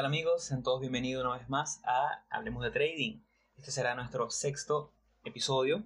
Hola, 0.00 0.08
¿qué 0.08 0.12
tal 0.12 0.18
amigos? 0.18 0.44
Sean 0.44 0.62
todos 0.62 0.80
bienvenidos 0.80 1.22
una 1.26 1.36
vez 1.36 1.50
más 1.50 1.82
a 1.84 2.24
Hablemos 2.30 2.62
de 2.62 2.70
Trading. 2.70 3.20
Este 3.58 3.70
será 3.70 3.94
nuestro 3.94 4.30
sexto 4.30 4.94
episodio. 5.24 5.84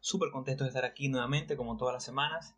Súper 0.00 0.30
contento 0.32 0.64
de 0.64 0.68
estar 0.68 0.84
aquí 0.84 1.08
nuevamente, 1.08 1.56
como 1.56 1.78
todas 1.78 1.94
las 1.94 2.04
semanas, 2.04 2.54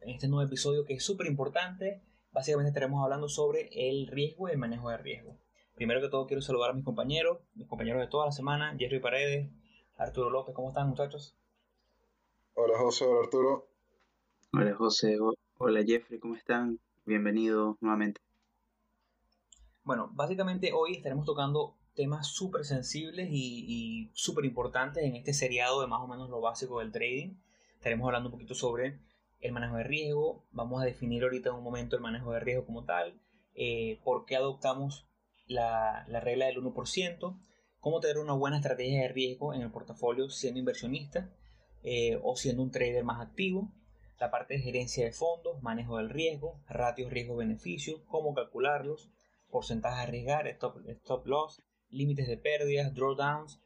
en 0.00 0.10
este 0.10 0.28
nuevo 0.28 0.46
episodio 0.46 0.84
que 0.84 0.94
es 0.94 1.04
súper 1.04 1.26
importante. 1.26 2.00
Básicamente 2.30 2.68
estaremos 2.68 3.02
hablando 3.02 3.28
sobre 3.28 3.68
el 3.72 4.06
riesgo 4.06 4.48
y 4.48 4.52
el 4.52 4.58
manejo 4.58 4.90
de 4.90 4.98
riesgo. 4.98 5.36
Primero 5.74 6.00
que 6.00 6.08
todo 6.08 6.28
quiero 6.28 6.40
saludar 6.40 6.70
a 6.70 6.74
mis 6.74 6.84
compañeros, 6.84 7.38
mis 7.54 7.66
compañeros 7.66 8.00
de 8.00 8.06
toda 8.06 8.26
la 8.26 8.32
semana, 8.32 8.76
Jerry 8.78 9.00
Paredes, 9.00 9.50
Arturo 9.96 10.30
López, 10.30 10.54
¿cómo 10.54 10.68
están 10.68 10.88
muchachos? 10.88 11.34
Hola 12.54 12.78
José, 12.78 13.06
hola 13.06 13.24
Arturo. 13.24 13.66
Hola 14.52 14.72
José, 14.76 15.18
hola 15.58 15.82
Jeffrey, 15.84 16.20
¿cómo 16.20 16.36
están? 16.36 16.78
Bienvenidos 17.04 17.76
nuevamente. 17.80 18.20
Bueno, 19.82 20.10
básicamente 20.12 20.72
hoy 20.72 20.92
estaremos 20.92 21.24
tocando 21.24 21.74
temas 21.94 22.28
súper 22.28 22.64
sensibles 22.64 23.28
y, 23.30 24.10
súper 24.12 24.44
importantes 24.44 25.04
en 25.04 25.16
este 25.16 25.32
seriado 25.32 25.80
de 25.80 25.86
más 25.86 26.00
o 26.02 26.06
menos 26.06 26.28
lo 26.28 26.40
básico 26.40 26.80
del 26.80 26.92
trading. 26.92 27.34
Estaremos 27.76 28.06
hablando 28.06 28.28
un 28.28 28.32
poquito 28.32 28.54
sobre 28.54 28.98
el 29.40 29.52
manejo 29.52 29.76
de 29.76 29.84
riesgo, 29.84 30.44
vamos 30.52 30.82
a 30.82 30.84
definir 30.84 31.22
ahorita 31.22 31.48
en 31.48 31.56
un 31.56 31.64
momento 31.64 31.96
el 31.96 32.02
manejo 32.02 32.30
de 32.32 32.40
riesgo 32.40 32.66
como 32.66 32.84
tal, 32.84 33.18
eh, 33.54 33.98
por 34.04 34.26
qué 34.26 34.36
adoptamos 34.36 35.06
la, 35.46 36.04
regla 36.06 36.46
del 36.46 36.62
1%, 36.62 37.38
cómo 37.80 38.00
tener 38.00 38.18
una 38.18 38.34
buena 38.34 38.58
estrategia 38.58 39.00
de 39.00 39.08
riesgo 39.08 39.54
en 39.54 39.62
el 39.62 39.70
portafolio 39.70 40.28
siendo 40.28 40.60
inversionista 40.60 41.30
eh, 41.82 42.20
o 42.22 42.36
siendo 42.36 42.62
un 42.62 42.70
trader 42.70 43.02
más 43.02 43.26
activo, 43.26 43.72
la 44.18 44.30
parte 44.30 44.54
de 44.54 44.60
gerencia 44.60 45.06
de 45.06 45.12
fondos, 45.12 45.62
manejo 45.62 45.96
del 45.96 46.10
riesgo, 46.10 46.60
ratios 46.68 47.10
riesgo-beneficio, 47.10 48.04
cómo 48.08 48.34
calcularlos, 48.34 49.10
porcentaje 49.50 50.00
a 50.00 50.02
arriesgar, 50.02 50.46
stop, 50.48 50.78
stop 50.88 51.26
loss, 51.26 51.62
límites 51.90 52.28
de 52.28 52.36
pérdidas, 52.36 52.94
drawdowns, 52.94 53.60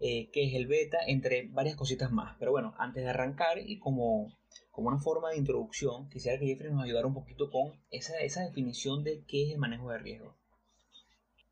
eh, 0.00 0.30
qué 0.32 0.48
es 0.48 0.54
el 0.54 0.66
beta, 0.66 0.98
entre 1.06 1.48
varias 1.48 1.76
cositas 1.76 2.10
más. 2.10 2.36
Pero 2.38 2.50
bueno, 2.50 2.74
antes 2.78 3.04
de 3.04 3.10
arrancar 3.10 3.58
y 3.58 3.78
como, 3.78 4.36
como 4.70 4.88
una 4.88 4.98
forma 4.98 5.30
de 5.30 5.36
introducción, 5.36 6.08
quisiera 6.08 6.38
que 6.38 6.46
Jeffrey 6.46 6.72
nos 6.72 6.84
ayudara 6.84 7.06
un 7.06 7.14
poquito 7.14 7.50
con 7.50 7.80
esa, 7.90 8.18
esa 8.18 8.42
definición 8.42 9.04
de 9.04 9.24
qué 9.26 9.46
es 9.46 9.52
el 9.52 9.58
manejo 9.58 9.90
de 9.90 9.98
riesgo. 9.98 10.36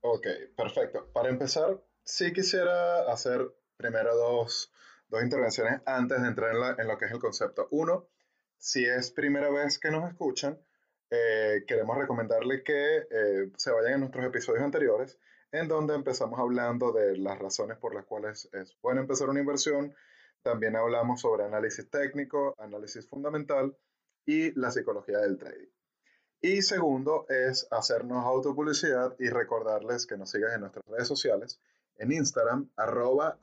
Ok, 0.01 0.27
perfecto. 0.57 1.11
Para 1.13 1.29
empezar, 1.29 1.81
sí 2.03 2.33
quisiera 2.33 3.11
hacer 3.13 3.55
primero 3.77 4.17
dos, 4.17 4.73
dos 5.09 5.23
intervenciones 5.23 5.81
antes 5.87 6.21
de 6.21 6.29
entrar 6.29 6.51
en, 6.55 6.81
en, 6.81 6.89
lo 6.89 6.99
que 6.99 7.05
es 7.05 7.13
el 7.13 7.21
concepto. 7.21 7.69
Uno, 7.71 8.09
si 8.57 8.85
es 8.85 9.11
primera 9.11 9.51
vez 9.51 9.79
que 9.79 9.91
nos 9.91 10.09
escuchan, 10.11 10.59
eh, 11.11 11.65
queremos 11.67 11.99
recomendarle 11.99 12.63
que 12.63 12.99
eh, 13.11 13.51
se 13.57 13.73
vayan 13.73 13.95
a 13.95 13.99
nuestros 13.99 14.25
episodios 14.25 14.63
anteriores, 14.63 15.19
en 15.53 15.67
donde 15.67 15.95
empezamos 15.95 16.39
hablando 16.39 16.93
de 16.93 17.19
las 17.19 17.39
razones 17.39 17.77
por 17.79 17.95
las 17.95 18.05
cuales 18.05 18.49
es 18.53 18.77
bueno 18.81 19.01
empezar 19.01 19.29
una 19.29 19.41
inversión. 19.41 19.95
También 20.43 20.77
hablamos 20.77 21.21
sobre 21.21 21.45
análisis 21.45 21.91
técnico, 21.91 22.55
análisis 22.59 23.09
fundamental 23.09 23.77
y 24.25 24.53
la 24.59 24.71
psicología 24.71 25.19
del 25.19 25.37
trading. 25.37 25.69
Y 26.41 26.63
segundo 26.63 27.27
es 27.29 27.67
hacernos 27.71 28.25
autopublicidad 28.25 29.15
y 29.19 29.29
recordarles 29.29 30.07
que 30.07 30.17
nos 30.17 30.31
sigan 30.31 30.55
en 30.55 30.61
nuestras 30.61 30.87
redes 30.87 31.09
sociales, 31.09 31.61
en 31.97 32.13
Instagram, 32.13 32.71
arroba 32.77 33.39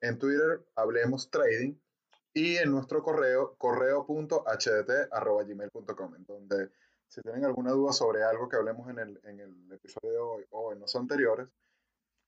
en 0.00 0.18
Twitter, 0.18 0.60
hablemos 0.76 1.30
trading, 1.30 1.74
y 2.34 2.56
en 2.56 2.72
nuestro 2.72 3.02
correo, 3.02 3.54
correo.hdt.gmail.com, 3.56 6.14
en 6.16 6.26
donde 6.26 6.70
si 7.06 7.22
tienen 7.22 7.44
alguna 7.44 7.70
duda 7.70 7.92
sobre 7.92 8.24
algo 8.24 8.48
que 8.48 8.56
hablemos 8.56 8.90
en 8.90 8.98
el, 8.98 9.20
en 9.22 9.38
el 9.38 9.70
episodio 9.72 10.10
de 10.10 10.18
hoy 10.18 10.44
o 10.50 10.72
en 10.72 10.80
los 10.80 10.96
anteriores, 10.96 11.46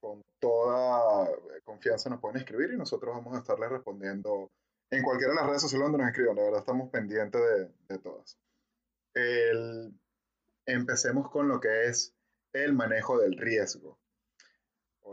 con 0.00 0.22
toda 0.38 1.28
confianza 1.64 2.08
nos 2.08 2.20
pueden 2.20 2.36
escribir 2.36 2.70
y 2.72 2.76
nosotros 2.76 3.16
vamos 3.16 3.34
a 3.34 3.40
estarles 3.40 3.68
respondiendo 3.70 4.52
en 4.90 5.02
cualquiera 5.02 5.32
de 5.32 5.40
las 5.40 5.48
redes 5.48 5.62
sociales 5.62 5.86
donde 5.86 5.98
nos 5.98 6.06
escriban. 6.08 6.36
De 6.36 6.42
verdad 6.42 6.60
estamos 6.60 6.88
pendientes 6.90 7.40
de, 7.40 7.68
de 7.88 7.98
todas. 7.98 8.38
El, 9.14 9.92
empecemos 10.66 11.28
con 11.30 11.48
lo 11.48 11.60
que 11.60 11.86
es 11.86 12.14
el 12.52 12.74
manejo 12.74 13.18
del 13.18 13.36
riesgo 13.36 13.98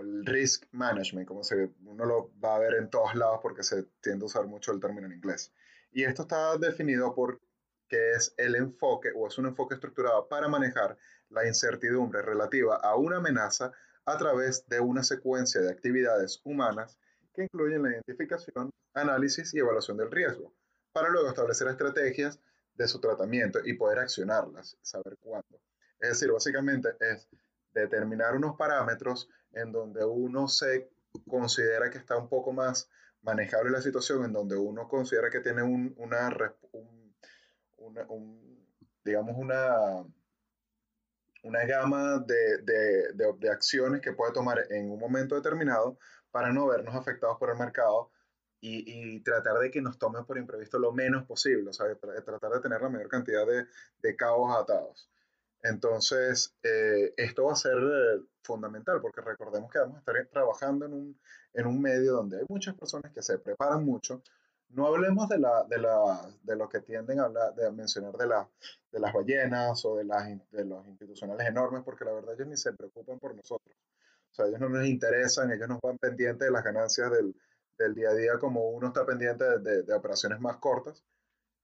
el 0.01 0.25
risk 0.25 0.65
management, 0.71 1.27
como 1.27 1.43
se, 1.43 1.69
uno 1.85 2.05
lo 2.05 2.31
va 2.39 2.55
a 2.55 2.59
ver 2.59 2.75
en 2.75 2.89
todos 2.89 3.15
lados 3.15 3.39
porque 3.41 3.63
se 3.63 3.83
tiende 4.01 4.23
a 4.23 4.27
usar 4.27 4.45
mucho 4.47 4.71
el 4.71 4.79
término 4.79 5.07
en 5.07 5.13
inglés. 5.13 5.53
Y 5.91 6.03
esto 6.03 6.23
está 6.23 6.57
definido 6.57 7.13
por 7.13 7.39
que 7.87 8.11
es 8.13 8.33
el 8.37 8.55
enfoque 8.55 9.09
o 9.15 9.27
es 9.27 9.37
un 9.37 9.45
enfoque 9.45 9.75
estructurado 9.75 10.27
para 10.27 10.47
manejar 10.47 10.97
la 11.29 11.45
incertidumbre 11.45 12.21
relativa 12.21 12.77
a 12.77 12.95
una 12.95 13.17
amenaza 13.17 13.71
a 14.05 14.17
través 14.17 14.67
de 14.67 14.79
una 14.79 15.03
secuencia 15.03 15.61
de 15.61 15.71
actividades 15.71 16.41
humanas 16.43 16.97
que 17.33 17.43
incluyen 17.43 17.83
la 17.83 17.91
identificación, 17.91 18.71
análisis 18.93 19.53
y 19.53 19.59
evaluación 19.59 19.97
del 19.97 20.11
riesgo, 20.11 20.53
para 20.91 21.09
luego 21.09 21.29
establecer 21.29 21.67
estrategias 21.67 22.39
de 22.75 22.87
su 22.87 22.99
tratamiento 22.99 23.59
y 23.63 23.73
poder 23.73 23.99
accionarlas, 23.99 24.77
saber 24.81 25.17
cuándo. 25.19 25.61
Es 25.99 26.09
decir, 26.09 26.31
básicamente 26.31 26.89
es 26.99 27.27
determinar 27.73 28.35
unos 28.35 28.55
parámetros 28.55 29.29
en 29.53 29.71
donde 29.71 30.05
uno 30.05 30.47
se 30.47 30.89
considera 31.27 31.89
que 31.89 31.97
está 31.97 32.17
un 32.17 32.29
poco 32.29 32.51
más 32.53 32.89
manejable 33.21 33.71
la 33.71 33.81
situación, 33.81 34.25
en 34.25 34.33
donde 34.33 34.55
uno 34.55 34.87
considera 34.87 35.29
que 35.29 35.39
tiene 35.39 35.63
un, 35.63 35.93
una, 35.97 36.29
digamos, 39.03 39.35
una, 39.37 40.03
una 41.43 41.65
gama 41.65 42.19
de, 42.19 42.57
de, 42.63 43.33
de, 43.37 43.49
acciones 43.49 44.01
que 44.01 44.13
puede 44.13 44.33
tomar 44.33 44.65
en 44.69 44.91
un 44.91 44.99
momento 44.99 45.35
determinado 45.35 45.97
para 46.31 46.51
no 46.51 46.67
vernos 46.67 46.95
afectados 46.95 47.37
por 47.37 47.49
el 47.49 47.57
mercado 47.57 48.11
y, 48.59 49.15
y, 49.15 49.19
tratar 49.21 49.59
de 49.59 49.69
que 49.69 49.81
nos 49.81 49.97
tomen 49.97 50.25
por 50.25 50.37
imprevisto 50.37 50.79
lo 50.79 50.93
menos 50.93 51.25
posible, 51.25 51.69
o 51.69 51.73
sea, 51.73 51.93
tratar 51.95 52.51
de 52.51 52.61
tener 52.61 52.81
la 52.81 52.89
mayor 52.89 53.09
cantidad 53.09 53.45
de 53.45 54.15
cabos 54.15 54.55
atados. 54.57 55.12
Entonces, 55.63 56.53
eh, 56.61 57.13
esto 57.15 57.45
va 57.45 57.53
a 57.53 57.55
ser 57.55 57.77
eh, 57.77 58.21
fundamental 58.41 58.99
porque 59.01 59.21
recordemos 59.21 59.71
que 59.71 59.79
vamos 59.79 59.95
a 59.95 59.99
estar 59.99 60.27
trabajando 60.27 60.85
en 60.85 60.93
un, 60.93 61.19
en 61.53 61.67
un 61.67 61.81
medio 61.81 62.13
donde 62.13 62.39
hay 62.39 62.45
muchas 62.49 62.75
personas 62.75 63.13
que 63.13 63.21
se 63.21 63.39
preparan 63.39 63.85
mucho. 63.85 64.21
No 64.69 64.87
hablemos 64.87 65.29
de, 65.29 65.39
la, 65.39 65.63
de, 65.63 65.77
la, 65.77 66.29
de 66.43 66.55
lo 66.57 66.67
que 66.67 66.81
tienden 66.81 67.21
a, 67.21 67.25
hablar, 67.25 67.55
de 67.55 67.71
mencionar 67.71 68.13
de, 68.17 68.27
la, 68.27 68.49
de 68.91 68.99
las 68.99 69.13
ballenas 69.13 69.85
o 69.85 69.95
de, 69.95 70.03
las, 70.03 70.27
de 70.51 70.65
los 70.65 70.85
institucionales 70.85 71.47
enormes, 71.47 71.83
porque 71.83 72.03
la 72.03 72.11
verdad 72.11 72.33
ellos 72.33 72.47
ni 72.47 72.57
se 72.57 72.73
preocupan 72.73 73.19
por 73.19 73.33
nosotros. 73.33 73.75
O 74.31 74.35
sea, 74.35 74.47
ellos 74.47 74.59
no 74.59 74.67
nos 74.67 74.85
interesan, 74.85 75.51
ellos 75.51 75.69
nos 75.69 75.79
van 75.79 75.97
pendientes 75.97 76.45
de 76.45 76.51
las 76.51 76.63
ganancias 76.63 77.09
del, 77.11 77.35
del 77.77 77.93
día 77.93 78.09
a 78.09 78.15
día 78.15 78.37
como 78.37 78.69
uno 78.71 78.87
está 78.87 79.05
pendiente 79.05 79.45
de, 79.59 79.83
de, 79.83 79.93
operaciones 79.93 80.41
más 80.41 80.57
cortas. 80.57 81.03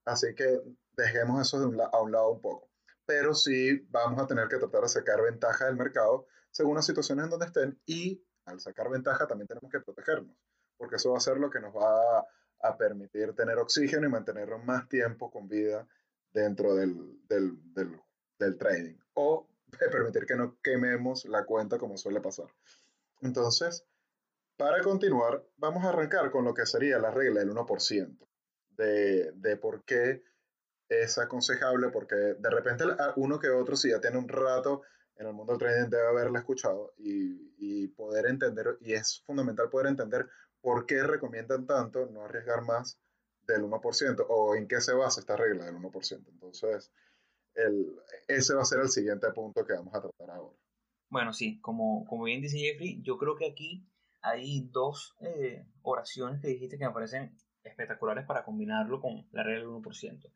Así 0.05 0.33
que 0.35 0.61
dejemos 0.95 1.41
eso 1.41 1.59
de 1.59 1.65
un, 1.65 1.81
a 1.81 2.01
un 2.01 2.11
lado 2.11 2.31
un 2.31 2.41
poco 2.41 2.68
pero 3.09 3.33
sí 3.33 3.87
vamos 3.89 4.21
a 4.21 4.27
tener 4.27 4.47
que 4.47 4.57
tratar 4.57 4.83
de 4.83 4.87
sacar 4.87 5.23
ventaja 5.23 5.65
del 5.65 5.75
mercado 5.75 6.27
según 6.51 6.75
las 6.75 6.85
situaciones 6.85 7.23
en 7.23 7.31
donde 7.31 7.47
estén 7.47 7.81
y 7.87 8.23
al 8.45 8.59
sacar 8.59 8.87
ventaja 8.87 9.25
también 9.25 9.47
tenemos 9.47 9.71
que 9.71 9.79
protegernos, 9.79 10.37
porque 10.77 10.97
eso 10.97 11.09
va 11.09 11.17
a 11.17 11.21
ser 11.21 11.37
lo 11.37 11.49
que 11.49 11.59
nos 11.59 11.75
va 11.75 12.19
a, 12.61 12.77
permitir 12.77 13.33
tener 13.33 13.57
oxígeno 13.57 14.05
y 14.05 14.11
mantenernos 14.11 14.63
más 14.63 14.87
tiempo 14.87 15.31
con 15.31 15.47
vida 15.47 15.87
dentro 16.31 16.75
del, 16.75 17.19
del, 17.27 17.57
del, 17.73 17.99
del 18.37 18.57
trading 18.59 18.99
o 19.15 19.49
permitir 19.91 20.27
que 20.27 20.35
no 20.35 20.59
quememos 20.61 21.25
la 21.25 21.45
cuenta 21.45 21.79
como 21.79 21.97
suele 21.97 22.21
pasar. 22.21 22.53
Entonces, 23.21 23.87
para 24.55 24.83
continuar, 24.83 25.43
vamos 25.57 25.83
a 25.83 25.89
arrancar 25.89 26.29
con 26.29 26.45
lo 26.45 26.53
que 26.53 26.67
sería 26.67 26.99
la 26.99 27.09
regla 27.09 27.39
del 27.39 27.55
1%, 27.55 28.27
de, 28.69 29.31
de 29.31 29.57
por 29.57 29.83
qué 29.83 30.21
es 30.89 31.17
aconsejable 31.19 31.89
porque 31.89 32.15
de 32.15 32.49
repente 32.49 32.83
uno 33.15 33.39
que 33.39 33.49
otro, 33.49 33.75
si 33.75 33.91
ya 33.91 34.01
tiene 34.01 34.17
un 34.17 34.27
rato 34.27 34.81
en 35.15 35.27
el 35.27 35.33
mundo 35.33 35.53
del 35.53 35.59
trading, 35.59 35.89
debe 35.89 36.07
haberla 36.07 36.39
escuchado 36.39 36.93
y, 36.97 37.87
poder 37.89 38.27
entender, 38.27 38.77
y 38.79 38.93
es 38.93 39.21
fundamental 39.25 39.69
poder 39.69 39.87
entender 39.87 40.27
por 40.61 40.85
qué 40.85 41.03
recomiendan 41.03 41.67
tanto 41.67 42.05
no 42.05 42.23
arriesgar 42.23 42.63
más 42.63 42.97
del 43.45 43.63
1% 43.63 44.25
o 44.29 44.55
en 44.55 44.67
qué 44.67 44.79
se 44.79 44.93
basa 44.93 45.19
esta 45.19 45.35
regla 45.35 45.65
del 45.65 45.75
1%. 45.75 46.27
Entonces, 46.29 46.91
el, 47.55 47.99
ese 48.27 48.53
va 48.53 48.61
a 48.61 48.65
ser 48.65 48.79
el 48.79 48.89
siguiente 48.89 49.29
punto 49.33 49.65
que 49.65 49.73
vamos 49.73 49.93
a 49.93 50.01
tratar 50.01 50.31
ahora. 50.31 50.55
Bueno, 51.09 51.33
sí, 51.33 51.59
como, 51.59 52.05
como 52.05 52.23
bien 52.23 52.41
dice 52.41 52.57
Jeffrey, 52.57 53.01
yo 53.01 53.17
creo 53.17 53.35
que 53.35 53.47
aquí 53.47 53.85
hay 54.21 54.69
dos 54.71 55.15
eh, 55.21 55.65
oraciones 55.81 56.41
que 56.41 56.47
dijiste 56.47 56.77
que 56.77 56.85
me 56.85 56.93
parecen 56.93 57.35
espectaculares 57.63 58.25
para 58.25 58.43
combinarlo 58.45 59.01
con 59.01 59.27
la 59.31 59.43
regla 59.43 59.61
del 59.61 59.69
1%. 59.69 60.31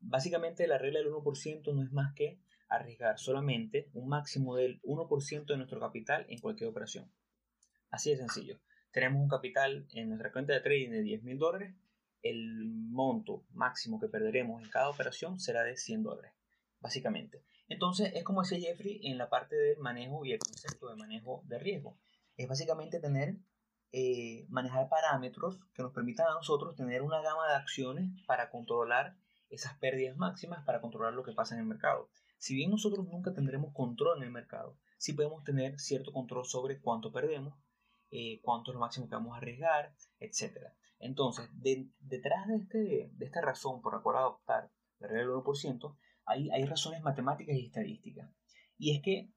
Básicamente 0.00 0.66
la 0.66 0.78
regla 0.78 1.00
del 1.00 1.12
1% 1.12 1.74
no 1.74 1.82
es 1.82 1.92
más 1.92 2.14
que 2.14 2.40
arriesgar 2.68 3.18
solamente 3.18 3.90
un 3.92 4.08
máximo 4.08 4.56
del 4.56 4.80
1% 4.82 5.46
de 5.46 5.56
nuestro 5.56 5.80
capital 5.80 6.24
en 6.28 6.38
cualquier 6.38 6.70
operación. 6.70 7.12
Así 7.90 8.10
de 8.10 8.16
sencillo. 8.16 8.60
Tenemos 8.92 9.20
un 9.20 9.28
capital 9.28 9.86
en 9.92 10.08
nuestra 10.08 10.32
cuenta 10.32 10.52
de 10.52 10.60
trading 10.60 10.90
de 10.90 11.02
10 11.02 11.22
mil 11.22 11.38
dólares. 11.38 11.74
El 12.22 12.66
monto 12.66 13.44
máximo 13.50 14.00
que 14.00 14.08
perderemos 14.08 14.62
en 14.62 14.70
cada 14.70 14.88
operación 14.88 15.38
será 15.38 15.62
de 15.62 15.76
100 15.76 16.02
dólares. 16.02 16.32
Básicamente. 16.80 17.44
Entonces, 17.68 18.12
es 18.14 18.24
como 18.24 18.42
decía 18.42 18.58
Jeffrey 18.58 19.00
en 19.04 19.18
la 19.18 19.28
parte 19.28 19.54
del 19.54 19.78
manejo 19.78 20.24
y 20.24 20.32
el 20.32 20.38
concepto 20.38 20.88
de 20.88 20.96
manejo 20.96 21.42
de 21.46 21.58
riesgo. 21.58 21.98
Es 22.36 22.48
básicamente 22.48 23.00
tener, 23.00 23.36
eh, 23.92 24.46
manejar 24.48 24.88
parámetros 24.88 25.60
que 25.74 25.82
nos 25.82 25.92
permitan 25.92 26.26
a 26.28 26.34
nosotros 26.34 26.74
tener 26.74 27.02
una 27.02 27.20
gama 27.20 27.48
de 27.48 27.54
acciones 27.54 28.10
para 28.26 28.50
controlar 28.50 29.16
esas 29.50 29.76
pérdidas 29.78 30.16
máximas, 30.16 30.64
para 30.64 30.80
controlar 30.80 31.12
lo 31.12 31.22
que 31.22 31.32
pasa 31.32 31.54
en 31.54 31.60
el 31.60 31.66
mercado. 31.66 32.08
Si 32.38 32.54
bien 32.54 32.70
nosotros 32.70 33.06
nunca 33.06 33.34
tendremos 33.34 33.74
control 33.74 34.18
en 34.18 34.24
el 34.24 34.30
mercado, 34.30 34.78
sí 34.96 35.12
podemos 35.12 35.44
tener 35.44 35.78
cierto 35.78 36.12
control 36.12 36.46
sobre 36.46 36.80
cuánto 36.80 37.12
perdemos, 37.12 37.58
eh, 38.10 38.40
cuánto 38.42 38.70
es 38.70 38.74
lo 38.74 38.80
máximo 38.80 39.08
que 39.08 39.14
vamos 39.14 39.34
a 39.34 39.38
arriesgar, 39.38 39.94
etc. 40.18 40.68
Entonces, 40.98 41.48
detrás 41.52 42.48
de, 42.48 42.56
este, 42.56 43.10
de 43.12 43.24
esta 43.24 43.40
razón 43.40 43.82
por 43.82 43.94
la 43.94 44.02
cual 44.02 44.16
adoptar 44.16 44.70
la 44.98 45.08
regla 45.08 45.32
del 45.32 45.42
1%, 45.42 45.96
hay, 46.24 46.50
hay 46.50 46.64
razones 46.64 47.02
matemáticas 47.02 47.56
y 47.56 47.66
estadísticas. 47.66 48.30
Y 48.78 48.96
es 48.96 49.02
que, 49.02 49.30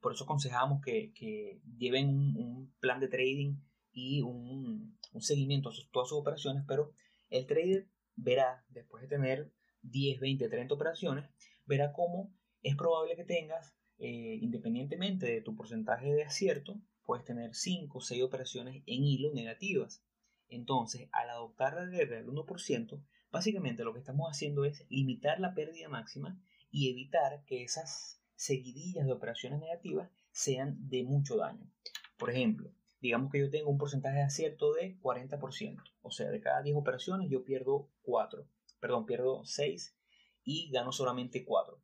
por 0.00 0.12
eso 0.12 0.24
aconsejamos 0.24 0.80
que, 0.82 1.12
que 1.14 1.60
lleven 1.76 2.08
un, 2.36 2.74
plan 2.80 3.00
de 3.00 3.08
trading 3.08 3.56
y 3.92 4.22
un, 4.22 4.98
un 5.12 5.22
seguimiento 5.22 5.68
a 5.68 5.72
todas 5.92 6.08
sus 6.08 6.18
operaciones, 6.18 6.64
pero 6.66 6.92
el 7.28 7.46
trader 7.46 7.88
verá, 8.16 8.64
después 8.68 9.02
de 9.02 9.08
tener 9.08 9.52
10, 9.82 10.20
20, 10.20 10.48
30 10.48 10.74
operaciones, 10.74 11.28
verá 11.66 11.92
cómo 11.92 12.32
es 12.62 12.76
probable 12.76 13.16
que 13.16 13.24
tengas, 13.24 13.74
eh, 13.98 14.38
independientemente 14.40 15.26
de 15.26 15.40
tu 15.40 15.56
porcentaje 15.56 16.12
de 16.12 16.24
acierto, 16.24 16.80
puedes 17.04 17.24
tener 17.24 17.54
5 17.54 17.98
o 17.98 18.00
6 18.00 18.22
operaciones 18.22 18.82
en 18.86 19.04
hilo 19.04 19.32
negativas. 19.32 20.04
Entonces, 20.48 21.08
al 21.12 21.30
adoptar 21.30 21.74
la 21.74 21.86
regla 21.86 22.16
del 22.16 22.28
1%, 22.28 23.02
básicamente 23.30 23.84
lo 23.84 23.92
que 23.92 24.00
estamos 24.00 24.28
haciendo 24.30 24.64
es 24.64 24.84
limitar 24.88 25.40
la 25.40 25.54
pérdida 25.54 25.88
máxima 25.88 26.40
y 26.70 26.90
evitar 26.90 27.44
que 27.44 27.62
esas 27.62 28.20
seguidillas 28.34 29.06
de 29.06 29.12
operaciones 29.12 29.60
negativas 29.60 30.10
sean 30.32 30.88
de 30.88 31.04
mucho 31.04 31.36
daño. 31.36 31.70
Por 32.16 32.30
ejemplo, 32.30 32.72
digamos 33.00 33.30
que 33.32 33.40
yo 33.40 33.50
tengo 33.50 33.70
un 33.70 33.78
porcentaje 33.78 34.18
de 34.18 34.24
acierto 34.24 34.72
de 34.74 34.98
40%, 35.00 35.82
o 36.02 36.10
sea, 36.10 36.30
de 36.30 36.40
cada 36.40 36.62
10 36.62 36.76
operaciones 36.76 37.30
yo 37.30 37.44
pierdo 37.44 37.90
4, 38.02 38.46
perdón, 38.80 39.06
pierdo 39.06 39.44
6 39.44 39.96
y 40.44 40.70
gano 40.70 40.92
solamente 40.92 41.44
4. 41.44 41.82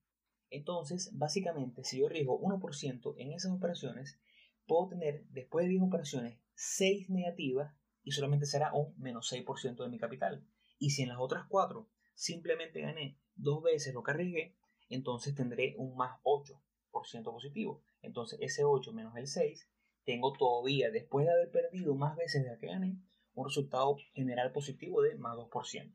Entonces, 0.50 1.10
básicamente, 1.14 1.84
si 1.84 1.98
yo 1.98 2.06
arriesgo 2.06 2.40
1% 2.40 3.14
en 3.18 3.32
esas 3.32 3.52
operaciones, 3.52 4.20
puedo 4.66 4.88
tener 4.88 5.24
después 5.30 5.64
de 5.64 5.70
10 5.70 5.82
operaciones 5.82 6.38
6 6.54 7.10
negativas 7.10 7.74
y 8.02 8.12
solamente 8.12 8.46
será 8.46 8.72
un 8.72 8.94
menos 8.98 9.32
6% 9.32 9.82
de 9.82 9.88
mi 9.88 9.98
capital. 9.98 10.46
Y 10.78 10.90
si 10.90 11.02
en 11.02 11.08
las 11.08 11.18
otras 11.18 11.46
4 11.48 11.88
simplemente 12.14 12.80
gané 12.80 13.18
dos 13.34 13.62
veces 13.62 13.94
lo 13.94 14.02
que 14.02 14.12
arriesgué, 14.12 14.56
entonces 14.88 15.34
tendré 15.34 15.74
un 15.78 15.96
más 15.96 16.20
8% 16.22 17.24
positivo. 17.24 17.82
Entonces 18.02 18.38
ese 18.40 18.64
8 18.64 18.92
menos 18.92 19.16
el 19.16 19.26
6, 19.26 19.68
tengo 20.06 20.32
todavía, 20.32 20.90
después 20.90 21.26
de 21.26 21.32
haber 21.32 21.50
perdido 21.50 21.94
más 21.94 22.16
veces 22.16 22.44
de 22.44 22.56
que 22.58 22.68
gané, 22.68 22.96
un 23.34 23.44
resultado 23.44 23.96
general 24.14 24.52
positivo 24.52 25.02
de 25.02 25.16
más 25.16 25.36
2%. 25.36 25.94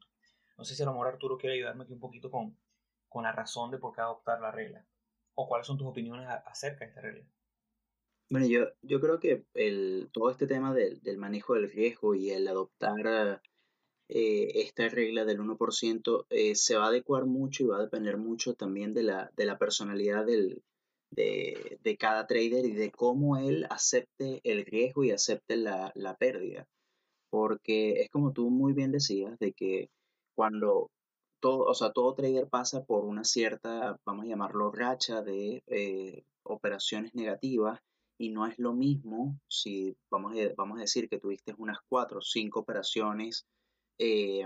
No 0.57 0.65
sé 0.65 0.75
si 0.75 0.83
a 0.83 0.85
lo 0.85 0.91
mejor 0.91 1.07
Arturo 1.07 1.37
quiere 1.37 1.55
ayudarme 1.55 1.85
aquí 1.85 1.93
un 1.93 1.99
poquito 1.99 2.29
con, 2.29 2.57
con 3.07 3.23
la 3.23 3.31
razón 3.31 3.71
de 3.71 3.79
por 3.79 3.95
qué 3.95 4.01
adoptar 4.01 4.39
la 4.41 4.51
regla. 4.51 4.85
O 5.33 5.47
cuáles 5.47 5.65
son 5.65 5.77
tus 5.77 5.87
opiniones 5.87 6.27
acerca 6.45 6.83
de 6.83 6.89
esta 6.89 7.01
regla. 7.01 7.25
Bueno, 8.29 8.45
yo, 8.47 8.67
yo 8.81 8.99
creo 8.99 9.19
que 9.19 9.45
el, 9.53 10.09
todo 10.13 10.29
este 10.29 10.45
tema 10.45 10.73
del, 10.73 11.01
del 11.01 11.17
manejo 11.17 11.55
del 11.55 11.71
riesgo 11.71 12.13
y 12.13 12.29
el 12.29 12.47
adoptar 12.47 13.41
eh, 14.07 14.61
esta 14.61 14.89
regla 14.89 15.23
del 15.23 15.39
1% 15.39 16.25
eh, 16.29 16.55
se 16.55 16.75
va 16.75 16.85
a 16.85 16.89
adecuar 16.89 17.25
mucho 17.25 17.63
y 17.63 17.67
va 17.67 17.77
a 17.77 17.81
depender 17.81 18.17
mucho 18.17 18.55
también 18.55 18.93
de 18.93 19.03
la, 19.03 19.31
de 19.37 19.45
la 19.45 19.57
personalidad 19.57 20.25
del, 20.25 20.63
de, 21.11 21.79
de, 21.83 21.97
cada 21.97 22.25
trader 22.27 22.65
y 22.65 22.73
de 22.73 22.91
cómo 22.91 23.37
él 23.37 23.67
acepte 23.69 24.41
el 24.43 24.65
riesgo 24.65 25.03
y 25.03 25.11
acepte 25.11 25.57
la, 25.57 25.91
la 25.95 26.15
pérdida. 26.15 26.67
Porque 27.29 28.01
es 28.01 28.09
como 28.09 28.33
tú 28.33 28.49
muy 28.49 28.73
bien 28.73 28.91
decías, 28.91 29.37
de 29.39 29.53
que 29.53 29.89
cuando 30.35 30.89
todo, 31.41 31.65
o 31.65 31.73
sea, 31.73 31.91
todo 31.91 32.13
trader 32.13 32.47
pasa 32.47 32.83
por 32.83 33.05
una 33.05 33.23
cierta, 33.23 33.97
vamos 34.05 34.25
a 34.25 34.29
llamarlo 34.29 34.71
racha 34.71 35.21
de 35.21 35.63
eh, 35.67 36.23
operaciones 36.43 37.13
negativas 37.15 37.79
y 38.17 38.29
no 38.29 38.45
es 38.45 38.57
lo 38.59 38.73
mismo 38.73 39.39
si 39.47 39.95
vamos 40.11 40.33
a, 40.35 40.53
vamos 40.55 40.77
a 40.77 40.81
decir 40.81 41.09
que 41.09 41.19
tuviste 41.19 41.55
unas 41.57 41.79
cuatro 41.89 42.19
o 42.19 42.21
cinco 42.21 42.59
operaciones 42.59 43.45
eh, 43.97 44.43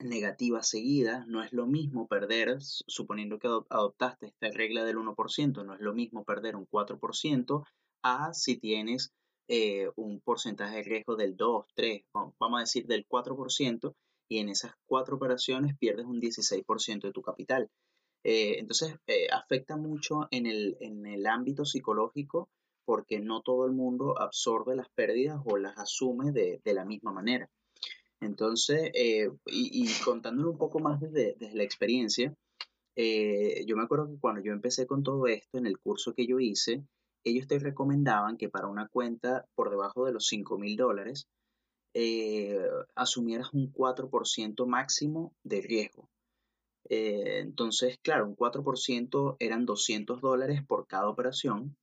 negativas 0.00 0.68
seguidas, 0.68 1.26
no 1.26 1.42
es 1.42 1.52
lo 1.52 1.66
mismo 1.66 2.06
perder, 2.06 2.58
suponiendo 2.60 3.38
que 3.38 3.48
adoptaste 3.48 4.26
esta 4.26 4.48
regla 4.50 4.84
del 4.84 4.96
1%, 4.96 5.64
no 5.64 5.74
es 5.74 5.80
lo 5.80 5.94
mismo 5.94 6.24
perder 6.24 6.56
un 6.56 6.66
4% 6.66 7.64
a 8.02 8.32
si 8.32 8.56
tienes 8.58 9.12
eh, 9.48 9.90
un 9.96 10.20
porcentaje 10.20 10.76
de 10.76 10.82
riesgo 10.82 11.16
del 11.16 11.36
2, 11.36 11.66
3, 11.74 12.02
vamos 12.12 12.58
a 12.58 12.60
decir 12.60 12.86
del 12.86 13.06
4%, 13.08 13.94
y 14.28 14.38
en 14.38 14.50
esas 14.50 14.72
cuatro 14.86 15.16
operaciones 15.16 15.76
pierdes 15.78 16.06
un 16.06 16.20
16% 16.20 17.00
de 17.00 17.12
tu 17.12 17.22
capital. 17.22 17.70
Eh, 18.24 18.58
entonces, 18.58 18.94
eh, 19.06 19.28
afecta 19.32 19.76
mucho 19.76 20.28
en 20.30 20.46
el, 20.46 20.76
en 20.80 21.06
el 21.06 21.26
ámbito 21.26 21.64
psicológico 21.64 22.50
porque 22.84 23.20
no 23.20 23.42
todo 23.42 23.66
el 23.66 23.72
mundo 23.72 24.20
absorbe 24.20 24.76
las 24.76 24.88
pérdidas 24.90 25.40
o 25.44 25.56
las 25.56 25.78
asume 25.78 26.32
de, 26.32 26.60
de 26.64 26.74
la 26.74 26.84
misma 26.84 27.12
manera. 27.12 27.48
Entonces, 28.20 28.90
eh, 28.94 29.30
y, 29.46 29.84
y, 29.84 30.04
contándolo 30.04 30.50
un 30.50 30.58
poco 30.58 30.80
más 30.80 31.00
desde, 31.00 31.36
desde 31.38 31.56
la 31.56 31.62
experiencia, 31.62 32.34
yo 32.96 33.76
me 33.76 33.84
acuerdo 33.84 34.08
que 34.08 34.18
cuando 34.18 34.42
yo 34.42 34.52
empecé 34.52 34.86
con 34.86 35.04
todo 35.04 35.28
esto, 35.28 35.56
en 35.56 35.66
el 35.66 35.78
curso 35.78 36.14
que 36.14 36.26
yo 36.26 36.40
hice, 36.40 36.82
ellos 37.24 37.46
te 37.46 37.58
recomendaban 37.58 38.36
que 38.36 38.48
para 38.48 38.66
una 38.66 38.88
cuenta 38.88 39.46
por 39.54 39.70
debajo 39.70 40.04
de 40.04 40.12
los 40.12 40.26
5 40.26 40.58
mil 40.58 40.76
dólares, 40.76 41.28
eh, 41.94 42.60
asumieras 42.94 43.52
un 43.52 43.72
4% 43.72 44.66
máximo 44.66 45.32
de 45.42 45.62
riesgo. 45.62 46.08
Eh, 46.88 47.40
entonces, 47.40 47.98
claro, 48.02 48.26
un 48.26 48.36
4% 48.36 49.36
eran 49.40 49.66
200 49.66 50.20
dólares 50.20 50.62
por 50.66 50.86
cada 50.86 51.08
operación. 51.08 51.76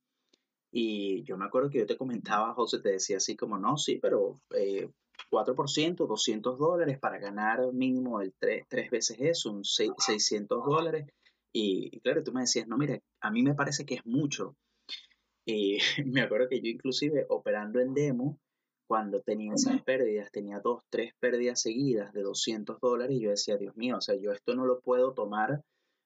Y 0.72 1.22
yo 1.24 1.36
me 1.36 1.46
acuerdo 1.46 1.70
que 1.70 1.78
yo 1.78 1.86
te 1.86 1.96
comentaba, 1.96 2.54
José, 2.54 2.80
te 2.80 2.90
decía 2.90 3.18
así 3.18 3.36
como, 3.36 3.58
no, 3.58 3.76
sí, 3.76 3.98
pero 4.00 4.40
eh, 4.54 4.90
4%, 5.30 6.06
200 6.06 6.58
dólares 6.58 6.98
para 6.98 7.18
ganar 7.18 7.72
mínimo 7.72 8.20
el 8.20 8.34
tres, 8.38 8.90
veces 8.90 9.18
eso, 9.20 9.52
un 9.52 9.64
600 9.64 10.64
dólares. 10.64 11.06
Y, 11.52 12.00
claro, 12.00 12.22
tú 12.22 12.32
me 12.32 12.42
decías, 12.42 12.68
no, 12.68 12.76
mire, 12.76 13.02
a 13.20 13.30
mí 13.30 13.42
me 13.42 13.54
parece 13.54 13.86
que 13.86 13.94
es 13.94 14.06
mucho. 14.06 14.56
Y 15.46 15.78
me 16.06 16.22
acuerdo 16.22 16.48
que 16.48 16.60
yo 16.60 16.68
inclusive 16.68 17.26
operando 17.28 17.80
en 17.80 17.94
demo, 17.94 18.38
cuando 18.86 19.20
tenía 19.20 19.54
esas 19.54 19.82
pérdidas, 19.82 20.30
tenía 20.30 20.60
dos, 20.60 20.82
tres 20.90 21.12
pérdidas 21.18 21.60
seguidas 21.60 22.12
de 22.12 22.22
200 22.22 22.78
dólares 22.80 23.16
y 23.16 23.20
yo 23.20 23.30
decía, 23.30 23.56
Dios 23.56 23.76
mío, 23.76 23.96
o 23.96 24.00
sea, 24.00 24.14
yo 24.16 24.32
esto 24.32 24.54
no 24.54 24.64
lo 24.64 24.80
puedo 24.80 25.12
tomar, 25.12 25.62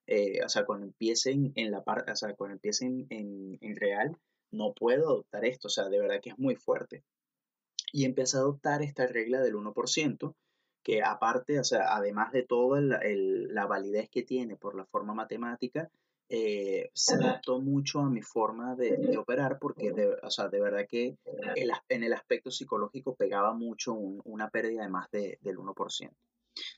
eh, 0.07 0.43
o 0.45 0.49
sea, 0.49 0.65
cuando 0.65 0.87
empiecen 0.87 1.53
en 1.57 1.71
la 1.71 1.83
parte, 1.83 2.11
o 2.11 2.17
sea, 2.17 2.35
cuando 2.35 2.55
empiecen 2.55 3.07
en, 3.11 3.59
en, 3.61 3.77
real, 3.77 4.17
no 4.51 4.73
puedo 4.73 5.09
adoptar 5.09 5.45
esto, 5.45 5.69
o 5.69 5.71
sea, 5.71 5.89
de 5.89 6.01
verdad 6.01 6.21
que 6.23 6.31
es 6.31 6.39
muy 6.39 6.57
fuerte. 6.57 7.05
Y 7.93 8.05
empecé 8.05 8.37
a 8.37 8.41
adoptar 8.41 8.83
esta 8.83 9.07
regla 9.07 9.41
del 9.41 9.55
1%, 9.55 10.35
que 10.83 11.03
aparte, 11.03 11.59
o 11.59 11.65
sea, 11.65 11.95
además 11.95 12.33
de 12.33 12.43
toda 12.43 12.81
la 12.81 13.67
validez 13.67 14.09
que 14.09 14.23
tiene 14.23 14.57
por 14.57 14.75
la 14.75 14.87
forma 14.87 15.15
matemática, 15.15 15.91
eh, 16.33 16.91
se 16.95 17.15
adaptó 17.15 17.61
mucho 17.61 17.99
a 17.99 18.09
mi 18.09 18.23
forma 18.23 18.77
de, 18.77 19.19
operar 19.19 19.59
porque, 19.59 19.91
de, 19.91 20.17
o 20.23 20.31
sea, 20.31 20.49
de 20.49 20.61
verdad 20.61 20.87
que 20.89 21.17
en 21.89 22.05
el 22.05 22.13
aspecto 22.13 22.53
psicológico 22.53 23.17
pegaba 23.17 23.53
mucho 23.53 23.95
una 23.95 24.49
pérdida 24.49 24.83
de 24.83 24.89
más 24.89 25.11
de, 25.11 25.39
del 25.43 25.59
1%. 25.59 26.15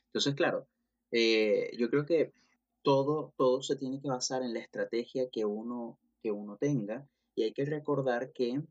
Entonces, 0.06 0.34
claro, 0.34 0.66
eh, 1.10 1.70
yo 1.76 1.90
creo 1.90 2.06
que 2.06 2.32
todo, 2.80 3.34
todo 3.36 3.62
se 3.62 3.76
tiene 3.76 4.00
que 4.00 4.08
basar 4.08 4.42
en 4.42 4.54
la 4.54 4.60
estrategia 4.60 5.28
que 5.30 5.44
uno, 5.44 5.98
que 6.22 6.32
uno 6.32 6.56
tenga 6.56 7.06
y 7.34 7.42
hay 7.42 7.52
que 7.52 7.66
recordar 7.66 8.32
que 8.32 8.62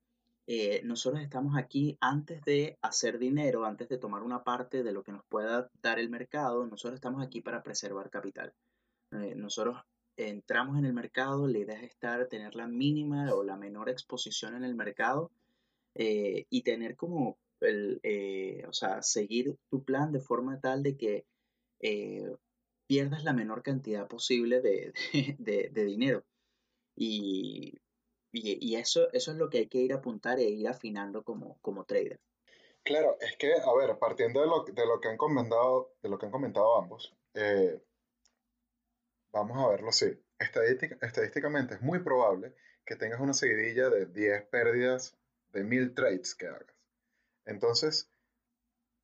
eh, 0.54 0.82
nosotros 0.84 1.22
estamos 1.22 1.56
aquí 1.58 1.98
antes 2.02 2.44
de 2.44 2.78
hacer 2.82 3.20
dinero, 3.20 3.64
antes 3.64 3.88
de 3.88 3.98
tomar 3.98 4.22
una 4.22 4.44
parte 4.44 4.84
de 4.84 4.92
lo 4.92 5.02
que 5.02 5.14
nos 5.14 5.24
pueda 5.24 5.70
dar 5.82 5.98
el 5.98 6.10
mercado, 6.10 6.68
nosotros 6.68 6.96
estamos 6.96 7.24
aquí 7.26 7.40
para 7.40 7.64
preservar 7.64 8.10
capital. 8.10 8.54
nosotros 9.12 9.78
entramos 10.18 10.78
en 10.78 10.84
el 10.84 10.92
mercado, 10.92 11.48
la 11.48 11.58
idea 11.58 11.78
es 11.78 11.84
estar, 11.84 12.28
tener 12.28 12.56
la 12.56 12.68
mínima 12.68 13.34
o 13.34 13.46
la 13.46 13.56
menor 13.56 13.88
exposición 13.88 14.54
en 14.56 14.66
el 14.66 14.76
mercado 14.76 15.32
eh, 15.96 16.48
y 16.50 16.64
tener 16.64 16.98
como 16.98 17.38
el, 17.62 18.02
eh, 18.04 18.66
o 18.68 18.74
sea, 18.74 19.02
seguir 19.02 19.56
tu 19.70 19.86
plan 19.86 20.12
de 20.12 20.20
forma 20.20 20.60
tal 20.60 20.84
de 20.84 20.98
que 20.98 21.26
eh, 21.80 22.30
pierdas 22.88 23.24
la 23.24 23.32
menor 23.32 23.64
cantidad 23.64 24.06
posible 24.06 24.60
de, 24.60 24.92
de, 25.40 25.70
de 25.72 25.86
dinero. 25.86 26.26
Y, 26.94 27.80
y, 28.32 28.76
eso, 28.76 29.12
eso 29.12 29.32
es 29.32 29.38
lo 29.38 29.50
que 29.50 29.60
hay 29.60 29.68
que 29.68 29.80
ir 29.80 29.94
a 29.94 29.98
apuntar 29.98 30.40
e 30.40 30.44
ir 30.44 30.68
afinando 30.68 31.24
como, 31.24 31.58
como 31.62 31.86
trader. 31.86 32.20
Claro, 32.84 33.18
es 33.20 33.38
que, 33.38 33.54
a 33.54 33.74
ver, 33.76 33.98
partiendo 34.00 34.42
de 34.42 34.48
lo, 34.48 34.64
de 34.64 34.86
lo 34.86 35.00
que 35.00 35.10
han 35.10 35.18
comentado, 35.18 35.94
de 36.02 36.10
lo 36.10 36.18
que 36.18 36.26
han 36.26 36.32
comentado 36.32 36.78
ambos, 36.78 37.14
Vamos 39.34 39.58
a 39.58 39.70
verlo 39.70 39.90
así. 39.90 40.20
estadísticamente 40.40 41.76
es 41.76 41.82
muy 41.82 42.00
probable 42.00 42.54
que 42.86 42.98
tengas 42.98 43.22
una 43.22 43.34
seguidilla 43.34 43.90
de 43.90 44.06
10 44.06 44.44
pérdidas 44.48 45.16
de 45.54 45.64
1000 45.64 45.94
trades 45.94 46.36
que 46.36 46.48
hagas. 46.48 46.76
Entonces, 47.46 48.10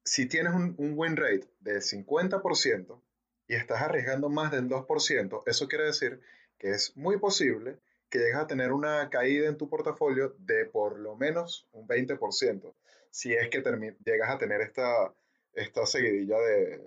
si 0.03 0.27
tienes 0.27 0.53
un, 0.53 0.75
win 0.77 1.15
rate 1.15 1.47
de 1.59 1.77
50% 1.77 3.01
y 3.47 3.55
estás 3.55 3.81
arriesgando 3.81 4.29
más 4.29 4.51
del 4.51 4.67
2%, 4.67 5.43
eso 5.45 5.67
quiere 5.67 5.85
decir 5.85 6.21
que 6.57 6.71
es 6.71 6.95
muy 6.97 7.17
posible 7.17 7.79
que 8.09 8.19
llegues 8.19 8.35
a 8.35 8.47
tener 8.47 8.71
una 8.71 9.09
caída 9.09 9.47
en 9.47 9.57
tu 9.57 9.69
portafolio 9.69 10.35
de 10.39 10.65
por 10.65 10.99
lo 10.99 11.15
menos 11.15 11.67
un 11.71 11.87
20%, 11.87 12.73
si 13.09 13.33
es 13.33 13.49
que 13.49 13.61
llegas 14.05 14.29
a 14.29 14.37
tener 14.37 14.61
esta, 14.61 15.13
esta 15.53 15.85
seguidilla 15.85 16.37
de, 16.39 16.81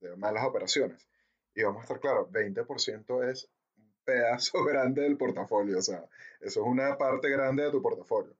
de 0.00 0.16
malas 0.16 0.44
operaciones. 0.44 1.08
Y 1.54 1.62
vamos 1.62 1.80
a 1.80 1.82
estar 1.82 2.00
claros, 2.00 2.30
20% 2.30 3.28
es 3.28 3.50
un 3.76 3.92
pedazo 4.04 4.64
grande 4.64 5.02
del 5.02 5.16
portafolio, 5.16 5.78
o 5.78 5.82
sea, 5.82 6.04
eso 6.40 6.60
es 6.60 6.66
una 6.66 6.96
parte 6.96 7.28
grande 7.28 7.64
de 7.64 7.70
tu 7.70 7.82
portafolio. 7.82 8.34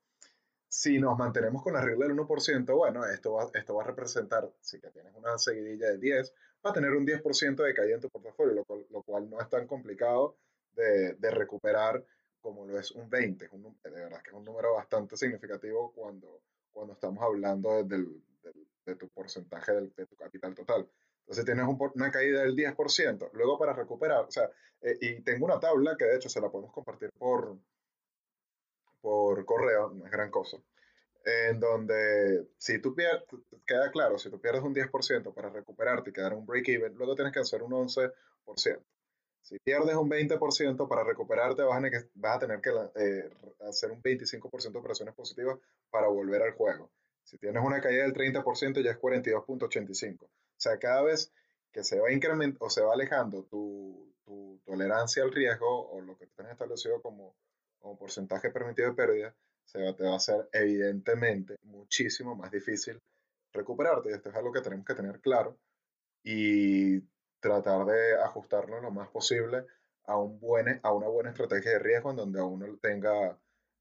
Si 0.70 0.98
nos 0.98 1.16
mantenemos 1.18 1.62
con 1.62 1.72
la 1.72 1.80
regla 1.80 2.06
del 2.06 2.16
1%, 2.16 2.76
bueno, 2.76 3.06
esto 3.06 3.32
va, 3.32 3.50
esto 3.54 3.74
va 3.74 3.82
a 3.82 3.86
representar, 3.86 4.52
si 4.60 4.78
que 4.78 4.90
tienes 4.90 5.14
una 5.14 5.38
seguidilla 5.38 5.88
de 5.88 5.98
10, 5.98 6.34
va 6.64 6.70
a 6.70 6.72
tener 6.74 6.92
un 6.92 7.06
10% 7.06 7.64
de 7.64 7.74
caída 7.74 7.94
en 7.94 8.00
tu 8.02 8.10
portafolio, 8.10 8.64
lo 8.90 9.02
cual 9.02 9.30
no 9.30 9.40
es 9.40 9.48
tan 9.48 9.66
complicado 9.66 10.36
de, 10.78 11.14
de, 11.14 11.30
recuperar 11.30 12.04
como 12.40 12.64
lo 12.64 12.78
es 12.78 12.92
un 12.92 13.10
20. 13.10 13.44
Es 13.44 13.52
un, 13.52 13.78
de 13.82 13.90
verdad 13.90 14.22
que 14.22 14.30
es 14.30 14.36
un 14.36 14.44
número 14.44 14.74
bastante 14.74 15.16
significativo 15.16 15.92
cuando, 15.92 16.42
cuando 16.70 16.94
estamos 16.94 17.22
hablando 17.22 17.82
de, 17.84 18.06
de 18.86 18.96
tu 18.96 19.08
porcentaje 19.08 19.72
del, 19.72 19.92
de 19.94 20.06
tu 20.06 20.16
capital 20.16 20.54
total. 20.54 20.88
Entonces 21.20 21.44
tienes 21.44 21.66
una 21.66 22.10
caída 22.10 22.42
del 22.42 22.56
10%. 22.56 23.30
Luego 23.34 23.58
para 23.58 23.74
recuperar, 23.74 24.24
o 24.24 24.30
sea, 24.30 24.50
eh, 24.80 24.96
y 25.00 25.20
tengo 25.20 25.44
una 25.44 25.60
tabla 25.60 25.96
que 25.96 26.06
de 26.06 26.16
hecho 26.16 26.30
se 26.30 26.40
la 26.40 26.50
podemos 26.50 26.72
compartir 26.72 27.10
por, 27.18 27.58
por 29.02 29.44
correo, 29.44 29.90
no 29.90 30.06
es 30.06 30.10
gran 30.10 30.30
cosa, 30.30 30.56
en 31.24 31.60
donde 31.60 32.48
si 32.56 32.78
tú 32.80 32.94
pierdes, 32.94 33.24
queda 33.66 33.90
claro, 33.90 34.18
si 34.18 34.30
tú 34.30 34.40
pierdes 34.40 34.62
un 34.62 34.74
10% 34.74 35.34
para 35.34 35.50
recuperarte 35.50 36.10
y 36.10 36.12
quedar 36.14 36.32
un 36.32 36.46
break-even, 36.46 36.94
luego 36.94 37.14
tienes 37.14 37.34
que 37.34 37.40
hacer 37.40 37.62
un 37.62 37.72
11%. 37.72 38.12
Si 39.42 39.58
pierdes 39.58 39.96
un 39.96 40.10
20% 40.10 40.88
para 40.88 41.04
recuperarte, 41.04 41.62
vas 41.62 41.82
a, 41.82 41.88
vas 42.14 42.36
a 42.36 42.38
tener 42.38 42.60
que 42.60 42.70
eh, 42.96 43.30
hacer 43.66 43.90
un 43.90 44.02
25% 44.02 44.72
de 44.72 44.78
operaciones 44.78 45.14
positivas 45.14 45.58
para 45.90 46.08
volver 46.08 46.42
al 46.42 46.52
juego. 46.52 46.90
Si 47.24 47.38
tienes 47.38 47.62
una 47.64 47.80
caída 47.80 48.04
del 48.04 48.14
30%, 48.14 48.82
ya 48.82 48.90
es 48.90 48.98
42.85. 48.98 50.22
O 50.22 50.28
sea, 50.56 50.78
cada 50.78 51.02
vez 51.02 51.32
que 51.72 51.84
se 51.84 52.00
va 52.00 52.12
incrementando 52.12 52.64
o 52.64 52.70
se 52.70 52.82
va 52.82 52.94
alejando 52.94 53.44
tu, 53.44 54.14
tu, 54.24 54.60
tolerancia 54.64 55.22
al 55.22 55.32
riesgo 55.32 55.90
o 55.90 56.00
lo 56.00 56.16
que 56.16 56.26
tienes 56.26 56.52
establecido 56.52 57.00
como, 57.00 57.34
como 57.78 57.98
porcentaje 57.98 58.50
permitido 58.50 58.88
de 58.88 58.94
pérdida, 58.94 59.34
se 59.64 59.82
va, 59.82 59.94
te 59.94 60.04
va 60.04 60.12
a 60.12 60.16
hacer 60.16 60.48
evidentemente 60.52 61.56
muchísimo 61.62 62.34
más 62.34 62.50
difícil 62.50 63.00
recuperarte. 63.52 64.10
Y 64.10 64.14
esto 64.14 64.30
es 64.30 64.36
algo 64.36 64.52
que 64.52 64.60
tenemos 64.60 64.84
que 64.84 64.94
tener 64.94 65.20
claro 65.20 65.56
y 66.22 66.77
tratar 67.40 67.86
de 67.86 68.14
ajustarnos 68.22 68.82
lo 68.82 68.90
más 68.90 69.08
posible 69.08 69.64
a, 70.04 70.16
un 70.18 70.40
a 70.82 70.92
una 70.92 71.08
buena 71.08 71.30
estrategia 71.30 71.72
de 71.72 71.78
riesgo 71.78 72.10
en 72.10 72.16
donde 72.16 72.42
uno 72.42 72.66
tenga 72.80 73.38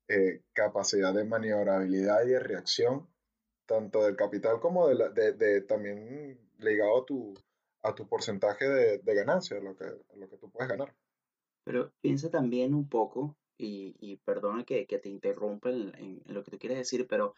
eh, 0.08 0.42
capacidad 0.54 1.14
de 1.14 1.24
maniobrabilidad 1.24 2.26
y 2.26 2.30
de 2.30 2.40
reacción, 2.40 3.08
tanto 3.66 4.04
del 4.04 4.16
capital 4.16 4.60
como 4.60 4.88
de, 4.88 5.10
de, 5.10 5.34
de 5.34 5.62
también 5.62 6.40
ligado 6.60 7.02
a 7.02 7.06
tu, 7.06 7.34
a 7.84 7.94
porcentaje 7.94 8.68
de, 8.68 8.98
de 9.00 9.16
ganancia, 9.16 9.60
lo 9.60 9.76
que, 9.76 9.86
lo 10.16 10.30
que 10.30 10.38
tú 10.38 10.50
puedes 10.50 10.70
ganar. 10.70 10.94
Pero 11.64 11.92
piensa 12.02 12.30
también 12.30 12.74
un 12.74 12.88
poco, 12.88 13.36
y, 13.58 13.96
y 14.00 14.18
perdona 14.18 14.64
que, 14.64 14.86
que, 14.86 15.00
te 15.00 15.10
interrumpa 15.10 15.70
en, 15.70 16.22
lo 16.26 16.44
que 16.44 16.52
tú 16.52 16.60
quieres 16.60 16.78
decir, 16.78 17.08
pero 17.08 17.34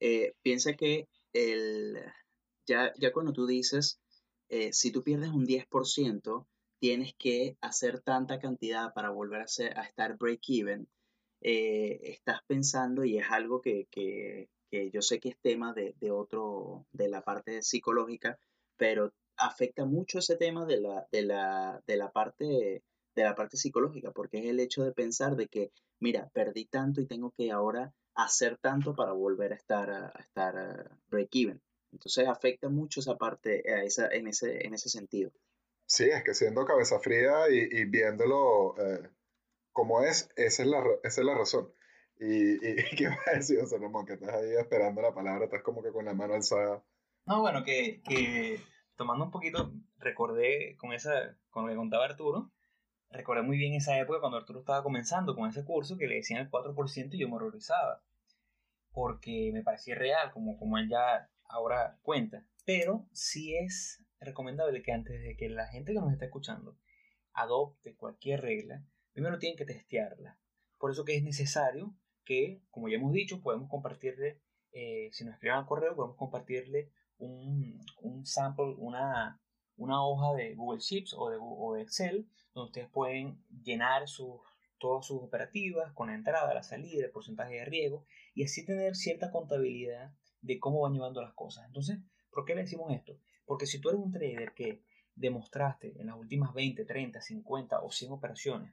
eh, 0.00 0.34
piensa 0.42 0.74
que 0.74 1.08
el, 1.32 1.98
ya, 2.66 2.92
ya 2.98 3.12
cuando 3.12 3.32
tú 3.32 3.46
dices, 3.46 4.00
eh, 4.50 4.72
si 4.72 4.90
tú 4.90 5.02
pierdes 5.02 5.30
un 5.30 5.46
10%, 5.46 6.46
tienes 6.78 7.14
que 7.14 7.56
hacer 7.60 8.00
tanta 8.00 8.38
cantidad 8.38 8.92
para 8.94 9.10
volver 9.10 9.40
a, 9.42 9.44
estar 9.44 10.18
break-even, 10.18 10.88
eh, 11.40 12.00
estás 12.04 12.40
pensando, 12.46 13.04
y 13.04 13.18
es 13.18 13.30
algo 13.30 13.60
que, 13.62 13.86
que, 13.90 14.50
que, 14.70 14.90
yo 14.90 15.02
sé 15.02 15.20
que 15.20 15.30
es 15.30 15.38
tema 15.40 15.72
de, 15.72 15.94
de 16.00 16.10
otro, 16.10 16.86
de 16.92 17.08
la 17.08 17.22
parte 17.22 17.62
psicológica, 17.62 18.38
pero 18.76 19.12
afecta 19.36 19.84
mucho 19.86 20.18
ese 20.18 20.36
tema 20.36 20.66
de 20.66 20.80
la, 20.80 21.06
de 21.12 21.22
la, 21.22 21.82
de 21.86 21.96
la 21.96 22.10
parte 22.10 22.82
de 23.14 23.24
la 23.24 23.34
parte 23.34 23.56
psicológica, 23.56 24.12
porque 24.12 24.38
es 24.38 24.46
el 24.46 24.60
hecho 24.60 24.84
de 24.84 24.92
pensar 24.92 25.36
de 25.36 25.48
que, 25.48 25.72
mira, 25.98 26.28
perdí 26.32 26.66
tanto 26.66 27.00
y 27.00 27.06
tengo 27.06 27.32
que 27.32 27.50
ahora 27.50 27.92
hacer 28.14 28.58
tanto 28.58 28.94
para 28.94 29.12
volver 29.12 29.52
a 29.52 29.56
estar, 29.56 29.90
a, 29.90 30.08
estar 30.18 30.96
break-even. 31.08 31.60
Entonces 31.92 32.28
afecta 32.28 32.68
mucho 32.68 33.00
esa 33.00 33.16
parte 33.16 33.62
a 33.72 33.82
esa, 33.82 34.08
en, 34.08 34.28
ese, 34.28 34.66
en 34.66 34.74
ese 34.74 34.88
sentido. 34.88 35.32
Sí, 35.86 36.04
es 36.04 36.22
que 36.22 36.34
siendo 36.34 36.64
cabeza 36.64 37.00
fría 37.00 37.50
y, 37.50 37.58
y 37.58 37.84
viéndolo 37.84 38.76
eh, 38.78 39.10
como 39.72 40.02
es, 40.02 40.30
esa 40.36 40.62
es 40.62 40.68
la, 40.68 40.84
esa 41.02 41.20
es 41.20 41.26
la 41.26 41.34
razón. 41.34 41.72
Y, 42.20 42.54
y, 42.54 42.76
¿qué 42.96 43.08
va 43.08 43.18
a 43.26 43.36
decir, 43.36 43.66
Salomón? 43.66 44.06
Que 44.06 44.12
estás 44.12 44.34
ahí 44.34 44.52
esperando 44.56 45.02
la 45.02 45.14
palabra, 45.14 45.46
estás 45.46 45.62
como 45.62 45.82
que 45.82 45.90
con 45.90 46.04
la 46.04 46.14
mano 46.14 46.34
alzada. 46.34 46.84
No, 47.26 47.40
bueno, 47.40 47.64
que, 47.64 48.02
que 48.02 48.60
tomando 48.96 49.24
un 49.24 49.30
poquito, 49.30 49.72
recordé 49.98 50.76
con, 50.76 50.92
esa, 50.92 51.36
con 51.48 51.64
lo 51.64 51.70
que 51.70 51.76
contaba 51.76 52.04
Arturo, 52.04 52.50
recordé 53.10 53.42
muy 53.42 53.56
bien 53.56 53.74
esa 53.74 53.98
época 53.98 54.20
cuando 54.20 54.38
Arturo 54.38 54.60
estaba 54.60 54.82
comenzando 54.82 55.34
con 55.34 55.48
ese 55.48 55.64
curso 55.64 55.96
que 55.96 56.06
le 56.06 56.16
decían 56.16 56.40
el 56.40 56.50
4% 56.50 57.08
y 57.14 57.18
yo 57.18 57.28
me 57.28 57.36
horrorizaba. 57.36 58.02
Porque 58.92 59.50
me 59.52 59.62
parecía 59.62 59.94
real, 59.94 60.30
como, 60.32 60.58
como 60.58 60.76
él 60.76 60.88
ya 60.90 61.29
ahora 61.50 61.98
cuenta. 62.02 62.46
Pero 62.64 63.08
sí 63.12 63.54
es 63.56 64.04
recomendable 64.20 64.82
que 64.82 64.92
antes 64.92 65.20
de 65.22 65.36
que 65.36 65.48
la 65.48 65.66
gente 65.66 65.92
que 65.92 66.00
nos 66.00 66.12
está 66.12 66.26
escuchando 66.26 66.78
adopte 67.32 67.96
cualquier 67.96 68.40
regla, 68.42 68.84
primero 69.12 69.38
tienen 69.38 69.56
que 69.56 69.64
testearla. 69.64 70.38
Por 70.78 70.90
eso 70.90 71.04
que 71.04 71.16
es 71.16 71.22
necesario 71.22 71.94
que, 72.24 72.62
como 72.70 72.88
ya 72.88 72.96
hemos 72.96 73.12
dicho, 73.12 73.42
podemos 73.42 73.68
compartirle, 73.68 74.40
eh, 74.72 75.08
si 75.12 75.24
nos 75.24 75.34
escriben 75.34 75.58
al 75.58 75.66
correo, 75.66 75.96
podemos 75.96 76.16
compartirle 76.16 76.92
un, 77.18 77.78
un 78.00 78.26
sample, 78.26 78.74
una, 78.78 79.40
una 79.76 80.04
hoja 80.04 80.34
de 80.36 80.54
Google 80.54 80.80
Sheets 80.80 81.14
o 81.14 81.30
de, 81.30 81.38
o 81.40 81.74
de 81.74 81.82
Excel, 81.82 82.28
donde 82.54 82.68
ustedes 82.68 82.88
pueden 82.90 83.44
llenar 83.62 84.08
sus, 84.08 84.40
todas 84.78 85.06
sus 85.06 85.22
operativas 85.22 85.92
con 85.92 86.08
la 86.08 86.14
entrada, 86.14 86.52
la 86.54 86.62
salida, 86.62 87.04
el 87.04 87.12
porcentaje 87.12 87.54
de 87.54 87.64
riesgo 87.64 88.06
y 88.34 88.44
así 88.44 88.64
tener 88.64 88.96
cierta 88.96 89.30
contabilidad 89.30 90.12
de 90.42 90.58
cómo 90.58 90.80
van 90.80 90.92
llevando 90.92 91.22
las 91.22 91.34
cosas. 91.34 91.66
Entonces, 91.66 91.98
¿por 92.30 92.44
qué 92.44 92.54
le 92.54 92.62
decimos 92.62 92.92
esto? 92.92 93.18
Porque 93.44 93.66
si 93.66 93.80
tú 93.80 93.90
eres 93.90 94.00
un 94.00 94.12
trader 94.12 94.52
que 94.54 94.82
demostraste 95.14 96.00
en 96.00 96.06
las 96.06 96.16
últimas 96.16 96.54
20, 96.54 96.84
30, 96.84 97.20
50 97.20 97.82
o 97.82 97.90
100 97.90 98.12
operaciones, 98.12 98.72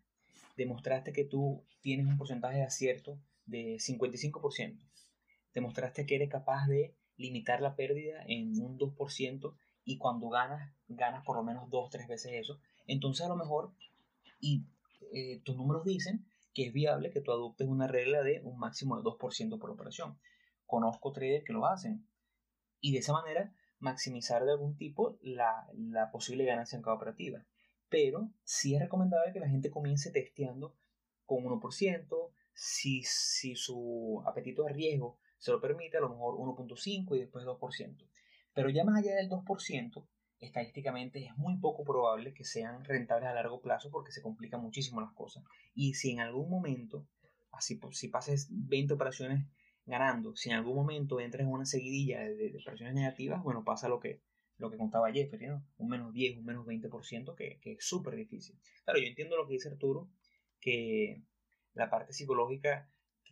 demostraste 0.55 1.13
que 1.13 1.25
tú 1.25 1.63
tienes 1.81 2.07
un 2.07 2.17
porcentaje 2.17 2.57
de 2.57 2.63
acierto 2.63 3.19
de 3.45 3.75
55%, 3.75 4.79
demostraste 5.53 6.05
que 6.05 6.15
eres 6.15 6.29
capaz 6.29 6.67
de 6.67 6.95
limitar 7.17 7.61
la 7.61 7.75
pérdida 7.75 8.23
en 8.27 8.59
un 8.61 8.77
2% 8.77 9.55
y 9.85 9.97
cuando 9.97 10.29
ganas, 10.29 10.73
ganas 10.87 11.23
por 11.23 11.37
lo 11.37 11.43
menos 11.43 11.69
dos, 11.69 11.89
tres 11.89 12.07
veces 12.07 12.33
eso, 12.33 12.59
entonces 12.87 13.25
a 13.25 13.29
lo 13.29 13.35
mejor, 13.35 13.71
y 14.39 14.65
eh, 15.13 15.41
tus 15.43 15.55
números 15.55 15.85
dicen 15.85 16.25
que 16.53 16.67
es 16.67 16.73
viable 16.73 17.11
que 17.11 17.21
tú 17.21 17.31
adoptes 17.31 17.67
una 17.67 17.87
regla 17.87 18.21
de 18.23 18.41
un 18.43 18.57
máximo 18.57 18.97
de 18.97 19.03
2% 19.03 19.59
por 19.59 19.69
operación. 19.69 20.17
Conozco 20.67 21.11
traders 21.11 21.43
que 21.43 21.53
lo 21.53 21.65
hacen 21.65 22.07
y 22.79 22.91
de 22.93 22.99
esa 22.99 23.13
manera 23.13 23.51
maximizar 23.79 24.45
de 24.45 24.51
algún 24.51 24.77
tipo 24.77 25.17
la, 25.21 25.67
la 25.73 26.11
posible 26.11 26.45
ganancia 26.45 26.75
en 26.75 26.83
cada 26.83 26.95
operativa. 26.95 27.43
Pero 27.89 28.29
sí 28.43 28.75
es 28.75 28.81
recomendable 28.81 29.33
que 29.33 29.39
la 29.39 29.49
gente 29.49 29.71
comience 29.71 30.11
testeando 30.11 30.75
con 31.25 31.43
1%, 31.43 32.31
si, 32.53 33.03
si 33.03 33.55
su 33.55 34.21
apetito 34.25 34.63
de 34.63 34.73
riesgo 34.73 35.19
se 35.37 35.51
lo 35.51 35.61
permite, 35.61 35.97
a 35.97 36.01
lo 36.01 36.09
mejor 36.09 36.35
1.5 36.35 37.15
y 37.15 37.19
después 37.19 37.45
2%. 37.45 38.07
Pero 38.53 38.69
ya 38.69 38.83
más 38.83 39.03
allá 39.03 39.15
del 39.15 39.29
2%, 39.29 40.07
estadísticamente 40.39 41.25
es 41.25 41.37
muy 41.37 41.57
poco 41.57 41.83
probable 41.83 42.33
que 42.33 42.43
sean 42.43 42.83
rentables 42.83 43.29
a 43.29 43.33
largo 43.33 43.61
plazo 43.61 43.91
porque 43.91 44.11
se 44.11 44.21
complican 44.21 44.61
muchísimo 44.61 45.01
las 45.01 45.13
cosas. 45.13 45.43
Y 45.73 45.93
si 45.93 46.11
en 46.11 46.19
algún 46.19 46.49
momento, 46.49 47.05
así 47.51 47.79
si 47.91 48.07
pases 48.07 48.47
20 48.49 48.93
operaciones 48.93 49.45
ganando, 49.87 50.35
si 50.35 50.49
en 50.49 50.57
algún 50.57 50.75
momento 50.75 51.19
entras 51.19 51.41
en 51.41 51.51
una 51.51 51.65
seguidilla 51.65 52.19
de, 52.19 52.55
operaciones 52.61 52.93
negativas, 52.93 53.41
bueno, 53.41 53.63
pasa 53.63 53.87
lo 53.87 53.99
que, 53.99 54.21
lo 54.57 54.69
que 54.69 54.77
contaba 54.77 55.11
Jeffrey, 55.11 55.47
¿no? 55.47 55.65
Un 55.77 55.87
menos 55.87 56.13
10, 56.13 56.37
un 56.37 56.45
menos 56.45 56.65
20%, 56.65 57.35
que, 57.35 57.59
que 57.61 57.71
es 57.73 57.85
súper 57.85 58.15
difícil. 58.15 58.59
Claro, 58.83 58.99
yo 58.99 59.07
entiendo 59.07 59.37
lo 59.37 59.47
que 59.47 59.53
dice 59.53 59.69
Arturo, 59.69 60.09
que 60.59 61.23
la 61.73 61.89
parte 61.89 62.11
psicológica, 62.11 62.91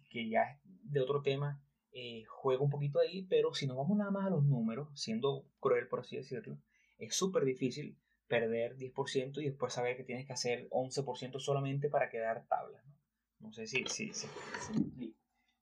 que 0.09 0.29
ya 0.29 0.43
es 0.43 0.59
de 0.63 1.01
otro 1.01 1.21
tema, 1.21 1.61
eh, 1.91 2.23
juega 2.27 2.63
un 2.63 2.69
poquito 2.69 2.99
ahí, 2.99 3.23
pero 3.23 3.53
si 3.53 3.67
nos 3.67 3.75
vamos 3.75 3.97
nada 3.97 4.11
más 4.11 4.27
a 4.27 4.29
los 4.29 4.45
números, 4.45 4.89
siendo 4.99 5.45
cruel 5.59 5.87
por 5.87 5.99
así 5.99 6.15
decirlo, 6.15 6.57
es 6.97 7.15
súper 7.15 7.43
difícil 7.43 7.97
perder 8.27 8.77
10% 8.77 9.41
y 9.41 9.45
después 9.45 9.73
saber 9.73 9.97
que 9.97 10.03
tienes 10.03 10.25
que 10.25 10.33
hacer 10.33 10.69
11% 10.69 11.39
solamente 11.39 11.89
para 11.89 12.09
quedar 12.09 12.47
tabla. 12.47 12.81
¿no? 12.85 12.95
no 13.39 13.51
sé 13.51 13.67
si, 13.67 13.85
si, 13.87 14.13
si, 14.13 14.27
si 14.27 15.15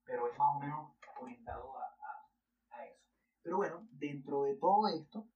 pero 0.05 0.31
es 0.31 0.37
más 0.37 0.55
o 0.55 0.59
menos 0.59 0.91
orientado 1.21 1.77
a, 1.77 2.85
eso. 2.85 3.01
Pero 3.41 3.57
bueno, 3.57 3.87
dentro 3.91 4.43
de 4.43 4.55
todo 4.55 4.87
esto, 4.87 5.27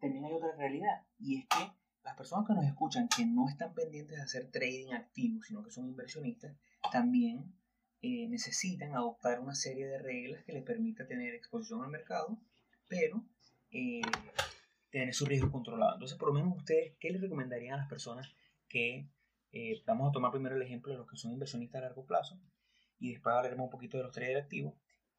también 0.00 0.24
hay 0.24 0.34
otra 0.34 0.52
realidad, 0.56 1.06
y 1.18 1.38
es 1.38 1.46
que 1.46 1.72
las 2.02 2.16
personas 2.16 2.46
que 2.46 2.54
nos 2.54 2.64
escuchan, 2.64 3.08
que 3.08 3.26
no 3.26 3.48
están 3.48 3.74
pendientes 3.74 4.16
de 4.16 4.22
hacer 4.22 4.50
trading 4.50 4.92
activo, 4.92 5.42
sino 5.42 5.64
que 5.64 5.70
son 5.70 5.86
inversionistas, 5.86 6.56
también 6.92 7.52
eh, 8.02 8.28
necesitan 8.28 8.94
adoptar 8.94 9.40
una 9.40 9.54
serie 9.54 9.86
de 9.86 9.98
reglas 9.98 10.44
que 10.44 10.52
les 10.52 10.62
permita 10.62 11.06
tener 11.06 11.34
exposición 11.34 11.82
al 11.82 11.90
mercado, 11.90 12.38
pero 12.88 13.24
eh, 13.72 14.02
tener 14.90 15.12
su 15.14 15.26
riesgo 15.26 15.50
controlado. 15.50 15.94
Entonces, 15.94 16.16
por 16.16 16.28
lo 16.28 16.34
menos 16.34 16.56
ustedes, 16.56 16.96
¿qué 17.00 17.10
les 17.10 17.20
recomendarían 17.20 17.74
a 17.74 17.78
las 17.78 17.88
personas 17.88 18.32
que, 18.68 19.08
eh, 19.52 19.82
vamos 19.86 20.10
a 20.10 20.12
tomar 20.12 20.30
primero 20.30 20.54
el 20.54 20.62
ejemplo 20.62 20.92
de 20.92 20.98
los 20.98 21.10
que 21.10 21.16
son 21.16 21.32
inversionistas 21.32 21.80
a 21.80 21.86
largo 21.86 22.06
plazo 22.06 22.38
y 22.98 23.12
después 23.12 23.34
hablaremos 23.34 23.64
un 23.64 23.70
poquito 23.70 23.96
de 23.96 24.04
los 24.04 24.12
traders 24.12 24.42
activos, 24.42 24.74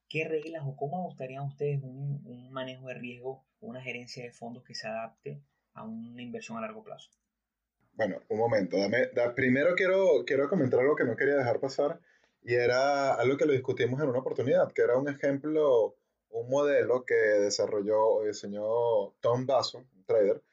¿qué 0.08 0.28
reglas 0.28 0.64
o 0.66 0.76
cómo 0.76 1.00
adoptarían 1.00 1.44
ustedes 1.46 1.82
un, 1.84 2.22
un 2.26 2.52
manejo 2.52 2.88
de 2.88 2.96
riesgo 2.96 3.48
una 3.60 3.82
gerencia 3.82 4.24
de 4.24 4.32
fondos 4.32 4.64
que 4.64 4.76
se 4.76 4.88
adapte 4.88 5.42
a 5.74 5.84
una 5.84 6.22
inversión 6.22 6.58
a 6.58 6.62
largo 6.62 6.84
plazo? 6.84 7.10
Bueno, 7.94 8.22
un 8.30 8.38
momento, 8.38 8.78
dame, 8.78 9.08
primero 9.36 9.74
quiero, 9.76 10.24
quiero 10.26 10.48
comentar 10.50 10.80
algo 10.80 10.96
que 10.96 11.04
no 11.04 11.16
quería 11.16 11.36
dejar 11.36 11.60
pasar 11.60 12.00
y 12.44 12.54
era 12.54 13.16
algo 13.16 13.38
que 13.38 13.46
lo 13.46 13.54
discutimos 13.54 14.02
en 14.02 14.10
una 14.10 14.20
oportunidad, 14.20 14.72
que 14.72 14.84
era 14.84 14.98
un 14.98 15.10
ejemplo, 15.10 15.96
un 16.30 16.50
modelo 16.50 17.06
que 17.06 17.16
desarrolló 17.16 18.00
o 18.00 18.24
diseñó 18.24 19.14
Tom 19.20 19.48
Basso, 19.48 19.80
un 19.80 20.04
trader, 20.06 20.44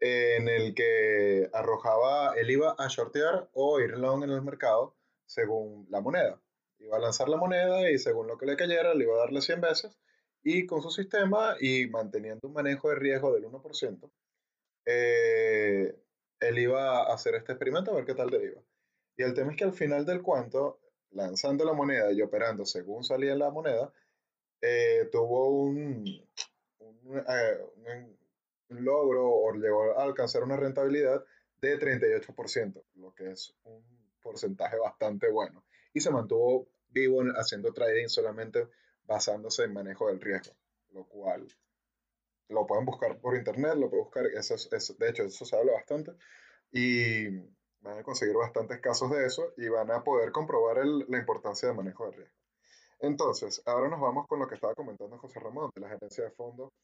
en 0.00 0.48
el 0.48 0.74
que 0.74 1.50
arrojaba, 1.52 2.34
él 2.36 2.50
iba 2.50 2.74
a 2.78 2.88
shortear 2.88 3.48
o 3.52 3.80
ir 3.80 3.96
long 3.98 4.24
en 4.24 4.30
el 4.30 4.42
mercado 4.42 4.96
según 5.26 5.86
la 5.90 6.00
moneda. 6.00 6.40
Iba 6.78 6.96
a 6.96 7.00
lanzar 7.00 7.28
la 7.28 7.36
moneda 7.36 7.90
y 7.90 7.98
según 7.98 8.26
lo 8.26 8.38
que 8.38 8.46
le 8.46 8.56
cayera, 8.56 8.94
le 8.94 9.04
iba 9.04 9.14
a 9.14 9.20
darle 9.20 9.40
100 9.40 9.60
veces 9.60 9.98
y 10.42 10.64
con 10.64 10.80
su 10.80 10.90
sistema 10.90 11.56
y 11.60 11.88
manteniendo 11.88 12.46
un 12.46 12.54
manejo 12.54 12.88
de 12.90 12.94
riesgo 12.94 13.34
del 13.34 13.46
1%, 13.46 14.10
eh, 14.84 15.92
él 16.38 16.58
iba 16.58 17.00
a 17.00 17.12
hacer 17.12 17.34
este 17.34 17.52
experimento 17.52 17.90
a 17.90 17.96
ver 17.96 18.04
qué 18.04 18.14
tal 18.14 18.30
deriva. 18.30 18.62
Y 19.16 19.24
el 19.24 19.34
tema 19.34 19.50
es 19.50 19.56
que 19.56 19.64
al 19.64 19.72
final 19.72 20.06
del 20.06 20.22
cuento, 20.22 20.78
lanzando 21.10 21.64
la 21.64 21.72
moneda 21.72 22.12
y 22.12 22.22
operando 22.22 22.64
según 22.64 23.02
salía 23.02 23.34
la 23.34 23.50
moneda, 23.50 23.92
eh, 24.60 25.08
tuvo 25.10 25.48
un, 25.48 26.06
eh, 26.78 27.58
un, 28.68 28.84
logro 28.84 29.28
o 29.28 29.52
llegó 29.54 29.98
a 29.98 30.04
alcanzar 30.04 30.44
una 30.44 30.56
rentabilidad 30.56 31.24
de 31.60 31.76
38%, 31.76 32.84
lo 32.94 33.12
que 33.14 33.32
es 33.32 33.52
un 33.64 33.82
porcentaje 34.20 34.78
bastante 34.78 35.28
bueno. 35.30 35.64
Y 35.96 36.00
se 36.02 36.10
mantuvo 36.10 36.68
vivo 36.90 37.22
haciendo 37.36 37.72
trading 37.72 38.08
solamente 38.08 38.68
basándose 39.06 39.64
en 39.64 39.72
manejo 39.72 40.08
del 40.08 40.20
riesgo, 40.20 40.54
lo 40.90 41.04
cual 41.06 41.46
lo 42.50 42.66
pueden 42.66 42.84
buscar 42.84 43.18
por 43.18 43.34
internet, 43.34 43.76
lo 43.76 43.88
pueden 43.88 44.04
buscar, 44.04 44.26
eso, 44.26 44.56
de 44.98 45.08
hecho 45.08 45.22
eso 45.22 45.46
se 45.46 45.56
habla 45.56 45.72
bastante, 45.72 46.12
y 46.70 47.38
van 47.80 48.00
a 48.00 48.02
conseguir 48.02 48.36
bastantes 48.36 48.78
casos 48.80 49.10
de 49.10 49.24
eso 49.24 49.54
y 49.56 49.70
van 49.70 49.90
a 49.90 50.04
poder 50.04 50.32
comprobar 50.32 50.84
la 50.84 51.16
importancia 51.16 51.68
del 51.68 51.78
manejo 51.78 52.10
de 52.10 52.16
riesgo. 52.18 52.36
Entonces, 53.00 53.62
ahora 53.64 53.88
nos 53.88 54.02
vamos 54.02 54.26
con 54.26 54.38
lo 54.38 54.48
que 54.48 54.56
estaba 54.56 54.74
comentando 54.74 55.16
José 55.16 55.40
Ramón, 55.40 55.70
de 55.74 55.80
la 55.80 55.88
gerencia 55.88 56.24
de 56.24 56.30
fondos, 56.30 56.74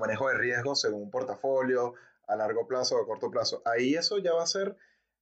manejo 0.00 0.26
de 0.28 0.38
riesgo 0.38 0.74
según 0.74 1.02
un 1.02 1.10
portafolio, 1.10 1.92
a 2.26 2.34
largo 2.34 2.66
plazo 2.66 2.96
o 2.96 3.02
a 3.02 3.06
corto 3.06 3.30
plazo. 3.30 3.60
Ahí 3.66 3.94
eso 3.94 4.16
ya 4.16 4.32
va 4.32 4.42
a 4.42 4.46
ser 4.46 4.74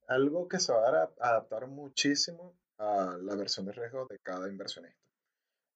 algo 0.07 0.47
que 0.47 0.61
se 0.61 0.73
va 0.73 0.87
a 0.87 1.11
adaptar 1.19 1.67
muchísimo 1.67 2.55
a 2.79 3.17
la 3.21 3.37
versión 3.37 3.67
de 3.67 3.73
riesgo 3.73 4.07
de 4.09 4.19
cada 4.21 4.49
inversionista. 4.49 5.05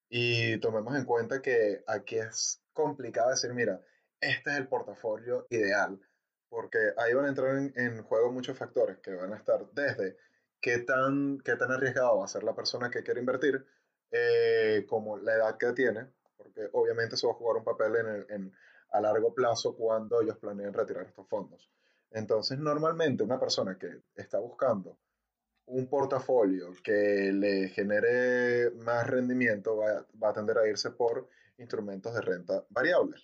Y 0.08 0.58
tomemos 0.58 0.96
en 0.96 1.04
cuenta 1.04 1.42
que 1.42 1.82
aquí 1.86 2.16
es 2.18 2.62
complicado 2.72 3.30
decir, 3.30 3.52
mira, 3.52 3.80
este 4.20 4.50
es 4.50 4.56
el 4.56 4.68
portafolio 4.68 5.46
ideal, 5.50 6.00
porque 6.48 6.78
ahí 6.96 7.12
van 7.14 7.26
a 7.26 7.28
entrar 7.28 7.56
en, 7.56 8.02
juego 8.02 8.32
muchos 8.32 8.56
factores 8.56 8.98
que 8.98 9.14
van 9.14 9.32
a 9.32 9.36
estar 9.36 9.70
desde 9.72 10.16
qué 10.60 10.78
tan, 10.78 11.38
qué 11.44 11.56
tan 11.56 11.70
arriesgado 11.70 12.18
va 12.18 12.24
a 12.24 12.28
ser 12.28 12.42
la 12.42 12.54
persona 12.54 12.90
que 12.90 13.02
quiere 13.02 13.20
invertir, 13.20 13.64
eh, 14.10 14.86
como 14.88 15.18
la 15.18 15.34
edad 15.34 15.58
que 15.58 15.72
tiene, 15.72 16.06
porque 16.36 16.68
obviamente 16.72 17.14
eso 17.16 17.28
va 17.28 17.34
a 17.34 17.36
jugar 17.36 17.56
un 17.58 17.64
papel 17.64 17.96
en, 17.96 18.26
en, 18.30 18.52
a 18.90 19.00
largo 19.00 19.34
plazo 19.34 19.76
cuando 19.76 20.22
ellos 20.22 20.38
planean 20.38 20.72
retirar 20.72 21.04
estos 21.04 21.28
fondos. 21.28 21.70
Entonces, 22.10 22.58
normalmente 22.58 23.22
una 23.22 23.38
persona 23.38 23.76
que 23.78 24.02
está 24.14 24.38
buscando 24.38 24.98
un 25.68 25.88
portafolio 25.88 26.72
que 26.82 27.32
le 27.32 27.68
genere 27.68 28.70
más 28.72 29.06
rendimiento 29.06 29.76
va, 29.76 30.06
va, 30.22 30.30
a 30.30 30.32
tender 30.32 30.58
a 30.58 30.68
irse 30.68 30.90
por 30.90 31.28
instrumentos 31.58 32.14
de 32.14 32.20
renta 32.20 32.64
variable. 32.70 33.16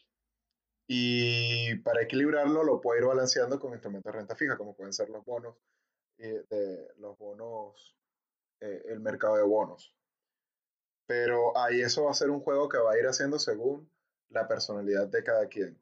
Y 0.87 1.77
para 1.77 2.03
equilibrarlo 2.03 2.63
lo 2.63 2.81
puede 2.81 3.01
ir 3.01 3.07
balanceando 3.07 3.59
con 3.59 3.73
instrumentos 3.73 4.13
de 4.13 4.19
renta 4.19 4.37
fija, 4.37 4.57
como 4.57 4.77
pueden 4.77 4.93
ser 4.93 5.09
los 5.09 5.25
bonos, 5.25 5.57
eh, 6.19 6.45
de, 6.49 6.89
los 6.99 7.17
bonos, 7.19 7.97
eh, 8.61 8.83
el 8.87 9.01
mercado 9.01 9.37
de 9.37 9.43
bonos. 9.43 9.95
Pero 11.07 11.57
ahí 11.57 11.81
eso 11.81 12.05
va 12.05 12.11
a 12.11 12.15
ser 12.15 12.31
un 12.31 12.41
juego 12.41 12.69
que 12.69 12.79
va 12.79 12.93
a 12.93 12.99
ir 12.99 13.07
haciendo 13.07 13.39
según 13.39 13.91
la 14.29 14.47
personalidad 14.47 15.09
de 15.09 15.23
cada 15.23 15.47
quien. 15.49 15.81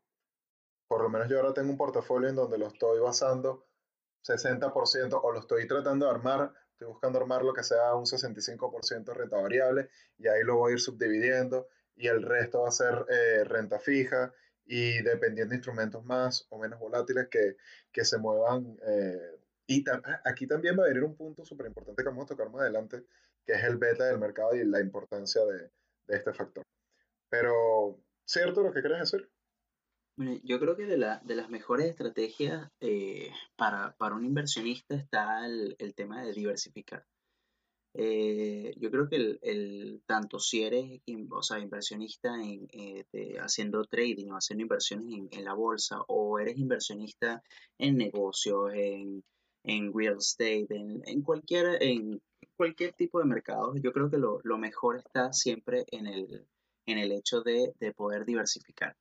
Por 0.88 1.02
lo 1.02 1.08
menos 1.08 1.28
yo 1.28 1.38
ahora 1.38 1.54
tengo 1.54 1.70
un 1.70 1.76
portafolio 1.76 2.28
en 2.28 2.36
donde 2.36 2.58
lo 2.58 2.68
estoy 2.68 3.00
basando 3.00 3.66
60% 4.22 5.20
o 5.22 5.32
lo 5.32 5.40
estoy 5.40 5.66
tratando 5.66 6.06
de 6.06 6.12
armar, 6.12 6.52
estoy 6.72 6.88
buscando 6.88 7.18
armar 7.18 7.42
lo 7.42 7.52
que 7.52 7.62
sea 7.62 7.94
un 7.94 8.04
65% 8.04 9.14
renta 9.14 9.36
variable 9.36 9.88
y 10.18 10.28
ahí 10.28 10.42
lo 10.44 10.56
voy 10.56 10.72
a 10.72 10.74
ir 10.74 10.80
subdividiendo 10.80 11.68
y 11.96 12.08
el 12.08 12.22
resto 12.22 12.62
va 12.62 12.68
a 12.68 12.72
ser 12.72 13.06
eh, 13.08 13.44
renta 13.44 13.78
fija 13.78 14.32
y 14.64 15.02
dependiendo 15.02 15.50
de 15.50 15.56
instrumentos 15.56 16.04
más 16.04 16.46
o 16.50 16.58
menos 16.58 16.78
volátiles 16.78 17.28
que, 17.28 17.56
que 17.90 18.04
se 18.04 18.18
muevan. 18.18 18.78
Eh, 18.86 19.38
y 19.66 19.84
aquí 20.24 20.46
también 20.46 20.78
va 20.78 20.84
a 20.84 20.88
venir 20.88 21.04
un 21.04 21.16
punto 21.16 21.44
súper 21.44 21.66
importante 21.66 22.02
que 22.02 22.08
vamos 22.08 22.24
a 22.24 22.28
tocar 22.28 22.50
más 22.50 22.62
adelante, 22.62 23.04
que 23.44 23.52
es 23.52 23.64
el 23.64 23.76
beta 23.76 24.04
del 24.06 24.18
mercado 24.18 24.54
y 24.54 24.64
la 24.64 24.80
importancia 24.80 25.44
de, 25.44 25.70
de 26.06 26.16
este 26.16 26.32
factor. 26.32 26.64
Pero, 27.28 27.98
¿cierto 28.24 28.62
lo 28.62 28.72
que 28.72 28.80
quieres 28.80 29.10
decir? 29.10 29.30
Yo 30.42 30.60
creo 30.60 30.76
que 30.76 30.86
de, 30.86 30.96
la, 30.98 31.20
de 31.24 31.34
las 31.34 31.50
mejores 31.50 31.86
estrategias 31.86 32.70
eh, 32.80 33.30
para, 33.56 33.94
para, 33.96 34.14
un 34.14 34.24
inversionista 34.24 34.94
está 34.94 35.46
el, 35.46 35.76
tema 35.94 36.22
de 36.22 36.32
diversificar. 36.32 37.04
Eh, 37.94 38.74
yo 38.78 38.90
creo 38.90 39.08
que 39.08 39.16
el, 39.16 39.38
el, 39.42 40.02
tanto 40.06 40.38
si 40.38 40.62
eres 40.62 41.00
o 41.30 41.42
sea, 41.42 41.58
inversionista 41.58 42.34
en, 42.42 42.66
eh, 42.72 43.36
haciendo 43.38 43.84
trading 43.84 44.30
o 44.30 44.36
haciendo 44.36 44.62
inversiones 44.62 45.12
en, 45.12 45.28
en, 45.30 45.44
la 45.44 45.52
bolsa 45.52 46.00
o 46.08 46.38
eres 46.38 46.56
inversionista 46.56 47.42
en 47.78 47.98
negocios, 47.98 48.72
en, 48.72 49.22
en 49.64 49.92
real 49.94 50.16
estate, 50.18 50.66
en, 50.70 51.02
en, 51.04 51.22
cualquier, 51.22 51.82
en 51.82 52.20
cualquier 52.56 52.94
tipo 52.94 53.18
de 53.18 53.26
mercado, 53.26 53.74
yo 53.76 53.92
creo 53.92 54.10
que 54.10 54.18
lo, 54.18 54.40
lo 54.42 54.58
mejor 54.58 54.96
está 54.98 55.32
siempre 55.32 55.84
en 55.90 56.06
el, 56.06 56.46
en 56.86 56.98
el 56.98 57.12
hecho 57.12 57.42
de, 57.42 57.74
de 57.78 57.92
poder 57.92 58.24
diversificar. 58.24 58.96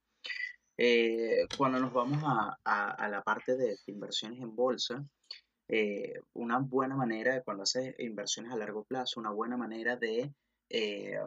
Eh, 0.84 1.48
cuando 1.60 1.80
nos 1.80 1.94
vamos 1.94 2.24
a, 2.26 2.58
a, 2.64 3.08
la 3.08 3.22
parte 3.22 3.56
de 3.56 3.78
inversiones 3.86 4.42
en 4.42 4.56
bolsa, 4.56 5.06
eh, 5.68 6.20
una 6.34 6.58
buena 6.58 6.96
manera, 6.96 7.44
cuando 7.44 7.62
haces 7.62 7.94
inversiones 8.00 8.52
a 8.52 8.56
largo 8.56 8.84
plazo, 8.86 9.20
una 9.20 9.30
buena 9.30 9.58
manera 9.58 9.96
de, 9.96 10.34
eh, 10.70 11.20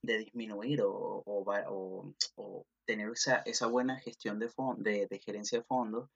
de 0.00 0.18
disminuir 0.18 0.80
o, 0.80 1.22
o, 1.26 2.64
tener 2.86 3.10
esa, 3.10 3.42
esa, 3.44 3.66
buena 3.66 3.98
gestión 3.98 4.38
de, 4.38 4.50
de, 4.78 5.06
de 5.06 5.18
gerencia 5.18 5.58
de 5.58 5.64
fondos 5.64 6.08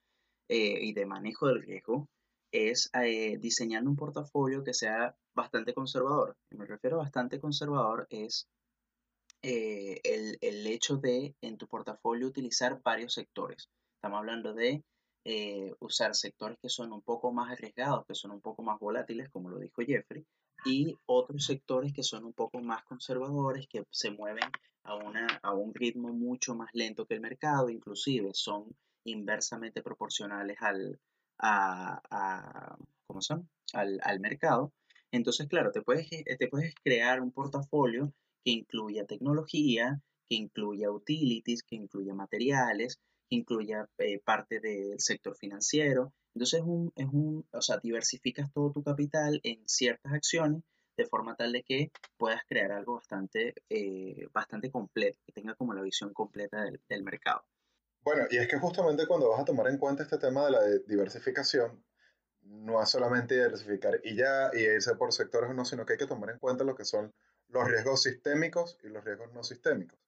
y 0.48 0.94
de 0.94 1.04
manejo 1.04 1.48
del 1.48 1.62
riesgo 1.62 2.08
es 2.50 2.90
diseñando 3.40 3.90
un 3.90 3.96
portafolio 3.96 4.64
que 4.64 4.72
sea 4.72 5.14
bastante 5.34 5.74
conservador. 5.74 6.34
Me 6.48 6.64
refiero 6.64 6.96
a 6.96 7.02
bastante 7.02 7.40
conservador 7.40 8.06
es 8.08 8.48
eh, 9.42 10.00
el, 10.04 10.38
el, 10.40 10.66
hecho 10.66 10.96
de 10.96 11.34
en 11.40 11.56
tu 11.56 11.66
portafolio 11.66 12.26
utilizar 12.26 12.80
varios 12.82 13.14
sectores. 13.14 13.70
Estamos 13.94 14.18
hablando 14.18 14.52
de 14.52 14.84
eh, 15.24 15.74
usar 15.80 16.14
sectores 16.14 16.58
que 16.60 16.68
son 16.68 16.92
un 16.92 17.02
poco 17.02 17.32
más 17.32 17.50
arriesgados, 17.50 18.04
que 18.06 18.14
son 18.14 18.32
un 18.32 18.40
poco 18.40 18.62
más 18.62 18.78
volátiles, 18.78 19.30
como 19.30 19.48
lo 19.50 19.58
dijo 19.58 19.82
Jeffrey, 19.82 20.26
y 20.64 20.96
otros 21.06 21.46
sectores 21.46 21.92
que 21.92 22.02
son 22.02 22.24
un 22.24 22.32
poco 22.32 22.60
más 22.60 22.84
conservadores, 22.84 23.66
que 23.66 23.84
se 23.90 24.10
mueven 24.10 24.44
a, 24.84 24.96
una, 24.96 25.26
a 25.42 25.54
un 25.54 25.74
ritmo 25.74 26.12
mucho 26.12 26.54
más 26.54 26.70
lento 26.74 27.06
que 27.06 27.14
el 27.14 27.20
mercado, 27.20 27.70
inclusive 27.70 28.30
son 28.34 28.74
inversamente 29.04 29.82
proporcionales 29.82 30.58
al, 30.60 30.98
a, 31.38 32.00
a 32.10 32.76
¿cómo 33.06 33.22
son? 33.22 33.48
Al, 33.72 34.00
al 34.02 34.20
mercado. 34.20 34.72
Entonces, 35.12 35.48
claro, 35.48 35.72
te 35.72 35.82
puedes, 35.82 36.08
te 36.10 36.48
puedes 36.48 36.74
crear 36.82 37.20
un 37.20 37.32
portafolio 37.32 38.12
que 38.44 38.50
incluya 38.50 39.06
tecnología, 39.06 40.00
que 40.28 40.36
incluya 40.36 40.90
utilities, 40.90 41.62
que 41.62 41.76
incluya 41.76 42.14
materiales, 42.14 43.00
incluya 43.28 43.88
eh, 43.98 44.20
parte 44.24 44.60
del 44.60 45.00
sector 45.00 45.36
financiero. 45.36 46.12
Entonces, 46.34 46.60
es 46.60 46.66
un, 46.66 46.92
es 46.96 47.06
un, 47.06 47.46
o 47.52 47.62
sea, 47.62 47.78
diversificas 47.78 48.52
todo 48.52 48.72
tu 48.72 48.82
capital 48.82 49.40
en 49.42 49.66
ciertas 49.66 50.12
acciones 50.12 50.62
de 50.96 51.06
forma 51.06 51.34
tal 51.34 51.52
de 51.52 51.62
que 51.62 51.90
puedas 52.16 52.42
crear 52.46 52.72
algo 52.72 52.96
bastante, 52.96 53.54
eh, 53.68 54.26
bastante 54.32 54.70
completo, 54.70 55.18
que 55.24 55.32
tenga 55.32 55.54
como 55.54 55.72
la 55.72 55.82
visión 55.82 56.12
completa 56.12 56.62
del, 56.62 56.80
del 56.88 57.02
mercado. 57.02 57.42
Bueno, 58.02 58.24
y 58.30 58.36
es 58.38 58.48
que 58.48 58.58
justamente 58.58 59.06
cuando 59.06 59.30
vas 59.30 59.40
a 59.40 59.44
tomar 59.44 59.68
en 59.68 59.78
cuenta 59.78 60.02
este 60.02 60.18
tema 60.18 60.46
de 60.46 60.50
la 60.52 60.60
diversificación, 60.86 61.84
no 62.42 62.82
es 62.82 62.88
solamente 62.88 63.34
diversificar 63.34 64.00
y 64.02 64.16
ya, 64.16 64.50
y 64.52 64.60
irse 64.60 64.94
por 64.96 65.12
sectores 65.12 65.50
o 65.50 65.54
no, 65.54 65.64
sino 65.64 65.84
que 65.84 65.94
hay 65.94 65.98
que 65.98 66.06
tomar 66.06 66.30
en 66.30 66.38
cuenta 66.38 66.64
lo 66.64 66.74
que 66.74 66.84
son 66.84 67.12
los 67.50 67.68
riesgos 67.68 68.02
sistémicos 68.02 68.78
y 68.82 68.88
los 68.88 69.04
riesgos 69.04 69.32
no 69.32 69.42
sistémicos. 69.42 69.98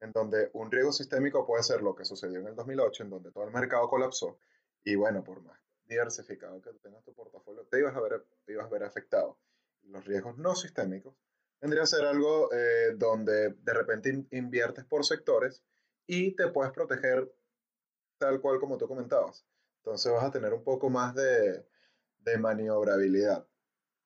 En 0.00 0.12
donde 0.12 0.50
un 0.54 0.70
riesgo 0.70 0.92
sistémico 0.92 1.46
puede 1.46 1.62
ser 1.62 1.82
lo 1.82 1.94
que 1.94 2.04
sucedió 2.04 2.40
en 2.40 2.48
el 2.48 2.56
2008, 2.56 3.04
en 3.04 3.10
donde 3.10 3.30
todo 3.30 3.44
el 3.44 3.52
mercado 3.52 3.88
colapsó, 3.88 4.38
y 4.84 4.96
bueno, 4.96 5.22
por 5.22 5.42
más 5.42 5.58
diversificado 5.84 6.60
que 6.60 6.72
tengas 6.74 7.04
tu 7.04 7.12
portafolio, 7.12 7.64
te 7.66 7.78
ibas 7.78 7.94
a 7.94 8.00
ver, 8.00 8.24
ibas 8.48 8.66
a 8.66 8.68
ver 8.68 8.84
afectado. 8.84 9.38
los 9.82 10.04
riesgos 10.04 10.38
no 10.38 10.54
sistémicos 10.54 11.14
vendría 11.60 11.84
a 11.84 11.86
ser 11.86 12.04
algo 12.04 12.52
eh, 12.52 12.94
donde 12.96 13.50
de 13.50 13.74
repente 13.74 14.26
inviertes 14.30 14.84
por 14.84 15.04
sectores 15.04 15.62
y 16.06 16.34
te 16.34 16.48
puedes 16.48 16.72
proteger 16.72 17.32
tal 18.18 18.40
cual 18.40 18.58
como 18.58 18.78
tú 18.78 18.88
comentabas. 18.88 19.46
Entonces 19.78 20.12
vas 20.12 20.24
a 20.24 20.30
tener 20.30 20.52
un 20.52 20.64
poco 20.64 20.90
más 20.90 21.14
de 21.14 21.64
maniobrabilidad. 22.38 23.46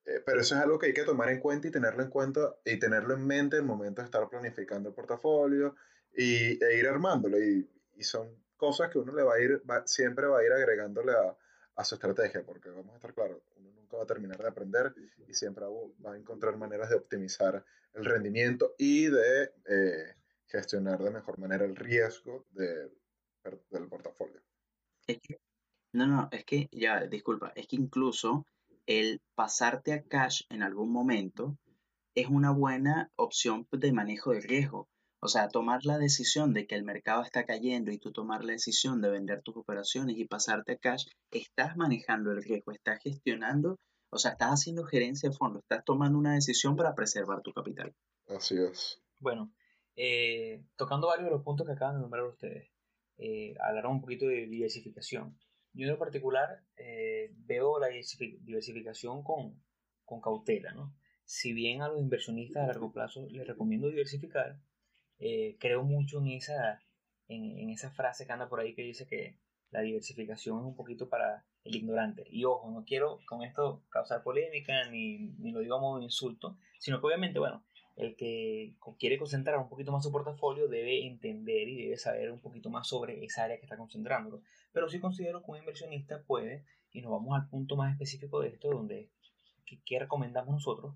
Eh, 0.06 0.22
pero 0.24 0.40
eso 0.40 0.54
es 0.54 0.62
algo 0.62 0.78
que 0.78 0.86
hay 0.86 0.94
que 0.94 1.04
tomar 1.04 1.28
en 1.30 1.40
cuenta 1.40 1.66
y 1.68 1.70
tenerlo 1.70 2.02
en 2.02 2.10
cuenta 2.10 2.54
y 2.64 2.78
tenerlo 2.78 3.14
en 3.14 3.26
mente 3.26 3.56
en 3.56 3.62
el 3.62 3.68
momento 3.68 4.00
de 4.00 4.06
estar 4.06 4.28
planificando 4.28 4.88
el 4.88 4.94
portafolio 4.94 5.74
y, 6.14 6.62
e 6.64 6.78
ir 6.78 6.86
armándolo. 6.86 7.42
Y, 7.42 7.68
y 7.96 8.04
son 8.04 8.28
cosas 8.56 8.90
que 8.90 8.98
uno 8.98 9.12
le 9.12 9.22
va 9.22 9.34
a 9.34 9.40
ir, 9.40 9.62
siempre 9.84 10.26
va 10.26 10.38
a 10.38 10.44
ir 10.44 10.52
agregándole 10.52 11.12
a, 11.12 11.36
a, 11.76 11.84
su 11.84 11.96
estrategia, 11.96 12.44
porque 12.44 12.70
vamos 12.70 12.92
a 12.92 12.96
estar 12.96 13.14
claros, 13.14 13.42
uno 13.56 13.70
nunca 13.72 13.96
va 13.96 14.04
a 14.04 14.06
terminar 14.06 14.38
de 14.38 14.48
aprender 14.48 14.94
y 15.28 15.34
siempre 15.34 15.64
va, 15.64 16.12
a 16.12 16.16
encontrar 16.16 16.56
maneras 16.56 16.88
de 16.88 16.96
optimizar 16.96 17.64
el 17.92 18.04
rendimiento 18.04 18.74
y 18.78 19.08
de 19.08 19.52
eh, 19.66 20.14
gestionar 20.46 21.02
de 21.02 21.10
mejor 21.10 21.38
manera 21.38 21.64
el 21.64 21.76
riesgo 21.76 22.46
de, 22.50 22.90
del 23.70 23.88
portafolio. 23.88 24.40
no, 25.92 26.06
no, 26.06 26.28
es 26.32 26.44
que 26.44 26.68
ya, 26.72 27.06
disculpa, 27.06 27.52
es 27.54 27.66
que 27.66 27.76
incluso 27.76 28.46
el 28.86 29.20
pasarte 29.34 29.92
a 29.92 30.02
cash 30.02 30.42
en 30.48 30.62
algún 30.62 30.92
momento 30.92 31.58
es 32.14 32.28
una 32.28 32.50
buena 32.50 33.10
opción 33.16 33.66
de 33.70 33.92
manejo 33.92 34.32
de 34.32 34.40
riesgo. 34.40 34.88
O 35.20 35.28
sea, 35.28 35.48
tomar 35.48 35.84
la 35.84 35.98
decisión 35.98 36.54
de 36.54 36.66
que 36.66 36.74
el 36.74 36.84
mercado 36.84 37.22
está 37.22 37.44
cayendo 37.44 37.90
y 37.90 37.98
tú 37.98 38.12
tomar 38.12 38.44
la 38.44 38.52
decisión 38.52 39.00
de 39.00 39.10
vender 39.10 39.42
tus 39.42 39.56
operaciones 39.56 40.16
y 40.16 40.24
pasarte 40.26 40.72
a 40.72 40.76
cash, 40.76 41.06
estás 41.30 41.76
manejando 41.76 42.30
el 42.30 42.42
riesgo, 42.42 42.72
estás 42.72 43.00
gestionando, 43.02 43.76
o 44.10 44.18
sea, 44.18 44.32
estás 44.32 44.50
haciendo 44.50 44.84
gerencia 44.84 45.30
de 45.30 45.36
fondo, 45.36 45.58
estás 45.58 45.84
tomando 45.84 46.18
una 46.18 46.34
decisión 46.34 46.76
para 46.76 46.94
preservar 46.94 47.42
tu 47.42 47.52
capital. 47.52 47.94
Así 48.28 48.56
es. 48.56 49.02
Bueno, 49.20 49.52
eh, 49.96 50.62
tocando 50.76 51.08
varios 51.08 51.26
de 51.26 51.32
los 51.32 51.42
puntos 51.42 51.66
que 51.66 51.72
acaban 51.72 51.96
de 51.96 52.02
nombrar 52.02 52.24
ustedes, 52.24 52.70
eh, 53.18 53.54
hablaron 53.60 53.92
un 53.92 54.00
poquito 54.00 54.26
de 54.26 54.46
diversificación. 54.46 55.36
Yo 55.76 55.88
en 55.88 55.98
particular 55.98 56.64
eh, 56.76 57.34
veo 57.36 57.78
la 57.78 57.88
diversificación 57.88 59.22
con, 59.22 59.62
con 60.06 60.22
cautela, 60.22 60.72
¿no? 60.72 60.96
Si 61.24 61.52
bien 61.52 61.82
a 61.82 61.88
los 61.88 62.00
inversionistas 62.00 62.64
a 62.64 62.66
largo 62.68 62.92
plazo 62.92 63.26
les 63.30 63.46
recomiendo 63.46 63.88
diversificar, 63.88 64.58
eh, 65.18 65.56
creo 65.60 65.82
mucho 65.82 66.18
en 66.20 66.28
esa, 66.28 66.82
en, 67.28 67.58
en, 67.58 67.70
esa 67.70 67.90
frase 67.90 68.26
que 68.26 68.32
anda 68.32 68.48
por 68.48 68.60
ahí 68.60 68.74
que 68.74 68.82
dice 68.82 69.06
que 69.06 69.38
la 69.70 69.82
diversificación 69.82 70.60
es 70.60 70.64
un 70.64 70.76
poquito 70.76 71.10
para 71.10 71.44
el 71.64 71.76
ignorante. 71.76 72.24
Y 72.30 72.44
ojo, 72.44 72.70
no 72.70 72.84
quiero 72.84 73.18
con 73.26 73.42
esto 73.42 73.84
causar 73.90 74.22
polémica 74.22 74.88
ni, 74.88 75.18
ni 75.38 75.52
lo 75.52 75.60
digo 75.60 75.76
a 75.76 75.80
modo 75.80 76.00
insulto, 76.00 76.56
sino 76.78 77.00
que 77.00 77.06
obviamente, 77.06 77.38
bueno, 77.38 77.65
el 77.96 78.14
que 78.14 78.74
quiere 78.98 79.18
concentrar 79.18 79.58
un 79.58 79.68
poquito 79.68 79.90
más 79.90 80.04
su 80.04 80.12
portafolio 80.12 80.68
debe 80.68 81.06
entender 81.06 81.68
y 81.68 81.84
debe 81.84 81.96
saber 81.96 82.30
un 82.30 82.40
poquito 82.40 82.68
más 82.68 82.86
sobre 82.86 83.24
esa 83.24 83.44
área 83.44 83.56
que 83.56 83.64
está 83.64 83.78
concentrándolo. 83.78 84.42
Pero 84.72 84.88
sí 84.88 85.00
considero 85.00 85.42
que 85.42 85.50
un 85.50 85.56
inversionista 85.58 86.22
puede, 86.22 86.64
y 86.92 87.00
nos 87.00 87.10
vamos 87.10 87.34
al 87.34 87.48
punto 87.48 87.74
más 87.76 87.90
específico 87.92 88.40
de 88.40 88.48
esto, 88.48 88.70
donde 88.70 89.10
que, 89.84 89.98
recomendamos 89.98 90.52
nosotros, 90.52 90.94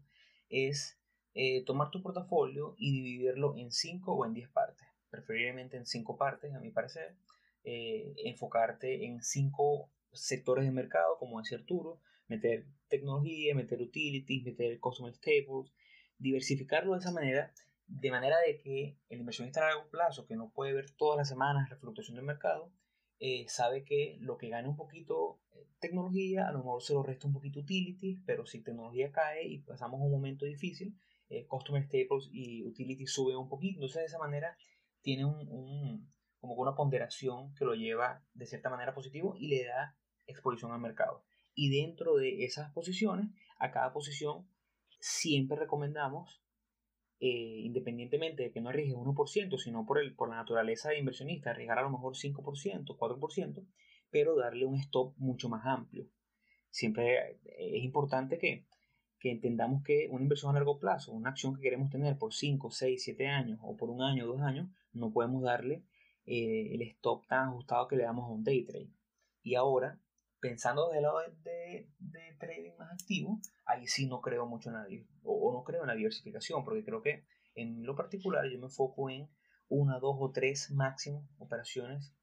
es 0.50 0.98
eh, 1.34 1.64
tomar 1.64 1.90
tu 1.90 2.02
portafolio 2.02 2.74
y 2.78 2.92
dividirlo 2.92 3.56
en 3.56 3.72
5 3.72 4.12
o 4.12 4.26
en 4.26 4.34
10 4.34 4.50
partes, 4.50 4.86
preferiblemente 5.10 5.78
en 5.78 5.86
5 5.86 6.16
partes, 6.18 6.54
a 6.54 6.60
mi 6.60 6.70
parecer, 6.70 7.16
eh, 7.64 8.12
enfocarte 8.24 9.06
en 9.06 9.22
5 9.22 9.90
sectores 10.12 10.66
de 10.66 10.70
mercado, 10.70 11.16
como 11.18 11.38
decía 11.38 11.58
Arturo, 11.58 12.00
meter 12.28 12.66
tecnología, 12.88 13.54
meter 13.54 13.80
utilities, 13.80 14.44
meter 14.44 14.78
customer 14.80 15.14
staples, 15.14 15.72
diversificarlo 16.20 16.92
de 16.92 17.00
esa 17.00 17.10
manera, 17.10 17.52
de 17.86 18.10
manera 18.10 18.36
de 18.46 18.58
que 18.58 18.96
el 19.08 19.18
inversionista 19.18 19.60
a 19.60 19.68
largo 19.68 19.90
plazo, 19.90 20.26
que 20.26 20.36
no 20.36 20.50
puede 20.50 20.72
ver 20.72 20.90
todas 20.92 21.18
las 21.18 21.28
semanas 21.28 21.68
la 21.68 21.76
fluctuación 21.76 22.16
del 22.16 22.24
mercado, 22.24 22.72
eh, 23.18 23.46
sabe 23.48 23.84
que 23.84 24.16
lo 24.20 24.38
que 24.38 24.48
gana 24.48 24.68
un 24.68 24.76
poquito 24.76 25.40
eh, 25.52 25.66
tecnología, 25.80 26.48
a 26.48 26.52
lo 26.52 26.58
mejor 26.58 26.82
se 26.82 26.94
lo 26.94 27.02
resta 27.02 27.26
un 27.26 27.32
poquito 27.32 27.60
utilities, 27.60 28.18
pero 28.24 28.46
si 28.46 28.62
tecnología 28.62 29.10
cae 29.10 29.46
y 29.46 29.58
pasamos 29.58 30.00
un 30.00 30.10
momento 30.10 30.46
difícil, 30.46 30.96
eh, 31.28 31.46
customer 31.46 31.82
staples 31.82 32.28
y 32.32 32.64
utilities 32.64 33.12
suben 33.12 33.36
un 33.36 33.48
poquito. 33.48 33.76
Entonces 33.76 34.02
de 34.02 34.06
esa 34.06 34.18
manera 34.18 34.56
tiene 35.02 35.24
un, 35.24 35.48
un, 35.48 36.12
como 36.40 36.54
una 36.54 36.74
ponderación 36.74 37.54
que 37.54 37.64
lo 37.64 37.74
lleva 37.74 38.22
de 38.34 38.46
cierta 38.46 38.70
manera 38.70 38.94
positivo 38.94 39.34
y 39.38 39.48
le 39.48 39.64
da 39.64 39.96
exposición 40.26 40.72
al 40.72 40.80
mercado. 40.80 41.24
Y 41.54 41.70
dentro 41.70 42.16
de 42.16 42.44
esas 42.44 42.72
posiciones, 42.72 43.26
a 43.58 43.70
cada 43.70 43.92
posición 43.92 44.46
siempre 45.00 45.56
recomendamos, 45.56 46.42
eh, 47.18 47.60
independientemente 47.64 48.44
de 48.44 48.52
que 48.52 48.60
no 48.60 48.68
arriesgues 48.68 48.94
1%, 48.94 49.58
sino 49.58 49.84
por, 49.84 49.98
el, 49.98 50.14
por 50.14 50.28
la 50.28 50.36
naturaleza 50.36 50.90
de 50.90 50.98
inversionista, 50.98 51.50
arriesgar 51.50 51.78
a 51.78 51.82
lo 51.82 51.90
mejor 51.90 52.14
5%, 52.14 52.96
4%, 52.96 53.66
pero 54.10 54.36
darle 54.36 54.66
un 54.66 54.76
stop 54.76 55.14
mucho 55.18 55.48
más 55.48 55.66
amplio. 55.66 56.06
Siempre 56.70 57.40
es 57.58 57.82
importante 57.82 58.38
que, 58.38 58.66
que 59.18 59.30
entendamos 59.32 59.82
que 59.82 60.08
una 60.10 60.22
inversión 60.22 60.50
a 60.50 60.54
largo 60.54 60.78
plazo, 60.78 61.12
una 61.12 61.30
acción 61.30 61.54
que 61.54 61.62
queremos 61.62 61.90
tener 61.90 62.16
por 62.16 62.32
5, 62.32 62.70
6, 62.70 63.02
7 63.02 63.26
años 63.26 63.58
o 63.62 63.76
por 63.76 63.90
un 63.90 64.02
año, 64.02 64.26
dos 64.26 64.40
años, 64.40 64.68
no 64.92 65.12
podemos 65.12 65.42
darle 65.42 65.84
eh, 66.26 66.74
el 66.74 66.82
stop 66.82 67.26
tan 67.26 67.48
ajustado 67.48 67.88
que 67.88 67.96
le 67.96 68.04
damos 68.04 68.24
a 68.24 68.32
un 68.32 68.44
day 68.44 68.64
trade. 68.64 68.90
Y 69.42 69.54
ahora, 69.54 70.00
pensando 70.40 70.86
desde 70.86 70.98
el 70.98 71.02
lado 71.02 71.18
de, 71.42 71.88
de, 71.98 72.36
trading 72.38 72.72
más 72.78 72.92
activo, 72.92 73.40
ahí 73.66 73.86
sí 73.86 74.06
no 74.06 74.20
creo 74.20 74.46
mucho 74.46 74.70
en 74.70 74.74
la, 74.76 74.86
o, 75.22 75.52
no 75.52 75.62
creo 75.62 75.82
en 75.82 75.88
la 75.88 75.94
diversificación, 75.94 76.64
porque 76.64 76.84
creo 76.84 77.02
que 77.02 77.24
en 77.54 77.84
lo 77.84 77.94
particular 77.94 78.44
yo 78.50 78.58
me 78.58 78.66
enfoco 78.66 79.10
en 79.10 79.28
una, 79.68 79.98
dos 79.98 80.16
o 80.18 80.32
tres 80.32 80.70
máximo 80.70 81.28
operaciones 81.38 82.14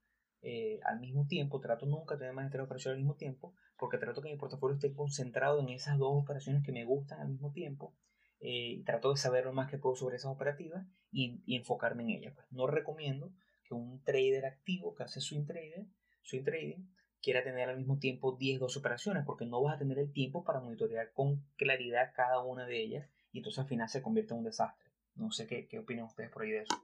eh, 0.42 0.80
al 0.86 1.00
mismo 1.00 1.28
tiempo. 1.28 1.60
Trato 1.60 1.86
nunca 1.86 2.16
de 2.16 2.20
tener 2.20 2.34
más 2.34 2.46
de 2.46 2.52
tres 2.52 2.64
operaciones 2.64 2.96
al 2.96 3.04
mismo 3.04 3.16
tiempo, 3.16 3.54
porque 3.78 3.98
trato 3.98 4.22
que 4.22 4.30
mi 4.30 4.38
portafolio 4.38 4.76
esté 4.76 4.94
concentrado 4.94 5.60
en 5.60 5.70
esas 5.70 5.98
dos 5.98 6.12
operaciones 6.24 6.64
que 6.66 6.72
me 6.72 6.86
gustan 6.86 7.22
al 7.22 7.30
mismo 7.30 7.52
tiempo. 7.52 7.96
Eh, 8.40 8.84
trato 8.86 9.12
de 9.12 9.18
saber 9.18 9.46
lo 9.46 9.54
más 9.54 9.70
que 9.70 9.78
puedo 9.78 9.96
sobre 9.96 10.18
esas 10.18 10.32
operativas 10.32 10.86
y, 11.12 11.42
y 11.46 11.56
enfocarme 11.56 12.04
en 12.04 12.10
ellas. 12.10 12.34
Pues 12.36 12.48
no 12.52 12.68
recomiendo 12.68 13.32
que 13.64 13.74
un 13.74 14.04
trader 14.04 14.46
activo 14.46 14.96
que 14.96 15.04
hace 15.04 15.22
swing, 15.22 15.46
trader, 15.46 15.86
swing 16.24 16.44
trading 16.44 16.86
quiera 17.28 17.44
tener 17.44 17.68
al 17.68 17.76
mismo 17.76 18.00
tiempo 18.00 18.38
10, 18.40 18.62
12 18.62 18.80
operaciones, 18.80 19.26
porque 19.26 19.46
no 19.46 19.62
vas 19.62 19.76
a 19.76 19.80
tener 19.80 20.00
el 20.00 20.14
tiempo 20.14 20.46
para 20.46 20.62
monitorear 20.62 21.12
con 21.12 21.44
claridad 21.58 22.14
cada 22.16 22.40
una 22.40 22.66
de 22.66 22.82
ellas 22.82 23.10
y 23.34 23.40
entonces 23.40 23.60
al 23.60 23.68
final 23.68 23.90
se 23.90 24.02
convierte 24.02 24.34
en 24.34 24.38
un 24.38 24.46
desastre. 24.46 24.90
No 25.16 25.30
sé 25.32 25.46
qué, 25.46 25.68
qué 25.68 25.80
opinan 25.80 26.06
ustedes 26.06 26.30
por 26.30 26.44
ahí 26.44 26.52
de 26.52 26.62
eso. 26.62 26.82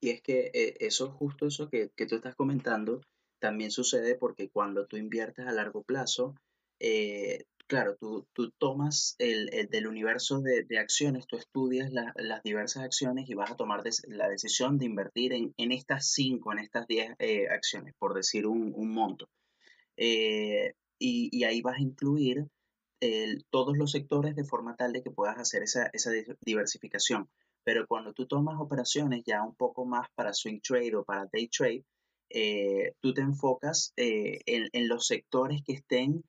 Y 0.00 0.10
es 0.10 0.22
que 0.22 0.52
eh, 0.54 0.76
eso, 0.78 1.10
justo 1.10 1.48
eso 1.48 1.68
que, 1.68 1.90
que, 1.96 2.06
tú 2.06 2.14
estás 2.14 2.36
comentando, 2.36 3.00
también 3.40 3.72
sucede 3.72 4.14
porque 4.14 4.48
cuando 4.48 4.86
tú 4.86 4.96
inviertes 4.96 5.44
a 5.48 5.50
largo 5.50 5.82
plazo, 5.82 6.36
eh, 6.78 7.46
claro, 7.66 7.96
tú, 7.96 8.28
tú 8.32 8.52
tomas 8.58 9.16
el, 9.18 9.52
el, 9.52 9.70
del 9.70 9.88
universo 9.88 10.40
de, 10.40 10.62
de 10.62 10.78
acciones, 10.78 11.26
tú 11.26 11.36
estudias 11.36 11.90
la, 11.90 12.12
las 12.14 12.44
diversas 12.44 12.84
acciones 12.84 13.28
y 13.28 13.34
vas 13.34 13.50
a 13.50 13.56
tomar 13.56 13.82
la 14.06 14.28
decisión 14.28 14.78
de 14.78 14.86
invertir 14.86 15.32
en, 15.32 15.52
en 15.56 15.72
estas 15.72 16.12
5, 16.12 16.52
en 16.52 16.58
estas 16.60 16.86
10 16.86 17.16
eh, 17.18 17.48
acciones, 17.48 17.92
por 17.98 18.14
decir 18.14 18.46
un, 18.46 18.72
un 18.72 18.94
monto. 18.94 19.28
Eh, 20.02 20.72
y, 20.98 21.44
ahí 21.44 21.60
vas 21.60 21.76
a 21.76 21.82
incluir 21.82 22.46
todos 23.50 23.78
los 23.78 23.92
sectores 23.92 24.36
de 24.36 24.44
forma 24.44 24.76
tal 24.76 24.92
de 24.92 25.02
que 25.02 25.10
puedas 25.10 25.38
hacer 25.38 25.62
esa, 25.62 25.90
diversificación. 26.40 27.28
Pero 27.64 27.86
cuando 27.86 28.12
tú 28.12 28.26
tomas 28.26 28.60
operaciones 28.60 29.22
ya 29.24 29.42
un 29.42 29.54
poco 29.54 29.84
más 29.84 30.08
para 30.14 30.32
swing 30.32 30.60
trade 30.60 30.96
o 30.96 31.04
para 31.04 31.26
day 31.32 31.48
trade, 31.48 31.84
eh, 32.30 32.94
tú 33.00 33.12
te 33.14 33.20
enfocas 33.20 33.92
eh, 33.96 34.40
en, 34.46 34.88
los 34.88 35.06
sectores 35.06 35.62
que 35.62 35.74
estén 35.74 36.24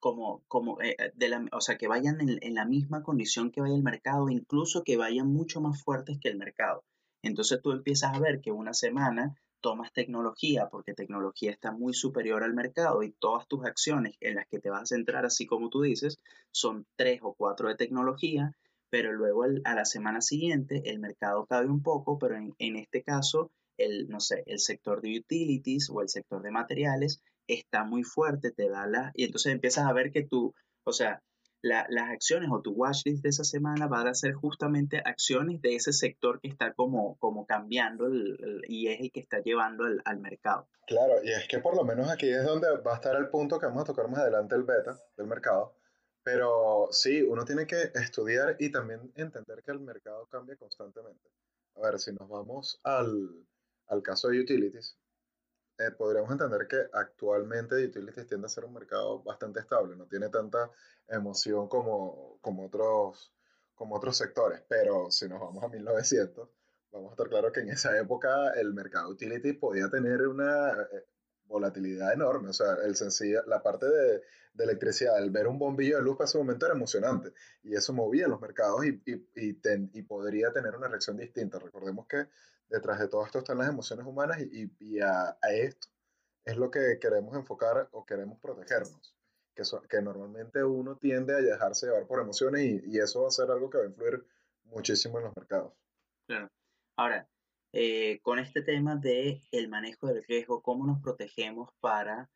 como, 0.00 0.42
como 0.48 0.78
de 0.78 1.28
la, 1.28 1.46
o 1.52 1.60
sea, 1.60 1.76
que 1.76 1.88
vayan 1.88 2.18
en, 2.20 2.54
la 2.54 2.64
misma 2.64 3.02
condición 3.02 3.50
que 3.50 3.60
vaya 3.60 3.74
el 3.74 3.82
mercado, 3.82 4.28
incluso 4.30 4.82
que 4.84 4.96
vayan 4.96 5.32
mucho 5.32 5.60
más 5.60 5.82
fuertes 5.82 6.18
que 6.18 6.28
el 6.28 6.38
mercado. 6.38 6.84
Entonces 7.22 7.60
tú 7.62 7.72
empiezas 7.72 8.14
a 8.14 8.20
ver 8.20 8.40
que 8.40 8.52
una 8.52 8.74
semana 8.74 9.34
tomas 9.62 9.92
tecnología, 9.92 10.68
porque 10.68 10.92
tecnología 10.92 11.50
está 11.50 11.72
muy 11.72 11.94
superior 11.94 12.44
al 12.44 12.52
mercado 12.52 13.02
y 13.02 13.12
todas 13.12 13.48
tus 13.48 13.64
acciones 13.64 14.16
en 14.20 14.34
las 14.34 14.46
que 14.48 14.58
te 14.58 14.68
vas 14.68 14.82
a 14.82 14.86
centrar, 14.86 15.24
así 15.24 15.46
como 15.46 15.70
tú 15.70 15.80
dices, 15.80 16.18
son 16.50 16.84
tres 16.96 17.20
o 17.22 17.32
cuatro 17.32 17.68
de 17.68 17.76
tecnología, 17.76 18.52
pero 18.90 19.12
luego 19.12 19.44
a 19.64 19.74
la 19.74 19.84
semana 19.86 20.20
siguiente 20.20 20.82
el 20.84 20.98
mercado 20.98 21.46
cae 21.46 21.66
un 21.66 21.82
poco, 21.82 22.18
pero 22.18 22.36
en, 22.36 22.54
en 22.58 22.76
este 22.76 23.02
caso, 23.02 23.50
el, 23.78 24.08
no 24.10 24.20
sé, 24.20 24.42
el 24.46 24.58
sector 24.58 25.00
de 25.00 25.18
utilities 25.18 25.88
o 25.88 26.02
el 26.02 26.10
sector 26.10 26.42
de 26.42 26.50
materiales 26.50 27.22
está 27.46 27.84
muy 27.84 28.02
fuerte, 28.02 28.50
te 28.50 28.68
da 28.68 28.86
la... 28.86 29.12
Y 29.14 29.24
entonces 29.24 29.52
empiezas 29.52 29.86
a 29.86 29.92
ver 29.94 30.12
que 30.12 30.24
tú, 30.24 30.54
o 30.84 30.92
sea, 30.92 31.22
las 31.62 32.10
acciones 32.10 32.50
o 32.52 32.60
tu 32.60 32.72
watchlist 32.72 33.22
de 33.22 33.28
esa 33.28 33.44
semana 33.44 33.86
van 33.86 34.08
a 34.08 34.14
ser 34.14 34.34
justamente 34.34 35.00
acciones 35.04 35.62
de 35.62 35.76
ese 35.76 35.92
sector 35.92 36.40
que 36.40 36.48
está 36.48 36.74
como, 36.74 37.16
como 37.18 37.46
cambiando 37.46 38.08
y 38.66 38.88
es 38.88 39.00
el 39.00 39.12
que 39.12 39.20
está 39.20 39.40
llevando 39.40 39.84
al 40.04 40.18
mercado. 40.18 40.68
Claro, 40.86 41.22
y 41.22 41.30
es 41.30 41.46
que 41.48 41.60
por 41.60 41.76
lo 41.76 41.84
menos 41.84 42.10
aquí 42.10 42.28
es 42.28 42.44
donde 42.44 42.68
va 42.78 42.92
a 42.92 42.96
estar 42.96 43.14
el 43.16 43.28
punto 43.28 43.58
que 43.58 43.66
vamos 43.66 43.82
a 43.82 43.86
tocar 43.86 44.08
más 44.08 44.20
adelante, 44.20 44.56
el 44.56 44.64
beta 44.64 44.98
del 45.16 45.26
mercado. 45.26 45.76
Pero 46.24 46.88
sí, 46.90 47.22
uno 47.22 47.44
tiene 47.44 47.66
que 47.66 47.90
estudiar 47.94 48.56
y 48.58 48.70
también 48.70 49.12
entender 49.16 49.62
que 49.64 49.72
el 49.72 49.80
mercado 49.80 50.26
cambia 50.26 50.56
constantemente. 50.56 51.30
A 51.76 51.80
ver, 51.80 51.98
si 51.98 52.12
nos 52.12 52.28
vamos 52.28 52.80
al, 52.84 53.46
al 53.86 54.02
caso 54.02 54.28
de 54.28 54.40
utilities, 54.40 54.96
eh, 55.78 55.90
podríamos 55.90 56.30
entender 56.30 56.66
que 56.68 56.76
actualmente 56.92 57.74
utilities 57.84 58.26
tiende 58.26 58.46
a 58.46 58.50
ser 58.50 58.64
un 58.64 58.74
mercado 58.74 59.22
bastante 59.22 59.60
estable, 59.60 59.96
no 59.96 60.06
tiene 60.06 60.28
tanta 60.28 60.70
emoción 61.08 61.68
como, 61.68 62.38
como, 62.40 62.66
otros, 62.66 63.32
como 63.74 63.96
otros 63.96 64.16
sectores, 64.16 64.62
pero 64.68 65.10
si 65.10 65.28
nos 65.28 65.40
vamos 65.40 65.64
a 65.64 65.68
1900, 65.68 66.48
vamos 66.92 67.10
a 67.10 67.12
estar 67.14 67.28
claros 67.28 67.52
que 67.52 67.60
en 67.60 67.70
esa 67.70 67.98
época 67.98 68.50
el 68.50 68.74
mercado 68.74 69.08
utilities 69.08 69.56
podía 69.56 69.88
tener 69.88 70.26
una 70.26 70.72
eh, 70.72 71.06
volatilidad 71.46 72.12
enorme, 72.12 72.50
o 72.50 72.52
sea, 72.52 72.74
el 72.84 72.94
sencilla, 72.94 73.42
la 73.46 73.62
parte 73.62 73.86
de, 73.86 74.22
de, 74.54 74.64
electricidad, 74.64 75.22
el 75.22 75.30
ver 75.30 75.46
un 75.48 75.58
bombillo 75.58 75.96
de 75.96 76.02
luz 76.02 76.16
para 76.16 76.26
ese 76.26 76.38
momento 76.38 76.66
era 76.66 76.74
emocionante 76.74 77.32
y 77.62 77.74
eso 77.74 77.92
movía 77.92 78.28
los 78.28 78.40
mercados 78.40 78.84
y, 78.84 79.02
y, 79.06 79.14
y, 79.34 79.60
y 79.92 80.02
podría 80.02 80.52
tener 80.52 80.76
una 80.76 80.88
reacción 80.88 81.16
distinta. 81.16 81.58
Recordemos 81.58 82.06
que 82.06 82.26
detrás 82.72 82.98
de 82.98 83.08
todo 83.08 83.24
esto 83.24 83.38
están 83.38 83.58
las 83.58 83.68
emociones 83.68 84.06
humanas 84.06 84.40
y, 84.40 84.72
y 84.80 85.00
a, 85.00 85.36
a, 85.40 85.52
esto 85.52 85.88
es 86.44 86.56
lo 86.56 86.70
que 86.70 86.98
queremos 87.00 87.36
enfocar 87.36 87.88
o 87.92 88.04
queremos 88.04 88.40
protegernos. 88.40 89.14
Que, 89.54 89.62
que 89.88 90.00
normalmente 90.00 90.64
uno 90.64 90.96
tiende 90.96 91.34
a 91.34 91.36
dejarse 91.36 91.86
llevar 91.86 92.06
por 92.06 92.20
emociones 92.20 92.62
y, 92.62 92.82
y, 92.86 92.98
eso 92.98 93.20
va 93.20 93.28
a 93.28 93.30
ser 93.30 93.50
algo 93.50 93.68
que 93.68 93.76
va 93.76 93.84
a 93.84 93.88
influir 93.88 94.24
muchísimo 94.64 95.18
en 95.18 95.24
los 95.24 95.36
mercados. 95.36 95.74
Claro. 96.26 96.50
Ahora, 96.96 97.28
eh, 97.74 98.20
con 98.22 98.38
este 98.38 98.62
tema 98.62 98.96
de 98.96 99.42
el 99.52 99.68
manejo 99.68 100.06
del 100.06 100.24
riesgo, 100.24 100.62
cómo 100.62 100.86
nos 100.86 101.02
protegemos 101.02 101.68
para 101.80 102.30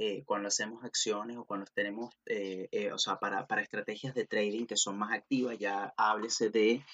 eh, 0.00 0.22
cuando 0.24 0.46
hacemos 0.46 0.84
acciones 0.84 1.36
o 1.36 1.44
cuando 1.44 1.66
tenemos, 1.74 2.14
eh, 2.26 2.68
eh, 2.70 2.92
o 2.92 2.98
sea, 2.98 3.18
para, 3.18 3.48
para, 3.48 3.62
estrategias 3.62 4.14
de 4.14 4.26
trading 4.26 4.66
que 4.66 4.76
son 4.76 4.96
más 4.96 5.12
activas, 5.12 5.58
ya 5.58 5.92
háblese 5.96 6.50
de 6.50 6.84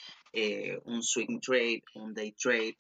un 0.87 1.03
swing 1.03 1.38
trade, 1.38 1.83
un 1.95 2.14
day 2.14 2.33
trade 2.33 2.79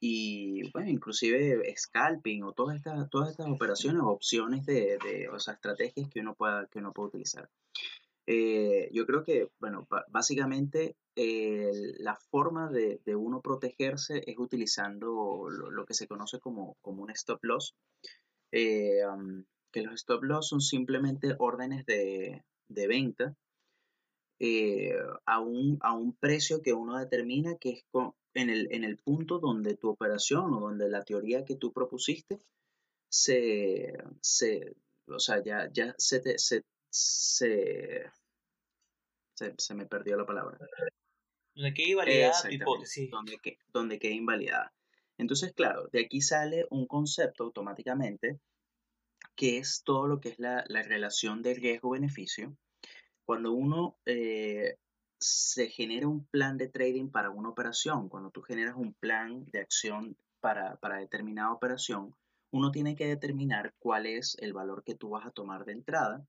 y, 0.00 0.70
bueno, 0.72 0.88
inclusive 0.88 1.62
scalping 1.76 2.42
o 2.42 2.52
todas 2.52 2.76
estas, 2.76 3.08
todas 3.10 3.30
estas 3.30 3.48
operaciones 3.48 4.02
o 4.02 4.08
opciones 4.08 4.64
de, 4.64 4.98
de, 5.04 5.28
o 5.28 5.38
sea, 5.38 5.54
estrategias 5.54 6.08
que 6.08 6.20
uno 6.20 6.34
pueda, 6.34 6.66
que 6.68 6.78
uno 6.78 6.94
pueda 6.94 7.08
utilizar. 7.08 7.48
Yo 8.26 9.06
creo 9.06 9.22
que, 9.24 9.50
bueno, 9.60 9.86
básicamente 10.08 10.96
eh, 11.18 11.70
la 11.98 12.14
forma 12.14 12.70
de, 12.70 13.00
de, 13.04 13.14
uno 13.14 13.40
protegerse 13.40 14.22
es 14.26 14.38
utilizando 14.38 15.48
lo, 15.50 15.70
lo, 15.70 15.86
que 15.86 15.94
se 15.94 16.06
conoce 16.06 16.40
como, 16.40 16.76
como 16.80 17.02
un 17.02 17.10
stop 17.10 17.42
loss. 17.42 17.74
Eh, 18.52 19.06
um, 19.06 19.44
que 19.76 19.82
los 19.82 19.96
stop 19.96 20.22
loss 20.22 20.48
son 20.48 20.62
simplemente 20.62 21.36
órdenes 21.38 21.84
de, 21.84 22.42
de 22.68 22.86
venta 22.86 23.36
eh, 24.38 24.96
a, 25.26 25.40
un, 25.40 25.76
a, 25.82 25.92
un, 25.92 26.16
precio 26.16 26.62
que 26.62 26.72
uno 26.72 26.98
determina 26.98 27.58
que 27.58 27.70
es 27.72 27.84
con, 27.90 28.14
en, 28.32 28.48
el, 28.48 28.68
en, 28.70 28.84
el, 28.84 28.96
punto 28.96 29.38
donde 29.38 29.76
tu 29.76 29.90
operación 29.90 30.54
o 30.54 30.60
donde 30.60 30.88
la 30.88 31.04
teoría 31.04 31.44
que 31.44 31.56
tú 31.56 31.74
propusiste 31.74 32.40
se, 33.10 33.92
se 34.22 34.74
o 35.08 35.18
sea, 35.18 35.42
ya, 35.44 35.70
ya 35.70 35.94
se, 35.98 36.20
te, 36.20 36.38
se, 36.38 36.64
se, 36.88 38.10
se, 39.58 39.74
me 39.74 39.84
perdió 39.84 40.16
la 40.16 40.24
palabra. 40.24 40.58
Donde 41.54 41.74
queda 41.74 41.88
invalidada 41.88 42.42
tu 42.42 42.48
hipótesis. 42.48 43.10
Donde, 43.10 43.36
que, 43.42 43.58
donde 43.74 43.98
queda 43.98 44.14
invalidada. 44.14 44.72
Entonces, 45.18 45.52
claro, 45.52 45.90
de 45.92 46.00
aquí 46.00 46.22
sale 46.22 46.66
un 46.70 46.86
concepto 46.86 47.44
automáticamente 47.44 48.40
que 49.36 49.58
es 49.58 49.82
todo 49.84 50.06
lo 50.08 50.20
que 50.20 50.30
es 50.30 50.38
la, 50.38 50.64
la 50.68 50.82
relación 50.82 51.42
de 51.42 51.54
riesgo-beneficio. 51.54 52.56
Cuando 53.24 53.52
uno 53.52 53.98
eh, 54.06 54.76
se 55.18 55.68
genera 55.68 56.08
un 56.08 56.26
plan 56.26 56.56
de 56.56 56.68
trading 56.68 57.10
para 57.10 57.30
una 57.30 57.48
operación, 57.48 58.08
cuando 58.08 58.30
tú 58.30 58.42
generas 58.42 58.76
un 58.76 58.94
plan 58.94 59.44
de 59.46 59.60
acción 59.60 60.16
para, 60.40 60.76
para 60.76 60.98
determinada 60.98 61.52
operación, 61.52 62.14
uno 62.50 62.70
tiene 62.70 62.96
que 62.96 63.06
determinar 63.06 63.74
cuál 63.78 64.06
es 64.06 64.36
el 64.40 64.52
valor 64.52 64.82
que 64.84 64.94
tú 64.94 65.10
vas 65.10 65.26
a 65.26 65.30
tomar 65.30 65.64
de 65.64 65.72
entrada, 65.72 66.26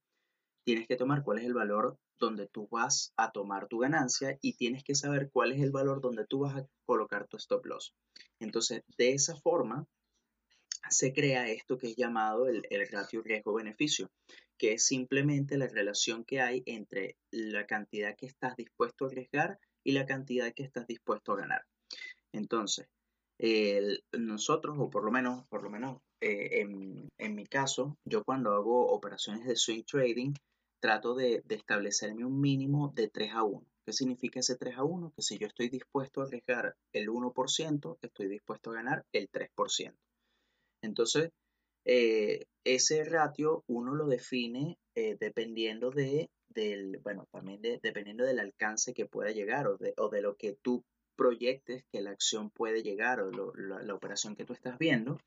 tienes 0.66 0.88
que 0.88 0.96
tomar 0.96 1.24
cuál 1.24 1.40
es 1.40 1.46
el 1.46 1.54
valor 1.54 1.98
donde 2.20 2.48
tú 2.48 2.68
vas 2.70 3.14
a 3.16 3.32
tomar 3.32 3.68
tu 3.68 3.80
ganancia 3.80 4.38
y 4.42 4.54
tienes 4.58 4.84
que 4.84 4.96
saber 4.96 5.30
cuál 5.32 5.52
es 5.52 5.62
el 5.62 5.72
valor 5.72 6.02
donde 6.02 6.26
tú 6.26 6.40
vas 6.40 6.56
a 6.58 6.68
colocar 6.86 7.28
tu 7.28 7.38
stop 7.38 7.66
loss. 7.66 7.94
Entonces, 8.40 8.82
de 8.98 9.14
esa 9.14 9.36
forma, 9.36 9.86
se 10.90 11.14
crea 11.14 11.50
esto 11.50 11.78
que 11.78 11.88
es 11.88 11.96
llamado 11.96 12.48
el, 12.48 12.64
el 12.70 12.88
ratio 12.88 13.22
riesgo-beneficio, 13.22 14.10
que 14.58 14.74
es 14.74 14.86
simplemente 14.86 15.58
la 15.58 15.68
relación 15.68 16.24
que 16.24 16.42
hay 16.42 16.64
entre 16.66 17.16
la 17.32 17.66
cantidad 17.66 18.16
que 18.16 18.26
estás 18.26 18.56
dispuesto 18.56 19.06
a 19.06 19.08
arriesgar 19.10 19.60
y 19.84 19.92
la 19.92 20.06
cantidad 20.06 20.54
que 20.54 20.64
estás 20.64 20.88
dispuesto 20.88 21.34
a 21.34 21.38
ganar. 21.38 21.66
Entonces, 22.32 22.88
nosotros, 24.18 24.78
o 24.80 24.90
por 24.90 25.04
lo 25.04 25.12
menos, 25.12 25.46
por 25.48 25.64
lo 25.64 25.70
menos 25.70 26.02
eh, 26.22 26.62
en, 26.62 27.10
en, 27.18 27.36
mi 27.36 27.46
caso, 27.46 27.98
yo 28.04 28.24
cuando 28.24 28.54
hago 28.54 28.88
operaciones 28.92 29.46
de 29.46 29.56
swing 29.56 29.84
trading, 29.84 30.34
trato 30.80 31.16
de, 31.16 31.42
de, 31.46 31.56
establecerme 31.56 32.26
un 32.26 32.40
mínimo 32.40 32.92
de 32.96 33.08
3 33.10 33.34
a 33.34 33.44
1. 33.44 33.66
¿Qué 33.86 33.94
significa 33.94 34.40
ese 34.40 34.58
3 34.58 34.78
a 34.78 34.84
1? 34.84 35.14
Que 35.16 35.22
si 35.22 35.38
yo 35.38 35.48
estoy 35.48 35.70
dispuesto 35.70 36.22
a 36.22 36.26
arriesgar 36.26 36.76
el 36.92 37.10
1%, 37.10 37.98
estoy 38.02 38.28
dispuesto 38.28 38.72
a 38.72 38.76
ganar 38.76 39.06
el 39.12 39.30
3%. 39.30 39.96
Entonces, 40.88 41.30
eh, 41.86 42.46
ese 42.64 43.04
ratio 43.04 43.64
uno 43.68 43.94
lo 43.94 44.08
define 44.08 44.78
eh, 44.96 45.16
dependiendo 45.20 45.92
de, 45.92 46.30
del, 46.50 46.98
bueno, 47.04 47.28
también 47.32 47.62
de, 47.62 47.80
dependiendo 47.82 48.26
del 48.26 48.40
alcance 48.40 48.94
que 48.94 49.06
pueda 49.06 49.32
llegar 49.32 49.68
o 49.68 49.78
de, 49.78 49.94
o 49.98 50.10
de, 50.10 50.22
lo 50.22 50.36
que 50.36 50.58
tú 50.62 50.84
proyectes 51.16 51.86
que 51.92 52.02
la 52.02 52.12
acción 52.12 52.50
puede 52.50 52.84
llegar 52.84 53.22
o 53.22 53.32
lo, 53.32 53.54
la, 53.56 53.82
la, 53.84 53.94
operación 53.94 54.36
que 54.36 54.46
tú 54.46 54.54
estás 54.54 54.78
viendo. 54.78 55.20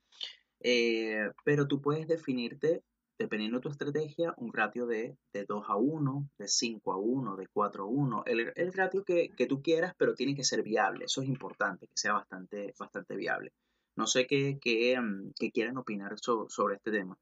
Eh, 0.61 1.31
pero 1.45 1.67
tú 1.67 1.81
puedes 1.81 2.07
definirte, 2.07 2.83
dependiendo 3.19 3.59
de 3.59 3.63
tu 3.63 3.69
estrategia, 3.71 4.35
un 4.37 4.53
ratio 4.53 4.87
de, 4.87 5.17
de 5.33 5.45
2 5.47 5.65
a 5.69 5.77
1, 5.77 6.31
de 6.39 6.49
5 6.49 6.93
a 6.93 6.99
1, 6.99 7.37
de 7.37 7.47
4 7.47 7.85
a 7.85 7.87
1, 7.87 8.25
el, 8.27 8.53
el 8.55 8.73
ratio 8.73 9.05
que, 9.05 9.31
que, 9.31 9.47
tú 9.47 9.63
quieras, 9.63 9.95
pero 9.97 10.15
tiene 10.15 10.35
que 10.35 10.45
ser 10.45 10.63
viable. 10.63 11.07
Eso 11.07 11.23
es 11.23 11.29
importante, 11.29 11.87
que 11.87 11.97
sea 11.97 12.13
bastante, 12.13 12.75
bastante 12.79 13.17
viable. 13.17 13.53
No 13.97 14.07
sé 14.07 14.27
qué, 14.27 14.59
qué, 14.61 14.99
mm, 15.01 15.33
qué 15.39 15.51
quieran 15.51 15.77
opinar 15.77 16.19
so, 16.19 16.49
sobre 16.49 16.77
este 16.77 16.91
tema. 16.91 17.19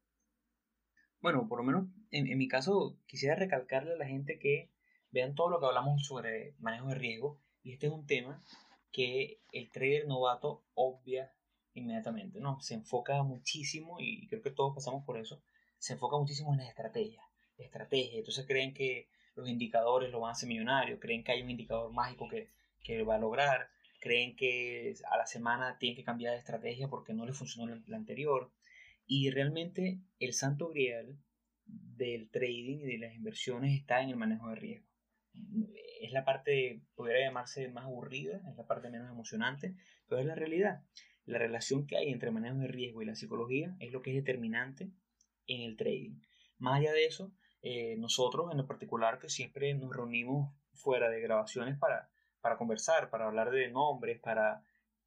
Bueno, 1.21 1.47
por 1.47 1.59
lo 1.59 1.65
menos 1.65 1.87
en, 2.11 2.27
en, 2.27 2.37
mi 2.37 2.47
caso 2.47 2.97
quisiera 3.05 3.35
recalcarle 3.35 3.93
a 3.93 3.97
la 3.97 4.07
gente 4.07 4.39
que 4.39 4.69
vean 5.11 5.35
todo 5.35 5.49
lo 5.49 5.59
que 5.59 5.65
hablamos 5.65 6.05
sobre 6.05 6.55
manejo 6.59 6.87
de 6.87 6.95
riesgo 6.95 7.39
y 7.63 7.73
este 7.73 7.87
es 7.87 7.93
un 7.93 8.05
tema 8.07 8.41
que 8.91 9.41
el 9.51 9.69
trader 9.69 10.07
novato 10.07 10.63
obvia 10.75 11.33
inmediatamente, 11.73 12.39
¿no? 12.39 12.59
Se 12.61 12.73
enfoca 12.73 13.21
muchísimo 13.23 13.97
y 13.99 14.27
creo 14.27 14.41
que 14.41 14.51
todos 14.51 14.73
pasamos 14.75 15.03
por 15.05 15.17
eso, 15.17 15.41
se 15.77 15.93
enfoca 15.93 16.17
muchísimo 16.17 16.53
en 16.53 16.59
la 16.59 16.67
estrategia, 16.67 17.23
estrategia, 17.57 18.19
entonces 18.19 18.45
creen 18.45 18.73
que 18.73 19.07
los 19.35 19.47
indicadores 19.47 20.11
lo 20.11 20.21
van 20.21 20.29
a 20.29 20.31
hacer 20.33 20.49
millonario, 20.49 20.99
creen 20.99 21.23
que 21.23 21.31
hay 21.31 21.41
un 21.41 21.49
indicador 21.49 21.91
mágico 21.91 22.27
que, 22.27 22.49
que 22.81 23.03
va 23.03 23.15
a 23.15 23.19
lograr, 23.19 23.69
creen 23.99 24.35
que 24.35 24.95
a 25.11 25.17
la 25.17 25.25
semana 25.25 25.77
tienen 25.77 25.95
que 25.95 26.03
cambiar 26.03 26.33
de 26.33 26.39
estrategia 26.39 26.87
porque 26.87 27.13
no 27.13 27.25
les 27.25 27.37
funcionó 27.37 27.81
la 27.85 27.97
anterior. 27.97 28.51
Y 29.05 29.29
realmente 29.31 29.99
el 30.19 30.33
santo 30.33 30.69
grial 30.69 31.17
del 31.65 32.29
trading 32.29 32.79
y 32.79 32.85
de 32.85 32.97
las 32.97 33.13
inversiones 33.13 33.77
está 33.77 34.01
en 34.01 34.09
el 34.09 34.15
manejo 34.15 34.49
de 34.49 34.55
riesgo. 34.55 34.87
Es 36.01 36.11
la 36.11 36.25
parte, 36.25 36.81
podría 36.95 37.25
llamarse 37.25 37.67
más 37.69 37.85
aburrida, 37.85 38.41
es 38.49 38.55
la 38.55 38.65
parte 38.65 38.89
menos 38.89 39.11
emocionante, 39.11 39.75
pero 40.07 40.21
es 40.21 40.27
la 40.27 40.35
realidad. 40.35 40.83
La 41.25 41.37
relación 41.37 41.85
que 41.85 41.97
hay 41.97 42.09
entre 42.09 42.31
manejo 42.31 42.57
de 42.57 42.67
riesgo 42.67 43.01
y 43.01 43.05
la 43.05 43.15
psicología 43.15 43.75
es 43.79 43.91
lo 43.91 44.01
que 44.01 44.11
es 44.11 44.15
determinante 44.15 44.89
en 45.47 45.61
el 45.61 45.77
trading. 45.77 46.19
Más 46.57 46.79
allá 46.79 46.93
de 46.93 47.05
eso, 47.05 47.33
eh, 47.61 47.95
nosotros 47.97 48.51
en 48.51 48.57
lo 48.57 48.67
particular 48.67 49.19
que 49.19 49.29
siempre 49.29 49.73
nos 49.73 49.95
reunimos 49.95 50.53
fuera 50.73 51.09
de 51.09 51.21
grabaciones 51.21 51.77
para 51.77 52.09
para 52.41 52.57
conversar, 52.57 53.09
para 53.09 53.27
hablar 53.27 53.51
de 53.51 53.69
nombres, 53.69 54.19
para 54.19 54.63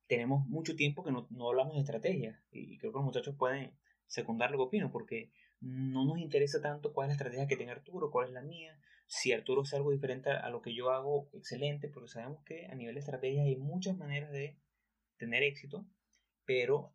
tenemos 0.07 0.47
mucho 0.47 0.77
tiempo 0.77 1.05
que 1.05 1.13
no, 1.13 1.27
no 1.31 1.49
hablamos 1.49 1.75
de 1.75 1.81
estrategia 1.81 2.43
y 2.51 2.77
creo 2.79 2.93
que 2.93 2.99
los 2.99 3.05
muchachos 3.05 3.35
pueden 3.37 3.73
secundar 4.07 4.51
lo 4.51 4.59
que 4.59 4.65
opino 4.65 4.91
porque 4.91 5.31
no 5.63 6.05
nos 6.05 6.19
interesa 6.19 6.61
tanto 6.61 6.93
cuál 6.93 7.07
es 7.07 7.11
la 7.11 7.15
estrategia 7.15 7.47
que 7.47 7.57
tiene 7.57 7.73
Arturo, 7.73 8.11
cuál 8.11 8.29
es 8.29 8.35
la 8.35 8.43
mía. 8.43 8.79
Si 9.07 9.33
Arturo 9.33 9.63
hace 9.63 9.77
algo 9.77 9.93
diferente 9.93 10.31
a 10.31 10.51
lo 10.51 10.61
que 10.61 10.75
yo 10.75 10.91
hago, 10.91 11.29
excelente, 11.33 11.89
porque 11.89 12.09
sabemos 12.09 12.43
que 12.45 12.67
a 12.67 12.75
nivel 12.75 12.95
de 12.95 13.01
estrategia 13.01 13.43
hay 13.43 13.57
muchas 13.57 13.97
maneras 13.97 14.33
de 14.33 14.59
tener 15.19 15.43
éxito, 15.45 15.87
pero 16.45 16.93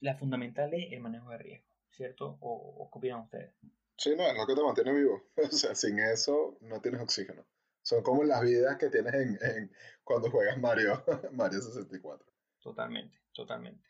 la 0.00 0.16
fundamental 0.16 0.74
es 0.74 0.92
el 0.92 1.00
manejo 1.00 1.30
de 1.30 1.38
riesgo, 1.38 1.74
¿cierto? 1.90 2.36
¿O, 2.40 2.90
qué 2.92 2.98
opinan 2.98 3.20
ustedes? 3.22 3.54
Sí, 3.96 4.14
no, 4.16 4.26
es 4.26 4.36
lo 4.36 4.46
que 4.46 4.54
te 4.54 4.62
mantiene 4.62 4.92
vivo. 4.92 5.22
O 5.36 5.52
sea, 5.52 5.74
sin 5.74 5.98
eso 5.98 6.58
no 6.60 6.80
tienes 6.80 7.00
oxígeno. 7.00 7.46
Son 7.90 8.04
como 8.04 8.22
las 8.22 8.40
vidas 8.42 8.76
que 8.76 8.88
tienes 8.88 9.12
en, 9.14 9.72
cuando 10.04 10.30
juegas 10.30 10.56
Mario, 10.58 11.02
Mario 11.32 11.60
64. 11.60 12.24
Totalmente, 12.60 13.18
totalmente. 13.32 13.84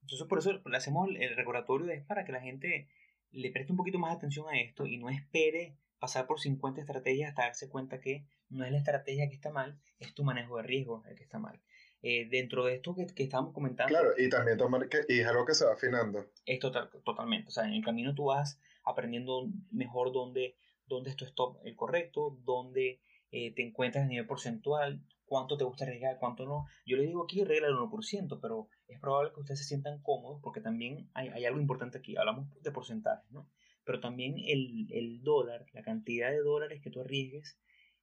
Entonces 0.00 0.26
por 0.26 0.38
eso 0.38 0.52
le 0.64 0.74
hacemos 0.74 1.10
el 1.14 1.36
recordatorio 1.36 1.90
es 1.90 2.02
para 2.02 2.24
que 2.24 2.32
la 2.32 2.40
gente 2.40 2.88
le 3.30 3.50
preste 3.50 3.70
un 3.70 3.76
poquito 3.76 3.98
más 3.98 4.16
atención 4.16 4.46
a 4.48 4.58
esto 4.58 4.86
y 4.86 4.96
no 4.96 5.10
espere 5.10 5.76
pasar 5.98 6.26
por 6.26 6.40
50 6.40 6.80
estrategias 6.80 7.28
hasta 7.28 7.42
darse 7.42 7.68
cuenta 7.68 8.00
que 8.00 8.24
no 8.48 8.64
es 8.64 8.72
la 8.72 8.78
estrategia 8.78 9.28
que 9.28 9.34
está 9.34 9.50
mal, 9.50 9.78
es 9.98 10.14
tu 10.14 10.24
manejo 10.24 10.56
de 10.56 10.62
riesgo 10.62 11.04
el 11.06 11.14
que 11.14 11.24
está 11.24 11.38
mal. 11.38 11.60
Eh, 12.00 12.28
dentro 12.30 12.64
de 12.64 12.76
esto 12.76 12.94
que, 12.94 13.04
que 13.04 13.22
estábamos 13.22 13.52
comentando. 13.52 13.90
Claro, 13.90 14.14
y 14.16 14.30
también 14.30 14.56
tomar 14.56 14.88
que, 14.88 15.00
y 15.10 15.20
es 15.20 15.26
algo 15.26 15.44
que 15.44 15.54
se 15.54 15.66
va 15.66 15.74
afinando. 15.74 16.24
Es 16.46 16.58
total, 16.58 16.88
totalmente. 17.04 17.48
O 17.48 17.50
sea, 17.50 17.66
en 17.66 17.74
el 17.74 17.84
camino 17.84 18.14
tú 18.14 18.24
vas 18.24 18.58
aprendiendo 18.82 19.46
mejor 19.70 20.10
dónde, 20.10 20.56
dónde 20.86 21.10
es 21.10 21.16
tu 21.16 21.26
stop 21.26 21.58
el 21.64 21.76
correcto, 21.76 22.38
dónde 22.44 23.02
eh, 23.32 23.52
te 23.54 23.66
encuentras 23.66 24.04
a 24.04 24.08
nivel 24.08 24.26
porcentual, 24.26 25.02
cuánto 25.24 25.56
te 25.56 25.64
gusta 25.64 25.84
arriesgar, 25.84 26.18
cuánto 26.18 26.44
no. 26.44 26.66
Yo 26.84 26.98
le 26.98 27.06
digo 27.06 27.24
aquí 27.24 27.42
regla 27.42 27.68
el 27.68 27.74
1%, 27.74 28.38
pero 28.42 28.68
es 28.86 29.00
probable 29.00 29.32
que 29.32 29.40
ustedes 29.40 29.60
se 29.60 29.64
sientan 29.64 30.02
cómodos 30.02 30.40
porque 30.42 30.60
también 30.60 31.08
hay, 31.14 31.28
hay 31.28 31.46
algo 31.46 31.58
importante 31.58 31.96
aquí. 31.96 32.14
Hablamos 32.16 32.48
de 32.60 32.70
porcentajes, 32.70 33.30
¿no? 33.32 33.48
Pero 33.84 34.00
también 34.00 34.34
el, 34.38 34.86
el, 34.92 35.22
dólar, 35.22 35.64
la 35.72 35.82
cantidad 35.82 36.30
de 36.30 36.40
dólares 36.40 36.82
que 36.82 36.90
tú 36.90 37.00
arriesgues, 37.00 37.58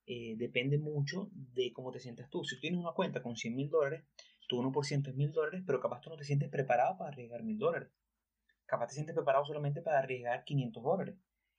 eh, 0.08 0.36
depende 0.38 0.80
mucho 0.80 1.30
de 1.32 1.72
cómo 1.72 1.92
te 1.92 2.00
sientas 2.00 2.28
tú. 2.32 2.44
Si 2.44 2.56
tú 2.56 2.62
tienes 2.62 2.80
una 2.80 2.94
cuenta 2.94 3.22
con 3.22 3.36
100 3.36 3.56
mil 3.56 3.70
dólares, 3.70 4.04
tu 4.48 4.60
1% 4.60 5.10
es 5.10 5.16
mil 5.16 5.32
dólares, 5.32 5.62
pero 5.68 5.80
capaz 5.80 6.02
tú 6.02 6.10
no 6.10 6.18
te 6.18 6.24
sientes 6.24 6.50
preparado 6.50 6.98
para 6.98 7.12
arriesgar 7.12 7.44
mil 7.44 7.60
dólares. 7.60 7.90
Capaz 8.66 8.88
te 8.88 8.96
sientes 8.96 9.14
preparado 9.14 9.46
solamente 9.46 9.84
para 9.84 10.00
arriesgar 10.00 10.44
500 10.44 10.84
dólares. 10.84 11.16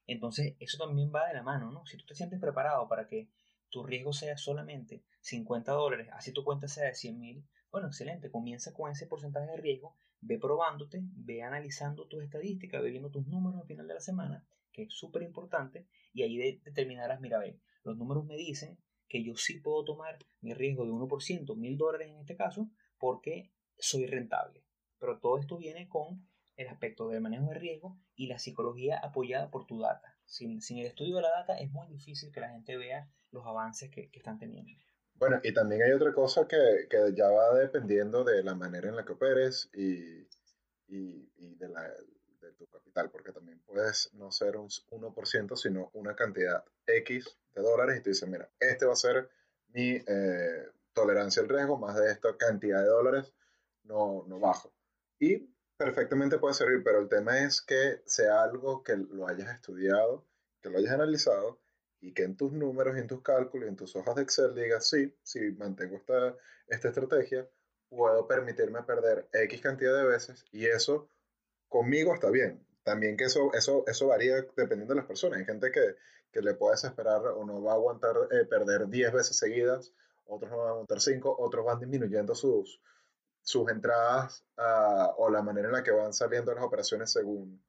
Entonces, 0.09 0.57
eso 0.59 0.77
también 0.85 1.13
va 1.15 1.29
de 1.29 1.35
la 1.35 1.45
mano, 1.45 1.71
¿no? 1.71 1.87
Si 1.87 1.97
tú 1.97 2.05
te 2.05 2.17
sientes 2.17 2.41
preparado 2.41 2.89
para 2.89 3.07
que 3.07 3.29
tu 3.71 3.85
riesgo 3.85 4.13
sea 4.13 4.37
solamente 4.37 5.05
50 5.21 5.73
dólares, 5.73 6.09
así 6.13 6.33
tu 6.33 6.45
cuenta 6.45 6.69
sea 6.69 6.87
de 6.87 6.95
100 6.95 7.19
mil, 7.19 7.45
bueno, 7.71 7.87
excelente, 7.87 8.31
comienza 8.31 8.73
con 8.73 8.91
ese 8.91 9.07
porcentaje 9.07 9.51
de 9.51 9.57
riesgo, 9.57 9.97
ve 10.21 10.39
probándote, 10.39 11.03
ve 11.03 11.43
analizando 11.43 12.07
tus 12.09 12.23
estadísticas, 12.23 12.83
ve 12.83 12.91
viendo 12.91 13.11
tus 13.11 13.27
números 13.27 13.61
al 13.61 13.67
final 13.67 13.87
de 13.87 13.95
la 13.95 14.01
semana, 14.01 14.45
que 14.73 14.83
es 14.83 14.93
súper 14.93 15.23
importante, 15.23 15.87
y 16.13 16.23
ahí 16.23 16.59
determinarás, 16.65 17.21
mira, 17.21 17.39
ve, 17.39 17.61
los 17.85 17.97
números 17.97 18.27
me 18.27 18.37
dicen 18.37 18.79
que 19.09 19.25
yo 19.25 19.37
sí 19.37 19.61
puedo 19.61 19.85
tomar 19.85 20.19
mi 20.41 20.53
riesgo 20.55 20.85
de 20.85 20.93
1%, 20.93 21.57
mil 21.57 21.77
dólares 21.77 22.09
en 22.09 22.19
este 22.19 22.37
caso, 22.37 22.71
porque 22.99 23.53
soy 23.79 24.07
rentable. 24.07 24.65
Pero 24.99 25.19
todo 25.19 25.39
esto 25.39 25.57
viene 25.57 25.89
con 25.89 26.29
el 26.57 26.69
aspecto 26.69 27.09
del 27.09 27.21
manejo 27.21 27.47
de 27.49 27.59
riesgo 27.59 27.99
y 28.15 28.27
la 28.27 28.39
psicología 28.39 28.99
apoyada 28.99 29.51
por 29.51 29.67
tu 29.67 29.81
data. 29.81 30.17
Sin, 30.31 30.63
sin 30.63 30.79
el 30.79 30.87
estudio 30.87 31.17
de 31.17 31.23
la 31.23 31.31
data 31.31 31.59
es 31.59 31.73
muy 31.73 31.89
difícil 31.89 32.31
que 32.31 32.39
la 32.39 32.51
gente 32.51 32.77
vea 32.77 33.09
los 33.33 33.45
avances 33.45 33.91
que, 33.91 34.09
están 34.13 34.39
teniendo. 34.39 34.73
Bueno, 35.15 35.41
y 35.43 35.53
también 35.53 35.83
hay 35.83 35.91
otra 35.91 36.13
cosa 36.15 36.47
que, 36.47 36.87
que, 36.89 37.13
ya 37.15 37.29
va 37.29 37.53
dependiendo 37.59 38.23
de 38.23 38.45
la 38.45 38.55
manera 38.55 38.89
en 38.89 38.97
la 38.97 39.05
que 39.05 39.13
operes 39.13 39.69
y, 39.75 40.21
y, 40.87 41.33
y 41.37 41.57
de, 41.57 41.69
la, 41.69 41.83
de, 41.83 42.53
tu 42.57 42.67
capital, 42.69 43.11
porque 43.11 43.33
también 43.33 43.61
puedes 43.67 44.15
no 44.15 44.31
ser 44.31 44.57
un 44.57 44.69
1%, 44.69 45.57
sino 45.57 45.91
una 45.95 46.15
cantidad 46.15 46.65
X 46.87 47.37
de 47.53 47.63
dólares 47.63 47.99
y 47.99 48.03
tú 48.03 48.11
dices, 48.11 48.29
mira, 48.29 48.49
este 48.61 48.87
va 48.87 48.93
a 48.93 48.97
ser 48.97 49.29
mi 49.73 49.97
eh, 50.07 50.65
tolerancia 50.93 51.43
al 51.43 51.49
riesgo, 51.49 51.77
más 51.77 51.97
de 51.97 52.09
esta 52.09 52.37
cantidad 52.37 52.81
de 52.81 52.89
dólares 52.89 53.35
no, 53.83 54.25
no 54.29 54.39
bajo. 54.39 54.73
Y 55.19 55.51
perfectamente 55.81 56.39
puede 56.39 56.53
servir, 56.53 56.83
pero 56.85 57.01
el 57.01 57.09
tema 57.09 57.39
es 57.39 57.63
que 57.63 58.03
sea 58.05 58.43
algo 58.43 58.83
que 58.83 58.99
lo 58.99 59.27
hayas 59.27 59.49
estudiado, 59.49 60.27
que 60.61 60.69
lo 60.69 60.77
hayas 60.77 60.93
analizado 60.93 61.59
y 62.03 62.13
que 62.13 62.25
en 62.25 62.37
tus 62.37 62.53
números, 62.53 62.99
en 62.99 63.07
tus 63.07 63.23
cálculos, 63.23 63.67
en 63.67 63.77
tus 63.77 63.97
hojas 63.97 64.15
de 64.15 64.21
Excel 64.21 64.55
digas, 64.55 64.87
sí, 64.87 65.17
si 65.23 65.53
mantengo 65.53 65.97
esta, 65.97 66.37
esta 66.69 66.89
estrategia, 66.89 67.49
puedo 67.89 68.29
permitirme 68.29 68.83
perder 68.83 69.31
X 69.33 69.63
cantidad 69.63 69.97
de 69.97 70.05
veces 70.05 70.45
y 70.53 70.67
eso 70.67 71.09
conmigo 71.71 72.13
está 72.13 72.29
bien. 72.29 72.63
También 72.83 73.17
que 73.17 73.25
eso, 73.25 73.51
eso, 73.55 73.85
eso 73.87 74.09
varía 74.09 74.35
dependiendo 74.55 74.93
de 74.93 75.01
las 75.01 75.07
personas. 75.07 75.39
Hay 75.39 75.47
gente 75.47 75.73
que, 75.73 75.97
que 76.31 76.43
le 76.43 76.53
puede 76.53 76.75
esperar 76.75 77.23
o 77.25 77.47
no 77.47 77.63
va 77.63 77.73
a 77.73 77.77
aguantar 77.77 78.17
eh, 78.33 78.45
perder 78.45 78.87
10 78.89 79.15
veces 79.15 79.39
seguidas, 79.39 79.95
otros 80.27 80.51
no 80.51 80.59
van 80.59 80.67
a 80.67 80.71
aguantar 80.73 81.01
5, 81.01 81.37
otros 81.39 81.65
van 81.65 81.81
disminuyendo 81.81 82.35
sus, 82.35 82.83
sus 83.43 83.71
entradas 83.71 84.45
uh, 84.59 85.13
o 85.17 85.31
la 85.31 85.43
manera 85.43 85.69
en 85.69 85.75
la 85.75 85.83
que 85.83 85.91
van 85.91 86.13
saliendo 86.13 86.55
las 86.55 86.65
operaciones 86.65 87.11
según 87.11 87.63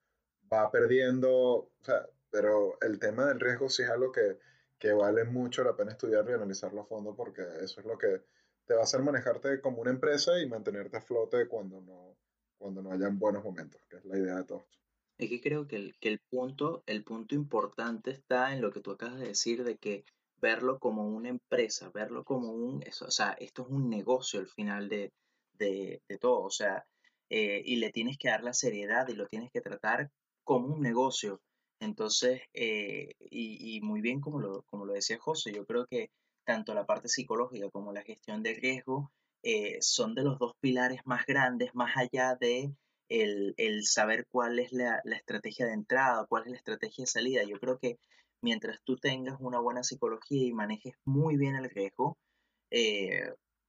va 0.51 0.69
perdiendo. 0.71 1.31
O 1.31 1.71
sea, 1.81 2.07
pero 2.29 2.77
el 2.81 2.99
tema 2.99 3.25
del 3.25 3.39
riesgo 3.39 3.69
sí 3.69 3.83
es 3.83 3.89
algo 3.89 4.11
que, 4.11 4.37
que 4.79 4.93
vale 4.93 5.23
mucho 5.25 5.63
la 5.63 5.75
pena 5.75 5.91
estudiar 5.91 6.25
y 6.29 6.33
analizarlo 6.33 6.81
a 6.81 6.85
fondo 6.85 7.15
porque 7.15 7.41
eso 7.61 7.81
es 7.81 7.85
lo 7.85 7.97
que 7.97 8.21
te 8.65 8.73
va 8.73 8.81
a 8.81 8.83
hacer 8.83 9.01
manejarte 9.01 9.59
como 9.59 9.81
una 9.81 9.91
empresa 9.91 10.39
y 10.39 10.47
mantenerte 10.47 10.97
a 10.97 11.01
flote 11.01 11.47
cuando 11.47 11.81
no, 11.81 12.15
cuando 12.57 12.81
no 12.81 12.91
hayan 12.91 13.19
buenos 13.19 13.43
momentos, 13.43 13.81
que 13.89 13.97
es 13.97 14.05
la 14.05 14.17
idea 14.17 14.35
de 14.35 14.43
todo 14.43 14.59
esto. 14.59 14.77
Es 15.17 15.29
que 15.29 15.41
creo 15.41 15.67
que 15.67 15.75
el, 15.75 15.95
que 15.99 16.09
el, 16.09 16.19
punto, 16.19 16.83
el 16.87 17.03
punto 17.03 17.35
importante 17.35 18.11
está 18.11 18.53
en 18.53 18.61
lo 18.61 18.71
que 18.71 18.79
tú 18.79 18.91
acabas 18.91 19.19
de 19.19 19.27
decir, 19.27 19.63
de 19.63 19.77
que 19.77 20.05
verlo 20.41 20.79
como 20.79 21.07
una 21.07 21.29
empresa, 21.29 21.91
verlo 21.93 22.23
como 22.23 22.51
un, 22.51 22.81
eso, 22.83 23.05
o 23.05 23.11
sea, 23.11 23.33
esto 23.33 23.63
es 23.63 23.69
un 23.69 23.89
negocio 23.89 24.39
al 24.39 24.47
final 24.47 24.89
de, 24.89 25.11
de, 25.61 26.01
de 26.09 26.17
todo, 26.17 26.41
o 26.43 26.49
sea, 26.49 26.85
eh, 27.33 27.61
y 27.65 27.77
le 27.77 27.91
tienes 27.91 28.17
que 28.17 28.27
dar 28.27 28.43
la 28.43 28.53
seriedad 28.53 29.07
y 29.07 29.13
lo 29.13 29.25
tienes 29.25 29.51
que 29.51 29.61
tratar 29.61 30.11
como 30.43 30.67
un 30.75 30.81
negocio. 30.81 31.41
Entonces, 31.79 32.41
eh, 32.53 33.13
y, 33.19 33.79
muy 33.81 34.01
bien 34.01 34.19
como 34.19 34.39
lo, 34.41 34.63
como 34.63 34.85
lo 34.85 34.93
decía 34.93 35.17
José, 35.17 35.53
yo 35.53 35.65
creo 35.65 35.87
que 35.87 36.11
tanto 36.43 36.73
la 36.73 36.85
parte 36.85 37.07
psicológica 37.07 37.69
como 37.69 37.93
la 37.93 38.03
gestión 38.03 38.43
de 38.43 38.55
riesgo 38.55 39.13
eh, 39.43 39.77
son 39.81 40.13
de 40.13 40.23
los 40.23 40.39
dos 40.39 40.53
pilares 40.59 41.01
más 41.05 41.25
grandes, 41.25 41.73
más 41.73 41.95
allá 41.95 42.35
de 42.35 42.75
el, 43.07 43.53
el 43.57 43.85
saber 43.85 44.27
cuál 44.29 44.59
es 44.59 44.73
la, 44.73 44.99
la, 45.05 45.15
estrategia 45.15 45.65
de 45.67 45.73
entrada, 45.73 46.25
cuál 46.27 46.43
es 46.43 46.51
la 46.51 46.57
estrategia 46.57 47.03
de 47.03 47.07
salida. 47.07 47.43
Yo 47.43 47.59
creo 47.59 47.79
que 47.79 47.97
mientras 48.41 48.81
tú 48.83 48.97
tengas 48.97 49.37
una 49.39 49.59
buena 49.59 49.83
psicología 49.83 50.45
y 50.47 50.53
manejes 50.53 50.95
muy 51.05 51.37
bien 51.37 51.55
el 51.55 51.69
riesgo, 51.69 52.17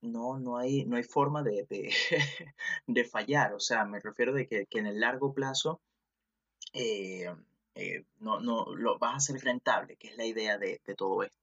no, 0.03 0.39
no, 0.39 0.59
hay, 0.59 0.85
no 0.85 0.97
hay 0.97 1.05
forma 1.05 1.43
de, 1.43 1.67
de, 1.69 1.93
de, 2.87 3.05
fallar. 3.05 3.55
O 3.55 3.61
sea, 3.61 3.85
me 3.85 4.01
refiero 4.01 4.33
de 4.35 4.47
que, 4.47 4.67
que 4.67 4.79
en 4.79 4.87
el 4.87 5.01
largo 5.01 5.33
plazo 5.33 5.81
eh, 6.73 7.31
no, 8.19 8.41
no 8.41 8.75
lo 8.75 8.99
vas 8.99 9.15
a 9.15 9.17
hacer 9.17 9.41
rentable, 9.43 9.97
que 9.97 10.09
es 10.09 10.17
la 10.17 10.27
idea 10.27 10.59
de, 10.59 10.81
de 10.85 10.95
todo 10.95 11.23
esto. 11.23 11.39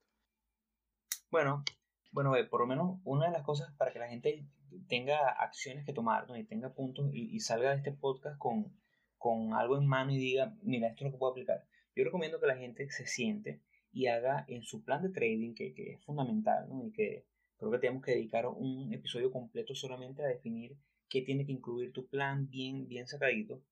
Bueno, 1.30 1.64
bueno, 2.12 2.32
por 2.50 2.60
lo 2.60 2.66
menos 2.66 3.00
una 3.04 3.26
de 3.26 3.32
las 3.32 3.42
cosas 3.42 3.72
para 3.76 3.92
que 3.92 3.98
la 3.98 4.08
gente 4.08 4.44
tenga 4.88 5.28
acciones 5.28 5.84
que 5.84 5.92
tomar 5.92 6.28
¿no? 6.28 6.36
y 6.36 6.44
tenga 6.44 6.72
puntos 6.72 7.10
y, 7.12 7.34
y, 7.34 7.40
salga 7.40 7.70
de 7.70 7.76
este 7.76 7.92
podcast 7.92 8.38
con, 8.38 8.72
con 9.18 9.54
algo 9.54 9.78
en 9.78 9.86
mano 9.86 10.12
y 10.12 10.18
diga, 10.18 10.54
mira, 10.62 10.88
esto 10.88 11.04
es 11.04 11.06
lo 11.06 11.12
que 11.12 11.18
puedo 11.18 11.32
aplicar. 11.32 11.64
Yo 11.94 12.04
recomiendo 12.04 12.40
que 12.40 12.46
la 12.46 12.56
gente 12.56 12.88
se 12.90 13.06
siente 13.06 13.60
y 13.92 14.06
haga 14.06 14.44
en 14.48 14.62
su 14.62 14.84
plan 14.84 15.02
de 15.02 15.10
trading, 15.10 15.54
que, 15.54 15.72
que 15.74 15.94
es 15.94 16.04
fundamental, 16.04 16.68
¿no? 16.68 16.84
y 16.84 16.92
que 16.92 17.24
creo 17.60 17.72
que 17.72 17.78
tenemos 17.78 18.02
que 18.02 18.12
dedicar 18.12 18.46
un 18.46 18.92
episodio 18.92 19.30
completo 19.30 19.74
solamente 19.74 20.24
a 20.24 20.28
definir 20.28 20.78
qué 21.10 21.20
tiene 21.20 21.44
que 21.44 21.52
incluir 21.52 21.92
tu 21.92 22.08
plan 22.08 22.48
bien, 22.48 22.88
bien 22.88 23.06
sacadito. 23.06 23.62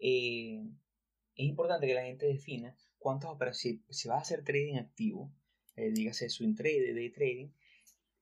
Eh, 0.00 0.60
es 1.36 1.46
importante 1.46 1.86
que 1.86 1.94
la 1.94 2.02
gente 2.02 2.26
defina 2.26 2.76
cuántas 2.98 3.30
operaciones, 3.30 3.82
si, 3.88 4.08
vas 4.08 4.18
a 4.18 4.22
hacer 4.22 4.42
trading 4.42 4.78
activo, 4.78 5.32
eh, 5.76 5.92
dígase 5.92 6.28
swing 6.28 6.56
trade, 6.56 6.92
day 6.92 7.10
trading, 7.10 7.50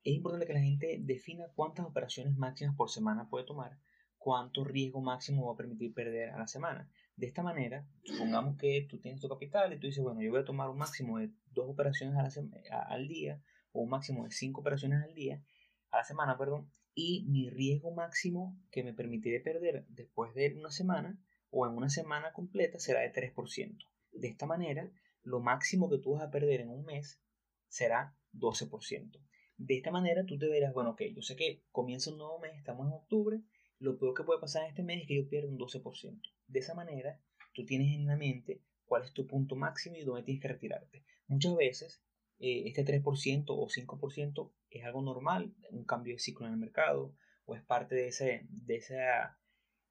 es 0.05 0.15
importante 0.15 0.47
que 0.47 0.53
la 0.53 0.61
gente 0.61 0.99
defina 1.01 1.47
cuántas 1.55 1.87
operaciones 1.87 2.37
máximas 2.37 2.77
por 2.77 2.91
semana 2.91 3.31
puede 3.31 3.47
tomar, 3.47 3.79
cuánto 4.19 4.63
riesgo 4.63 5.01
máximo 5.01 5.47
va 5.47 5.55
a 5.55 5.57
permitir 5.57 5.95
perder 5.95 6.31
a 6.31 6.39
la 6.39 6.47
semana. 6.47 6.91
De 7.17 7.27
esta 7.27 7.43
manera, 7.43 7.89
supongamos 8.05 8.59
que 8.59 8.87
tú 8.89 9.01
tienes 9.01 9.23
tu 9.23 9.29
capital 9.29 9.73
y 9.73 9.79
tú 9.79 9.87
dices, 9.87 10.05
bueno, 10.05 10.21
yo 10.21 10.31
voy 10.31 10.41
a 10.41 10.45
tomar 10.45 10.69
un 10.69 10.79
máximo 10.79 11.19
de 11.19 11.31
dos 11.53 11.71
operaciones 11.71 12.39
al 12.71 13.09
día 13.09 13.43
un 13.83 13.91
máximo 13.91 14.25
de 14.25 14.31
cinco 14.31 14.61
operaciones 14.61 15.03
al 15.03 15.15
día, 15.15 15.43
a 15.91 15.99
la 15.99 16.05
semana, 16.05 16.37
perdón, 16.37 16.71
y 16.95 17.27
mi 17.29 17.49
riesgo 17.49 17.93
máximo 17.93 18.59
que 18.71 18.83
me 18.83 18.93
permitiré 18.93 19.41
perder 19.41 19.87
después 19.89 20.35
de 20.35 20.55
una 20.55 20.71
semana 20.71 21.19
o 21.51 21.67
en 21.67 21.73
una 21.73 21.89
semana 21.89 22.33
completa 22.33 22.79
será 22.79 23.01
de 23.01 23.13
3%. 23.13 23.79
De 24.13 24.29
esta 24.29 24.47
manera, 24.47 24.91
lo 25.23 25.41
máximo 25.41 25.89
que 25.89 25.99
tú 25.99 26.13
vas 26.13 26.23
a 26.23 26.31
perder 26.31 26.61
en 26.61 26.71
un 26.71 26.85
mes 26.85 27.21
será 27.69 28.17
12%. 28.33 29.21
De 29.57 29.77
esta 29.77 29.91
manera 29.91 30.25
tú 30.25 30.39
te 30.39 30.49
verás, 30.49 30.73
bueno, 30.73 30.91
ok, 30.91 31.03
yo 31.15 31.23
sé 31.23 31.37
que 31.37 31.65
comienza 31.71 32.11
un 32.11 32.19
nuevo 32.19 32.39
mes, 32.39 32.57
estamos 32.57 32.87
en 32.87 32.93
octubre, 32.93 33.43
lo 33.79 33.99
peor 33.99 34.15
que 34.15 34.25
puede 34.25 34.41
pasar 34.41 34.65
en 34.65 34.71
este 34.71 34.83
mes 34.83 35.03
es 35.03 35.09
que 35.09 35.17
yo 35.17 35.29
pierda 35.29 35.49
un 35.49 35.59
12%. 35.59 36.21
De 36.47 36.59
esa 36.59 36.75
manera, 36.75 37.21
tú 37.55 37.65
tienes 37.65 37.95
en 37.95 38.07
la 38.07 38.17
mente 38.17 38.63
cuál 38.85 39.05
es 39.05 39.13
tu 39.13 39.27
punto 39.27 39.55
máximo 39.55 39.97
y 39.97 40.05
dónde 40.05 40.23
tienes 40.23 40.43
que 40.43 40.49
retirarte. 40.49 41.05
Muchas 41.27 41.55
veces, 41.57 42.03
eh, 42.41 42.65
este 42.67 42.85
3% 42.85 43.45
o 43.49 43.67
5% 43.69 44.53
es 44.71 44.85
algo 44.85 45.03
normal, 45.03 45.55
un 45.71 45.85
cambio 45.85 46.15
de 46.15 46.21
ciclo 46.21 46.47
en 46.47 46.53
el 46.53 46.59
mercado, 46.59 47.15
o 47.45 47.55
es 47.55 47.63
parte 47.63 47.95
de, 47.95 48.09
ese, 48.09 48.47
de 48.51 48.77
esa 48.77 49.39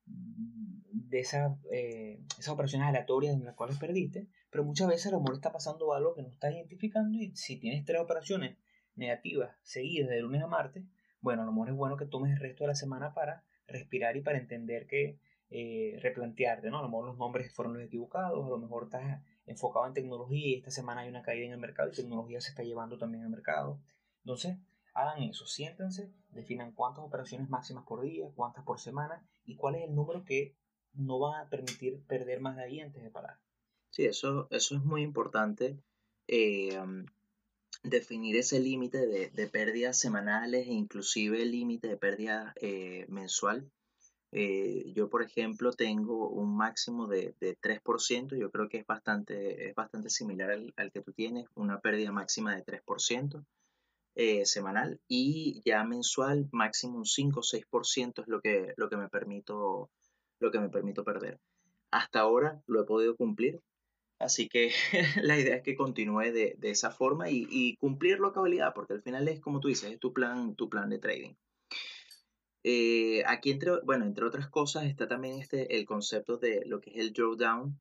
de 0.06 1.20
esa, 1.20 1.58
eh, 1.72 2.20
esas 2.38 2.50
operaciones 2.50 2.88
aleatorias 2.88 3.34
en 3.34 3.46
las 3.46 3.56
cuales 3.56 3.78
perdiste, 3.78 4.28
pero 4.50 4.64
muchas 4.64 4.88
veces 4.88 5.08
a 5.08 5.12
lo 5.12 5.20
mejor 5.20 5.36
está 5.36 5.52
pasando 5.52 5.94
algo 5.94 6.16
que 6.16 6.22
no 6.22 6.30
estás 6.30 6.54
identificando 6.54 7.18
y 7.18 7.36
si 7.36 7.58
tienes 7.58 7.86
tres 7.86 8.02
operaciones 8.02 8.58
negativas 8.96 9.56
seguidas 9.64 10.10
de 10.10 10.22
lunes 10.22 10.42
a 10.42 10.48
martes, 10.48 10.84
bueno, 11.22 11.44
a 11.44 11.46
lo 11.46 11.52
mejor 11.52 11.70
es 11.70 11.76
bueno 11.76 11.98
que 11.98 12.06
tomes 12.06 12.34
el 12.34 12.40
resto 12.40 12.64
de 12.64 12.70
la 12.70 12.76
semana 12.76 13.14
para 13.14 13.44
respirar 13.68 14.18
y 14.18 14.22
para 14.22 14.38
entender 14.38 14.88
que 14.88 15.20
eh, 15.50 15.98
replantearte, 16.02 16.70
¿no? 16.70 16.80
A 16.80 16.82
lo 16.82 16.90
mejor 16.90 17.06
los 17.06 17.18
nombres 17.18 17.54
fueron 17.54 17.76
los 17.76 17.84
equivocados, 17.84 18.46
a 18.46 18.50
lo 18.50 18.58
mejor 18.58 18.86
estás 18.86 19.22
enfocado 19.48 19.88
en 19.88 19.94
tecnología 19.94 20.48
y 20.48 20.56
esta 20.56 20.72
semana 20.72 21.02
hay 21.02 21.10
una 21.10 21.24
caída 21.24 21.46
en 21.48 21.54
el 21.54 21.60
mercado 21.60 21.90
y 21.90 21.96
tecnología 21.96 22.40
se 22.42 22.50
está 22.50 22.64
llevando 22.64 22.98
también 22.98 23.24
al 23.24 23.30
mercado. 23.30 23.80
Entonces, 24.24 24.58
hagan 24.94 25.24
eso, 25.24 25.48
siéntense, 25.48 26.12
definan 26.32 26.74
cuántas 26.74 27.04
operaciones 27.04 27.50
máximas 27.50 27.86
por 27.86 28.02
día, 28.02 28.30
cuántas 28.36 28.64
por 28.64 28.80
semana 28.80 29.26
y 29.46 29.56
cuál 29.56 29.76
es 29.76 29.84
el 29.84 29.96
número 29.96 30.24
que 30.24 30.56
no 30.94 31.20
va 31.20 31.42
a 31.42 31.50
permitir 31.50 32.04
perder 32.08 32.42
más 32.42 32.58
de 32.58 32.64
ahí 32.64 32.80
antes 32.80 33.02
de 33.02 33.10
parar. 33.10 33.38
Sí, 33.90 34.06
eso, 34.06 34.48
eso 34.52 34.76
es 34.76 34.84
muy 34.84 35.02
importante. 35.02 35.78
Eh, 36.28 36.78
definir 37.84 38.36
ese 38.36 38.60
límite 38.60 39.06
de, 39.08 39.48
pérdidas 39.48 39.98
semanales 40.00 40.68
e 40.68 40.72
inclusive 40.72 41.42
el 41.42 41.52
límite 41.52 41.88
de 41.88 41.98
pérdida 41.98 42.54
eh, 42.62 43.06
mensual. 43.08 43.70
Eh, 44.32 44.92
yo, 44.94 45.10
por 45.10 45.24
ejemplo, 45.24 45.72
tengo 45.72 46.30
un 46.30 46.56
máximo 46.56 47.08
de, 47.08 47.36
3%, 47.40 48.36
yo 48.38 48.52
creo 48.52 48.70
que 48.70 48.80
es 48.80 48.86
bastante, 48.86 49.70
es 49.70 49.76
bastante 49.76 50.10
similar 50.10 50.52
al, 50.52 50.92
que 50.92 51.02
tú 51.02 51.14
tienes, 51.14 51.48
una 51.56 51.80
pérdida 51.80 52.12
máxima 52.12 52.56
de 52.56 52.64
3% 52.64 53.46
semanal 54.46 55.00
y 55.08 55.62
ya 55.64 55.84
mensual 55.84 56.50
máximo 56.52 56.98
un 56.98 57.06
5 57.06 57.40
o 57.40 57.44
6% 57.44 58.22
es 58.24 58.28
lo 58.28 58.42
que, 58.42 58.74
lo 58.76 58.90
que 58.90 58.98
me 58.98 59.10
permito 59.10 59.92
lo 60.40 60.52
que 60.52 60.60
me 60.60 60.70
permito 60.70 61.04
perder. 61.04 61.40
Hasta 61.92 62.20
ahora 62.20 62.62
lo 62.68 62.82
he 62.82 62.86
podido 62.86 63.16
cumplir, 63.16 63.62
así 64.20 64.50
que 64.50 64.72
la 65.24 65.38
idea 65.38 65.58
es 65.58 65.64
que 65.64 65.76
continúe 65.76 66.32
de, 66.32 66.58
esa 66.64 66.92
forma 66.92 67.30
y, 67.30 67.76
cumplir 67.78 68.20
la 68.20 68.32
cabalidad, 68.32 68.74
porque 68.74 68.94
al 68.94 69.02
final 69.02 69.28
es 69.28 69.40
como 69.40 69.60
tú 69.60 69.68
dices, 69.68 69.92
es 69.92 70.00
tu 70.00 70.14
plan, 70.14 70.56
tu 70.56 70.70
plan 70.70 70.90
de 70.90 71.00
trading. 71.00 71.34
Eh, 72.70 73.24
aquí, 73.26 73.52
entre, 73.52 73.80
bueno, 73.86 74.04
entre 74.04 74.26
otras 74.26 74.50
cosas, 74.50 74.84
está 74.84 75.08
también 75.08 75.40
este, 75.40 75.78
el 75.78 75.86
concepto 75.86 76.36
de 76.36 76.66
lo 76.66 76.82
que 76.82 76.90
es 76.90 76.98
el 76.98 77.14
drawdown. 77.14 77.80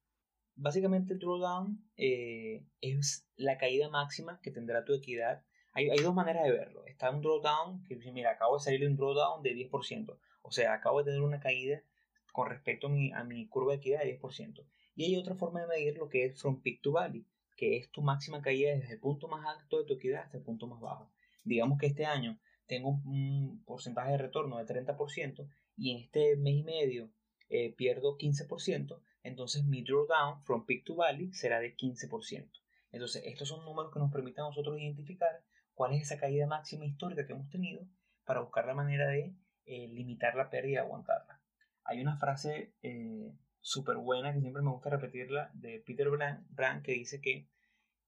Básicamente 0.55 1.15
el 1.15 1.19
drawdown 1.19 1.85
eh, 1.97 2.65
es 2.81 3.27
la 3.35 3.59
caída 3.59 3.89
máxima 3.89 4.39
que 4.45 4.53
tendrá 4.53 4.85
tu 4.85 4.95
equidad. 4.95 5.43
Hay, 5.73 5.91
hay, 5.91 5.99
dos 5.99 6.15
maneras 6.15 6.45
de 6.45 6.53
verlo. 6.53 6.87
Está 6.87 7.11
un 7.11 7.21
drawdown, 7.21 7.83
que 7.83 7.97
mira, 8.13 8.31
acabo 8.31 8.59
de 8.59 8.63
salir 8.63 8.79
de 8.79 8.87
un 8.87 8.97
drawdown 8.97 9.43
de 9.43 9.57
10%. 9.57 10.17
O 10.43 10.53
sea, 10.53 10.75
acabo 10.75 10.99
de 10.99 11.07
tener 11.07 11.21
una 11.21 11.41
caída 11.41 11.83
con 12.31 12.49
respecto 12.49 12.87
a 12.87 12.91
mi, 12.91 13.11
a 13.13 13.25
mi 13.25 13.49
curva 13.49 13.73
de 13.73 13.79
equidad 13.79 14.05
de 14.05 14.21
10%. 14.21 14.65
Y 14.95 15.07
hay 15.07 15.17
otra 15.17 15.35
forma 15.35 15.63
de 15.63 15.67
medir 15.67 15.97
lo 15.97 16.09
que 16.09 16.27
es 16.27 16.41
from 16.41 16.63
peak 16.63 16.81
to 16.83 16.93
valley, 16.93 17.27
que 17.57 17.77
es 17.77 17.91
tu 17.91 18.03
máxima 18.03 18.41
caída 18.41 18.71
desde 18.77 18.95
el 18.95 19.01
punto 19.01 19.27
más 19.27 19.45
alto 19.45 19.79
de 19.79 19.85
tu 19.85 19.95
equidad 19.95 20.23
hasta 20.23 20.37
el 20.37 20.45
punto 20.45 20.69
más 20.69 20.81
bajo. 20.81 21.11
Digamos 21.43 21.77
que 21.77 21.87
este 21.87 22.07
año 22.07 22.39
tengo 22.67 22.91
un 22.91 23.63
porcentaje 23.65 24.13
de 24.13 24.19
retorno 24.19 24.59
de 24.59 24.67
30% 24.67 25.49
y 25.77 25.93
en 25.93 25.99
este 25.99 26.37
mes 26.37 26.55
y 26.55 26.63
medio 26.63 27.11
eh, 27.49 27.75
pierdo 27.75 28.17
15%, 28.17 29.01
entonces 29.23 29.65
mi 29.65 29.83
drawdown 29.83 30.43
from 30.45 30.67
peak 30.67 30.85
to 30.85 30.97
valley 30.97 31.33
será 31.33 31.61
de 31.61 31.77
15%. 31.77 32.51
Entonces, 32.93 33.23
estos 33.27 33.49
son 33.49 33.65
números 33.65 33.93
que 33.93 33.99
nos 33.99 34.13
permiten 34.13 34.45
a 34.45 34.49
nosotros 34.49 34.79
identificar 34.79 35.43
cuál 35.75 35.93
es 35.93 36.03
esa 36.03 36.19
caída 36.19 36.47
máxima 36.47 36.87
histórica 36.87 37.27
que 37.27 37.33
hemos 37.35 37.51
tenido 37.51 37.87
para 38.25 38.41
buscar 38.41 38.67
la 38.67 38.75
manera 38.75 39.09
de 39.09 39.35
eh, 39.67 39.89
limitar 39.89 40.35
la 40.35 40.49
pérdida 40.49 40.75
y 40.75 40.77
aguantarla. 40.85 41.41
Hay 41.85 42.01
una 42.01 42.17
frase 42.17 42.73
eh, 42.83 43.33
súper 43.61 43.97
buena 43.97 44.33
que 44.33 44.41
siempre 44.41 44.63
me 44.63 44.71
gusta 44.71 44.91
repetirla 44.91 45.51
de 45.55 45.83
Peter 45.85 46.09
Brand, 46.09 46.83
que 46.83 46.93
dice 46.93 47.21
que 47.21 47.49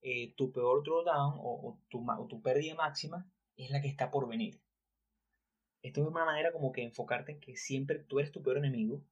eh, 0.01 0.33
tu 0.35 0.51
peor 0.51 0.83
drawdown 0.83 1.35
o, 1.37 1.79
tu, 1.89 2.05
o 2.09 2.27
tu 2.27 2.41
pérdida 2.41 2.75
máxima 2.75 3.29
es 3.63 3.71
la 3.71 3.81
que 3.81 3.87
está 3.87 4.11
por 4.11 4.27
venir. 4.27 4.61
Esto 5.81 6.01
es 6.01 6.07
una 6.07 6.25
manera 6.25 6.51
como 6.51 6.71
que 6.71 6.83
enfocarte 6.83 7.33
en 7.33 7.39
que 7.39 7.55
siempre 7.55 7.99
tú 7.99 8.19
eres 8.19 8.31
tu 8.31 8.43
peor 8.43 8.57
enemigo 8.57 9.05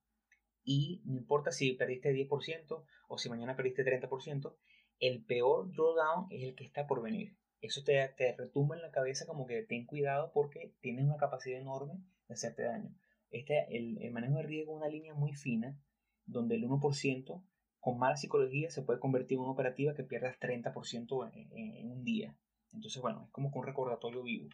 y 0.63 1.01
no 1.05 1.17
importa 1.17 1.51
si 1.51 1.73
perdiste 1.73 2.13
10% 2.13 2.83
o 3.07 3.17
si 3.17 3.29
mañana 3.29 3.55
perdiste 3.55 3.85
30%, 3.85 4.55
el 4.99 5.23
peor 5.23 5.71
drawdown 5.71 6.27
es 6.29 6.43
el 6.43 6.55
que 6.55 6.65
está 6.65 6.87
por 6.87 7.01
venir. 7.01 7.37
Eso 7.61 7.83
te, 7.83 8.07
te 8.17 8.35
retumba 8.35 8.75
en 8.75 8.81
la 8.81 8.91
cabeza 8.91 9.25
como 9.25 9.45
que 9.47 9.63
ten 9.63 9.85
cuidado 9.85 10.31
porque 10.33 10.73
tienes 10.81 11.05
una 11.05 11.17
capacidad 11.17 11.59
enorme 11.59 12.01
de 12.27 12.33
hacerte 12.33 12.63
daño. 12.63 12.93
Este, 13.29 13.67
el, 13.75 14.11
manejo 14.11 14.37
de 14.37 14.43
riesgo 14.43 14.73
es 14.73 14.77
una 14.77 14.89
línea 14.89 15.13
muy 15.13 15.33
fina, 15.33 15.79
donde 16.25 16.55
el 16.55 16.63
1% 16.63 17.43
con 17.79 17.97
mala 17.97 18.17
psicología 18.17 18.69
se 18.69 18.81
puede 18.81 18.99
convertir 18.99 19.35
en 19.37 19.43
una 19.43 19.51
operativa 19.51 19.93
que 19.93 20.03
pierdas 20.03 20.39
30% 20.39 21.31
en, 21.33 21.91
un 21.91 22.03
día. 22.03 22.35
Entonces, 22.73 23.01
bueno, 23.01 23.23
es 23.25 23.31
como 23.31 23.49
un 23.53 23.65
recordatorio 23.65 24.23
vivo. 24.23 24.49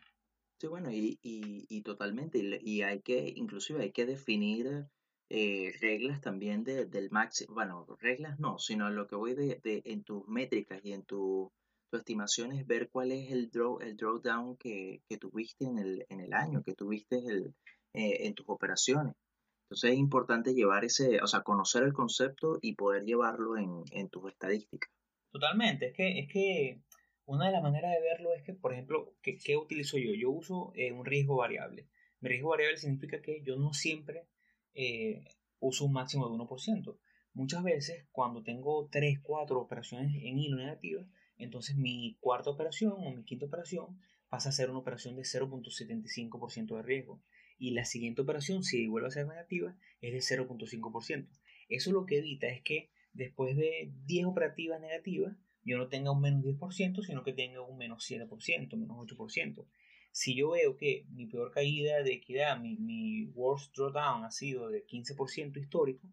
Sí, 0.60 0.68
bueno, 0.68 0.92
y, 0.92 1.20
y, 1.22 1.82
totalmente. 1.82 2.40
Y, 2.62 2.82
hay 2.84 3.02
que, 3.02 3.34
inclusive 3.36 3.84
hay 3.84 3.92
que 3.92 4.06
definir 4.06 4.88
eh, 5.30 5.74
reglas 5.82 6.22
también 6.22 6.64
del 6.64 7.10
máximo. 7.12 7.54
Bueno, 7.54 7.86
reglas 8.00 8.40
no, 8.40 8.60
sino 8.60 8.90
lo 8.90 9.08
que 9.08 9.16
voy 9.16 9.34
de, 9.34 9.60
en 9.64 10.04
tus 10.04 10.26
métricas 10.28 10.80
y 10.84 10.94
en 10.94 11.04
tu, 11.04 11.52
tu 11.92 11.98
estimaciones, 11.98 12.66
ver 12.66 12.90
cuál 12.90 13.12
es 13.12 13.32
el 13.32 13.50
draw, 13.50 13.80
el 13.82 13.98
drawdown 13.98 14.56
que, 14.58 15.02
que 15.10 15.18
tuviste 15.18 15.66
en 15.66 15.80
el, 15.80 16.06
en 16.10 16.22
el 16.22 16.34
año, 16.34 16.64
que 16.64 16.76
tuviste 16.76 17.18
el, 17.18 17.54
eh, 17.94 18.26
en 18.28 18.34
tus 18.34 18.46
operaciones. 18.48 19.16
Entonces 19.66 19.92
es 19.92 19.98
importante 19.98 20.54
llevar 20.54 20.86
ese, 20.86 21.22
o 21.22 21.28
sea, 21.28 21.42
conocer 21.42 21.84
el 21.84 21.94
concepto 21.94 22.58
y 22.62 22.76
poder 22.76 23.04
llevarlo 23.04 23.58
en, 23.58 23.84
en 23.92 24.10
tus 24.10 24.32
estadísticas. 24.32 24.90
Totalmente, 25.32 25.88
es 25.88 25.94
que, 25.94 26.20
es 26.20 26.28
que 26.32 26.80
una 27.26 27.48
de 27.48 27.52
las 27.52 27.64
maneras 27.64 27.92
de 27.94 28.02
verlo 28.02 28.34
es 28.34 28.44
que, 28.44 28.54
por 28.54 28.74
ejemplo, 28.74 29.16
¿qué, 29.22 29.38
qué 29.38 29.58
utilizo 29.58 29.98
yo? 29.98 30.14
Yo 30.14 30.30
uso 30.30 30.74
eh, 30.76 30.92
un 30.92 31.06
riesgo 31.06 31.36
variable. 31.36 31.88
Mi 32.20 32.30
riesgo 32.30 32.50
variable 32.50 32.78
significa 32.78 33.22
que 33.22 33.42
yo 33.44 33.56
no 33.56 33.74
siempre 33.74 34.28
eh, 34.74 35.24
uso 35.60 35.86
un 35.86 35.94
máximo 35.94 36.30
de 36.30 36.36
1%. 36.36 36.98
Muchas 37.34 37.64
veces, 37.64 38.06
cuando 38.12 38.44
tengo 38.44 38.90
3, 38.92 39.20
4 39.22 39.60
operaciones 39.60 40.16
en 40.24 40.38
hilo 40.38 40.58
negativas, 40.58 41.08
entonces 41.38 41.76
mi 41.76 42.18
cuarta 42.20 42.50
operación 42.50 42.94
o 42.98 43.12
mi 43.12 43.24
quinta 43.24 43.46
operación 43.46 44.00
pasa 44.30 44.50
a 44.50 44.52
ser 44.52 44.70
una 44.70 44.80
operación 44.80 45.16
de 45.16 45.24
0.75% 45.24 46.76
de 46.76 46.82
riesgo 46.84 47.22
y 47.58 47.72
la 47.72 47.86
siguiente 47.86 48.22
operación, 48.22 48.64
si 48.64 48.88
vuelve 48.88 49.08
a 49.08 49.12
ser 49.12 49.28
negativa, 49.28 49.76
es 50.02 50.12
de 50.12 50.38
0.5%. 50.38 51.30
Eso 51.70 51.92
lo 51.92 52.06
que 52.06 52.18
evita 52.20 52.48
es 52.48 52.62
que 52.62 52.92
después 53.14 53.56
de 53.56 53.92
10 54.06 54.26
operativas 54.26 54.82
negativas, 54.82 55.36
yo 55.64 55.78
no 55.78 55.88
tenga 55.88 56.12
un 56.12 56.22
menos 56.22 56.44
10%, 56.44 57.04
sino 57.04 57.24
que 57.24 57.34
tenga 57.34 57.62
un 57.62 57.78
menos 57.78 58.10
7%, 58.10 58.76
menos 58.76 58.98
8%. 58.98 59.66
Si 60.12 60.36
yo 60.36 60.52
veo 60.52 60.78
que 60.78 61.06
mi 61.10 61.26
peor 61.26 61.52
caída 61.52 62.04
de 62.04 62.14
equidad, 62.14 62.60
mi, 62.60 62.78
mi 62.78 63.26
worst 63.34 63.76
drawdown 63.76 64.26
ha 64.26 64.32
sido 64.32 64.70
de 64.70 64.86
15% 64.86 65.58
histórico, 65.58 66.08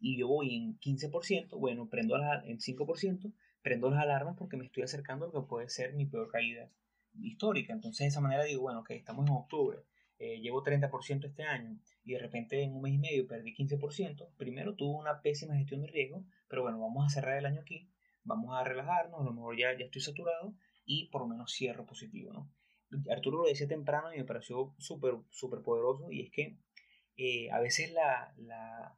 y 0.00 0.18
yo 0.18 0.28
voy 0.28 0.54
en 0.54 0.78
15%, 0.80 1.58
bueno, 1.58 1.88
prendo 1.88 2.16
en 2.16 2.58
5%, 2.58 3.32
prendo 3.62 3.90
las 3.90 4.02
alarmas 4.02 4.36
porque 4.36 4.58
me 4.58 4.66
estoy 4.66 4.82
acercando 4.82 5.24
a 5.24 5.28
lo 5.28 5.42
que 5.42 5.48
puede 5.48 5.68
ser 5.70 5.94
mi 5.94 6.04
peor 6.04 6.30
caída 6.30 6.70
histórica. 7.22 7.72
Entonces, 7.72 8.00
de 8.00 8.08
esa 8.08 8.20
manera 8.20 8.44
digo, 8.44 8.60
bueno, 8.60 8.84
que 8.84 8.96
estamos 8.96 9.26
en 9.26 9.32
octubre, 9.32 9.78
eh, 10.18 10.40
llevo 10.40 10.62
30% 10.62 11.26
este 11.26 11.42
año 11.44 11.78
y 12.04 12.12
de 12.12 12.18
repente 12.18 12.62
en 12.62 12.74
un 12.74 12.82
mes 12.82 12.94
y 12.94 12.98
medio 12.98 13.26
perdí 13.26 13.54
15%, 13.54 14.28
primero 14.36 14.74
tuvo 14.74 14.98
una 14.98 15.22
pésima 15.22 15.56
gestión 15.56 15.80
de 15.80 15.86
riesgo, 15.86 16.24
pero 16.48 16.62
bueno, 16.62 16.78
vamos 16.78 17.06
a 17.06 17.08
cerrar 17.08 17.38
el 17.38 17.46
año 17.46 17.62
aquí, 17.62 17.88
vamos 18.24 18.56
a 18.56 18.64
relajarnos, 18.64 19.20
a 19.20 19.24
lo 19.24 19.32
mejor 19.32 19.56
ya, 19.58 19.76
ya 19.78 19.84
estoy 19.84 20.02
saturado 20.02 20.54
y 20.84 21.08
por 21.10 21.22
lo 21.22 21.28
menos 21.28 21.52
cierro 21.52 21.86
positivo, 21.86 22.32
¿no? 22.32 22.50
Arturo 23.10 23.38
lo 23.38 23.44
decía 23.44 23.66
temprano 23.66 24.12
y 24.12 24.18
me 24.18 24.24
pareció 24.24 24.74
súper 24.78 25.14
súper 25.30 25.62
poderoso 25.62 26.10
y 26.10 26.22
es 26.22 26.30
que 26.30 26.58
eh, 27.16 27.50
a 27.50 27.58
veces 27.60 27.92
la, 27.92 28.34
la, 28.36 28.96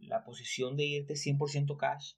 la 0.00 0.24
posición 0.24 0.76
de 0.76 0.84
irte 0.84 1.14
100% 1.14 1.76
cash 1.76 2.14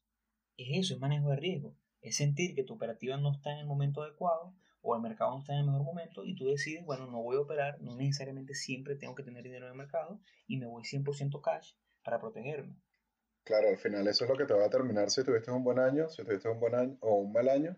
es 0.57 0.69
eso, 0.79 0.95
es 0.95 1.01
manejo 1.01 1.31
de 1.31 1.37
riesgo, 1.37 1.77
es 2.01 2.17
sentir 2.17 2.55
que 2.55 2.65
tu 2.65 2.75
operativa 2.75 3.17
no 3.17 3.33
está 3.33 3.53
en 3.53 3.59
el 3.59 3.67
momento 3.67 4.03
adecuado 4.03 4.55
o 4.83 4.95
el 4.95 5.03
mercado 5.03 5.33
no 5.33 5.41
está 5.41 5.53
en 5.53 5.61
el 5.61 5.67
mejor 5.67 5.85
momento 5.85 6.25
y 6.25 6.35
tú 6.35 6.47
decides, 6.47 6.85
bueno, 6.85 7.07
no 7.07 7.23
voy 7.23 7.37
a 7.37 7.41
operar, 7.41 7.81
no 7.81 7.97
necesariamente 7.97 8.55
siempre 8.55 8.97
tengo 8.97 9.15
que 9.15 9.23
tener 9.23 9.43
dinero 9.43 9.67
en 9.67 9.73
el 9.73 9.79
mercado 9.79 10.21
y 10.47 10.57
me 10.57 10.67
voy 10.67 10.85
100% 10.85 11.41
cash 11.43 11.73
para 12.03 12.21
protegerme. 12.21 12.77
Claro, 13.45 13.69
al 13.69 13.79
final 13.79 14.07
eso 14.07 14.25
es 14.25 14.31
lo 14.31 14.37
que 14.37 14.45
te 14.45 14.55
va 14.55 14.61
a 14.61 14.65
determinar 14.65 15.11
si 15.11 15.25
tuviste 15.25 15.51
un 15.51 15.65
buen 15.65 15.79
año, 15.79 16.09
si 16.09 16.25
tuviste 16.25 16.49
un 16.49 16.61
buen 16.61 16.75
año 16.75 16.97
o 17.01 17.17
un 17.17 17.33
mal 17.33 17.49
año, 17.49 17.77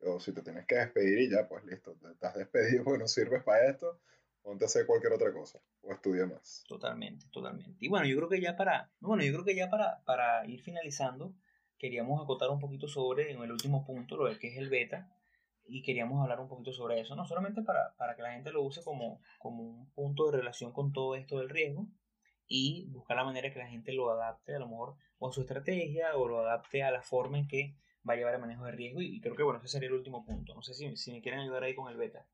O 0.00 0.20
si 0.20 0.32
te 0.32 0.42
tienes 0.42 0.66
que 0.66 0.76
despedir 0.76 1.18
y 1.18 1.30
ya, 1.30 1.48
pues 1.48 1.64
listo, 1.64 1.96
estás 2.12 2.34
despedido 2.34 2.84
porque 2.84 3.00
no 3.00 3.08
sirves 3.08 3.42
para 3.42 3.68
esto, 3.68 4.00
ponte 4.42 4.64
a 4.64 4.66
hacer 4.66 4.86
cualquier 4.86 5.12
otra 5.12 5.32
cosa 5.32 5.60
o 5.82 5.92
estudia 5.92 6.26
más. 6.26 6.64
Totalmente, 6.68 7.26
totalmente. 7.30 7.76
Y 7.80 7.88
bueno, 7.88 8.06
yo 8.06 8.16
creo 8.16 8.28
que 8.28 8.40
ya 8.40 8.56
para, 8.56 8.90
bueno, 9.00 9.24
yo 9.24 9.32
creo 9.32 9.44
que 9.44 9.56
ya 9.56 9.68
para, 9.70 10.02
para 10.04 10.46
ir 10.46 10.62
finalizando, 10.62 11.34
queríamos 11.78 12.22
acotar 12.22 12.50
un 12.50 12.60
poquito 12.60 12.88
sobre, 12.88 13.32
en 13.32 13.42
el 13.42 13.52
último 13.52 13.84
punto, 13.84 14.16
lo 14.16 14.38
que 14.38 14.48
es 14.48 14.58
el 14.58 14.68
beta, 14.68 15.10
y 15.64 15.82
queríamos 15.82 16.22
hablar 16.22 16.40
un 16.40 16.48
poquito 16.48 16.72
sobre 16.72 17.00
eso, 17.00 17.14
no 17.14 17.26
solamente 17.26 17.62
para, 17.62 17.94
para 17.96 18.16
que 18.16 18.22
la 18.22 18.32
gente 18.32 18.52
lo 18.52 18.62
use 18.62 18.82
como, 18.82 19.20
como 19.38 19.62
un 19.62 19.90
punto 19.90 20.26
de 20.26 20.38
relación 20.38 20.72
con 20.72 20.92
todo 20.92 21.14
esto 21.14 21.38
del 21.38 21.50
riesgo, 21.50 21.86
y 22.48 22.86
buscar 22.90 23.16
la 23.16 23.24
manera 23.24 23.52
que 23.52 23.58
la 23.58 23.68
gente 23.68 23.92
lo 23.92 24.10
adapte 24.10 24.54
a 24.54 24.58
lo 24.58 24.68
mejor 24.68 24.96
o 25.18 25.28
a 25.28 25.32
su 25.32 25.42
estrategia 25.42 26.16
o 26.16 26.26
lo 26.26 26.40
adapte 26.40 26.82
a 26.82 26.90
la 26.90 27.02
forma 27.02 27.38
en 27.38 27.46
que 27.46 27.74
va 28.08 28.14
a 28.14 28.16
llevar 28.16 28.34
el 28.34 28.40
manejo 28.40 28.64
de 28.64 28.72
riesgo 28.72 29.02
y, 29.02 29.20
creo 29.20 29.36
que 29.36 29.42
bueno, 29.42 29.58
ese 29.58 29.68
sería 29.68 29.88
el 29.88 29.94
último 29.94 30.24
punto. 30.24 30.54
No 30.54 30.62
sé 30.62 30.74
si, 30.74 30.96
si 30.96 31.12
me 31.12 31.20
quieren 31.20 31.40
ayudar 31.40 31.64
ahí 31.64 31.74
con 31.74 31.90
el 31.90 31.96
beta. 31.96 32.26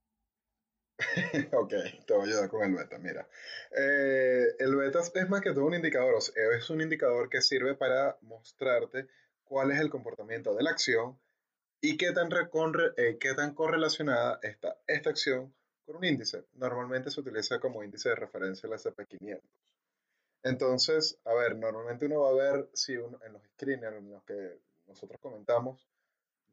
ok, 1.52 1.74
te 2.06 2.14
voy 2.14 2.22
a 2.22 2.24
ayudar 2.24 2.48
con 2.48 2.62
el 2.62 2.74
beta. 2.74 2.98
Mira, 2.98 3.28
eh, 3.76 4.46
el 4.58 4.76
beta 4.76 5.00
es 5.00 5.28
más 5.28 5.40
que 5.40 5.52
todo 5.52 5.66
un 5.66 5.74
indicador, 5.74 6.14
es 6.16 6.70
un 6.70 6.80
indicador 6.80 7.28
que 7.28 7.42
sirve 7.42 7.74
para 7.74 8.16
mostrarte 8.22 9.08
cuál 9.42 9.72
es 9.72 9.80
el 9.80 9.90
comportamiento 9.90 10.54
de 10.54 10.62
la 10.62 10.70
acción 10.70 11.18
y 11.80 11.96
qué 11.96 12.12
tan, 12.12 12.30
eh, 12.96 13.18
qué 13.18 13.34
tan 13.34 13.54
correlacionada 13.54 14.38
está 14.42 14.78
esta 14.86 15.10
acción 15.10 15.52
con 15.84 15.96
un 15.96 16.04
índice. 16.04 16.44
Normalmente 16.54 17.10
se 17.10 17.20
utiliza 17.20 17.58
como 17.58 17.82
índice 17.82 18.10
de 18.10 18.14
referencia 18.14 18.66
el 18.66 18.72
SP500. 18.72 19.42
Entonces, 20.44 21.18
a 21.24 21.32
ver, 21.32 21.56
normalmente 21.56 22.04
uno 22.04 22.20
va 22.20 22.30
a 22.30 22.34
ver 22.34 22.68
si 22.74 22.92
en 22.92 23.32
los 23.32 23.42
screeners 23.54 23.96
en 23.96 24.10
los 24.10 24.22
que 24.24 24.58
nosotros 24.86 25.18
comentamos, 25.20 25.88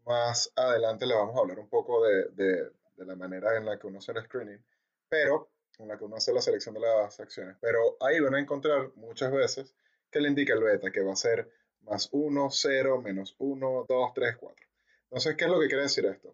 más 0.05 0.51
adelante 0.55 1.05
le 1.05 1.13
vamos 1.13 1.35
a 1.35 1.41
hablar 1.41 1.59
un 1.59 1.67
poco 1.67 2.03
de, 2.05 2.29
de, 2.29 2.71
la 3.05 3.15
manera 3.15 3.57
en 3.57 3.65
la 3.65 3.77
que 3.77 3.87
uno 3.87 3.99
hace 3.99 4.13
el 4.13 4.23
screening, 4.23 4.63
pero 5.09 5.49
en 5.79 5.89
la 5.89 5.97
que 5.97 6.05
uno 6.05 6.15
hace 6.15 6.31
la 6.33 6.41
selección 6.41 6.73
de 6.73 6.81
las 6.81 7.19
acciones. 7.19 7.57
Pero 7.59 7.97
ahí 7.99 8.19
van 8.21 8.35
a 8.35 8.39
encontrar 8.39 8.91
muchas 8.95 9.31
veces 9.31 9.75
que 10.09 10.21
le 10.21 10.29
indica 10.29 10.53
el 10.53 10.63
beta, 10.63 10.89
que 10.91 11.01
va 11.01 11.11
a 11.11 11.15
ser 11.17 11.51
más 11.81 12.09
1, 12.11 12.49
0, 12.49 13.01
menos 13.01 13.35
1, 13.39 13.85
2, 13.89 14.11
3, 14.13 14.37
4. 14.37 14.67
Entonces, 15.03 15.35
¿qué 15.35 15.45
es 15.45 15.51
lo 15.51 15.59
que 15.59 15.67
quiere 15.67 15.83
decir 15.83 16.05
esto? 16.05 16.33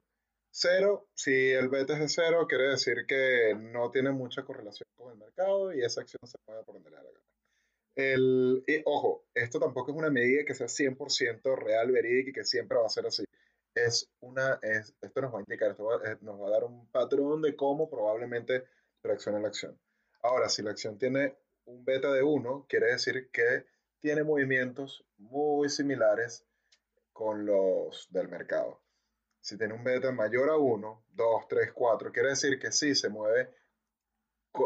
0, 0.52 1.08
si 1.16 1.52
el 1.52 1.70
beta 1.70 1.94
es 1.94 2.00
de 2.00 2.10
0, 2.10 2.46
quiere 2.48 2.70
decir 2.70 3.06
que 3.08 3.56
no 3.58 3.90
tiene 3.90 4.12
mucha 4.12 4.44
correlación 4.44 4.88
con 4.96 5.12
el 5.12 5.18
mercado 5.18 5.74
y 5.74 5.84
esa 5.84 6.02
acción 6.02 6.20
se 6.26 6.38
puede 6.46 6.64
por 6.64 6.76
donde 6.76 6.92
le 6.92 6.98
da 6.98 7.04
la 7.04 7.12
gana. 7.12 7.37
El, 7.98 8.64
ojo, 8.86 9.26
esto 9.34 9.60
tampoco 9.60 9.90
es 9.90 9.98
una 9.98 10.12
medida 10.12 10.46
que 10.46 10.54
sea 10.54 10.68
100% 10.68 11.58
real, 11.58 11.92
verídica 11.92 12.30
y 12.30 12.34
que 12.34 12.44
siempre 12.44 12.78
va 12.78 12.86
a 12.86 12.90
ser 12.90 13.08
así. 13.08 13.26
Es 13.74 14.08
una, 14.20 14.60
es, 14.62 14.96
esto 15.02 15.22
nos 15.22 15.34
va 15.34 15.40
a 15.40 15.42
indicar, 15.42 15.72
esto 15.72 16.06
eh, 16.06 16.16
nos 16.22 16.40
va 16.40 16.48
a 16.48 16.52
dar 16.52 16.64
un 16.64 16.88
patrón 16.92 17.42
de 17.42 17.56
cómo 17.56 17.90
probablemente 17.90 18.66
reacciona 19.02 19.40
la 19.40 19.48
acción. 19.48 19.80
Ahora, 20.22 20.48
si 20.48 20.62
la 20.62 20.72
acción 20.72 21.00
tiene 21.00 21.38
un 21.66 21.84
beta 21.84 22.14
de 22.14 22.22
1, 22.22 22.68
quiere 22.70 22.92
decir 22.92 23.32
que 23.32 23.66
tiene 24.00 24.24
movimientos 24.24 25.04
muy 25.18 25.68
similares 25.70 26.46
con 27.12 27.48
los 27.48 28.08
del 28.12 28.28
mercado. 28.28 28.80
Si 29.42 29.58
tiene 29.58 29.74
un 29.74 29.84
beta 29.84 30.12
mayor 30.12 30.52
a 30.52 30.58
1, 30.58 31.04
2, 31.14 31.48
3, 31.50 31.72
4, 31.74 32.12
quiere 32.12 32.30
decir 32.30 32.60
que 32.60 32.72
sí 32.72 32.94
se 32.94 33.10
mueve 33.10 33.50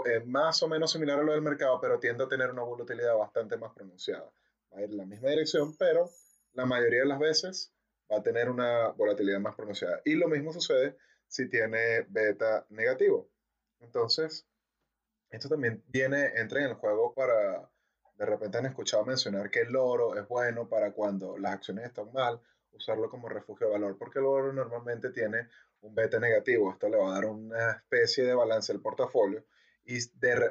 es 0.06 0.26
más 0.26 0.62
o 0.64 0.68
menos 0.68 0.92
similar 0.92 1.20
a 1.20 1.24
lo 1.24 1.34
del 1.34 1.42
mercado, 1.42 1.80
pero 1.80 2.00
tiende 2.00 2.24
a 2.24 2.28
tener 2.28 2.50
una 2.50 2.64
volatilidad 2.64 3.16
bastante 3.16 3.58
más 3.58 3.74
pronunciada. 3.74 4.32
Va 4.74 4.80
a 4.80 4.82
ir 4.82 4.90
en 4.90 4.98
la 4.98 5.06
misma 5.06 5.30
dirección, 5.30 5.76
pero 5.78 6.10
la 6.54 6.66
mayoría 6.66 7.02
de 7.02 7.08
las 7.08 7.20
veces 7.20 7.74
va 8.12 8.18
a 8.18 8.24
tener 8.24 8.50
una 8.50 8.90
volatilidad 8.90 9.40
más 9.40 9.56
pronunciada. 9.56 10.02
Y 10.06 10.16
lo 10.16 10.28
mismo 10.28 10.52
sucede 10.54 10.98
si 11.28 11.50
tiene 11.50 12.06
beta 12.10 12.66
negativo. 12.70 13.30
Entonces, 13.80 14.46
esto 15.30 15.50
también 15.50 15.84
viene, 15.88 16.32
entra 16.36 16.60
en 16.60 16.68
el 16.68 16.74
juego 16.76 17.14
para, 17.14 17.70
de 18.16 18.26
repente 18.26 18.58
han 18.58 18.66
escuchado 18.66 19.06
mencionar 19.06 19.50
que 19.50 19.62
el 19.62 19.76
oro 19.76 20.18
es 20.18 20.28
bueno 20.28 20.68
para 20.68 20.92
cuando 20.92 21.38
las 21.38 21.54
acciones 21.54 21.86
están 21.86 22.12
mal, 22.12 22.40
usarlo 22.74 23.10
como 23.10 23.30
refugio 23.30 23.68
de 23.68 23.74
valor, 23.74 23.98
porque 23.98 24.20
el 24.20 24.26
oro 24.26 24.54
normalmente 24.54 25.10
tiene 25.12 25.48
un 25.82 25.96
beta 25.96 26.20
negativo. 26.20 26.72
Esto 26.72 26.90
le 26.90 26.98
va 26.98 27.12
a 27.12 27.14
dar 27.14 27.26
una 27.26 27.72
especie 27.72 28.24
de 28.26 28.34
balance 28.34 28.72
al 28.72 28.82
portafolio 28.82 29.44
y 29.92 30.00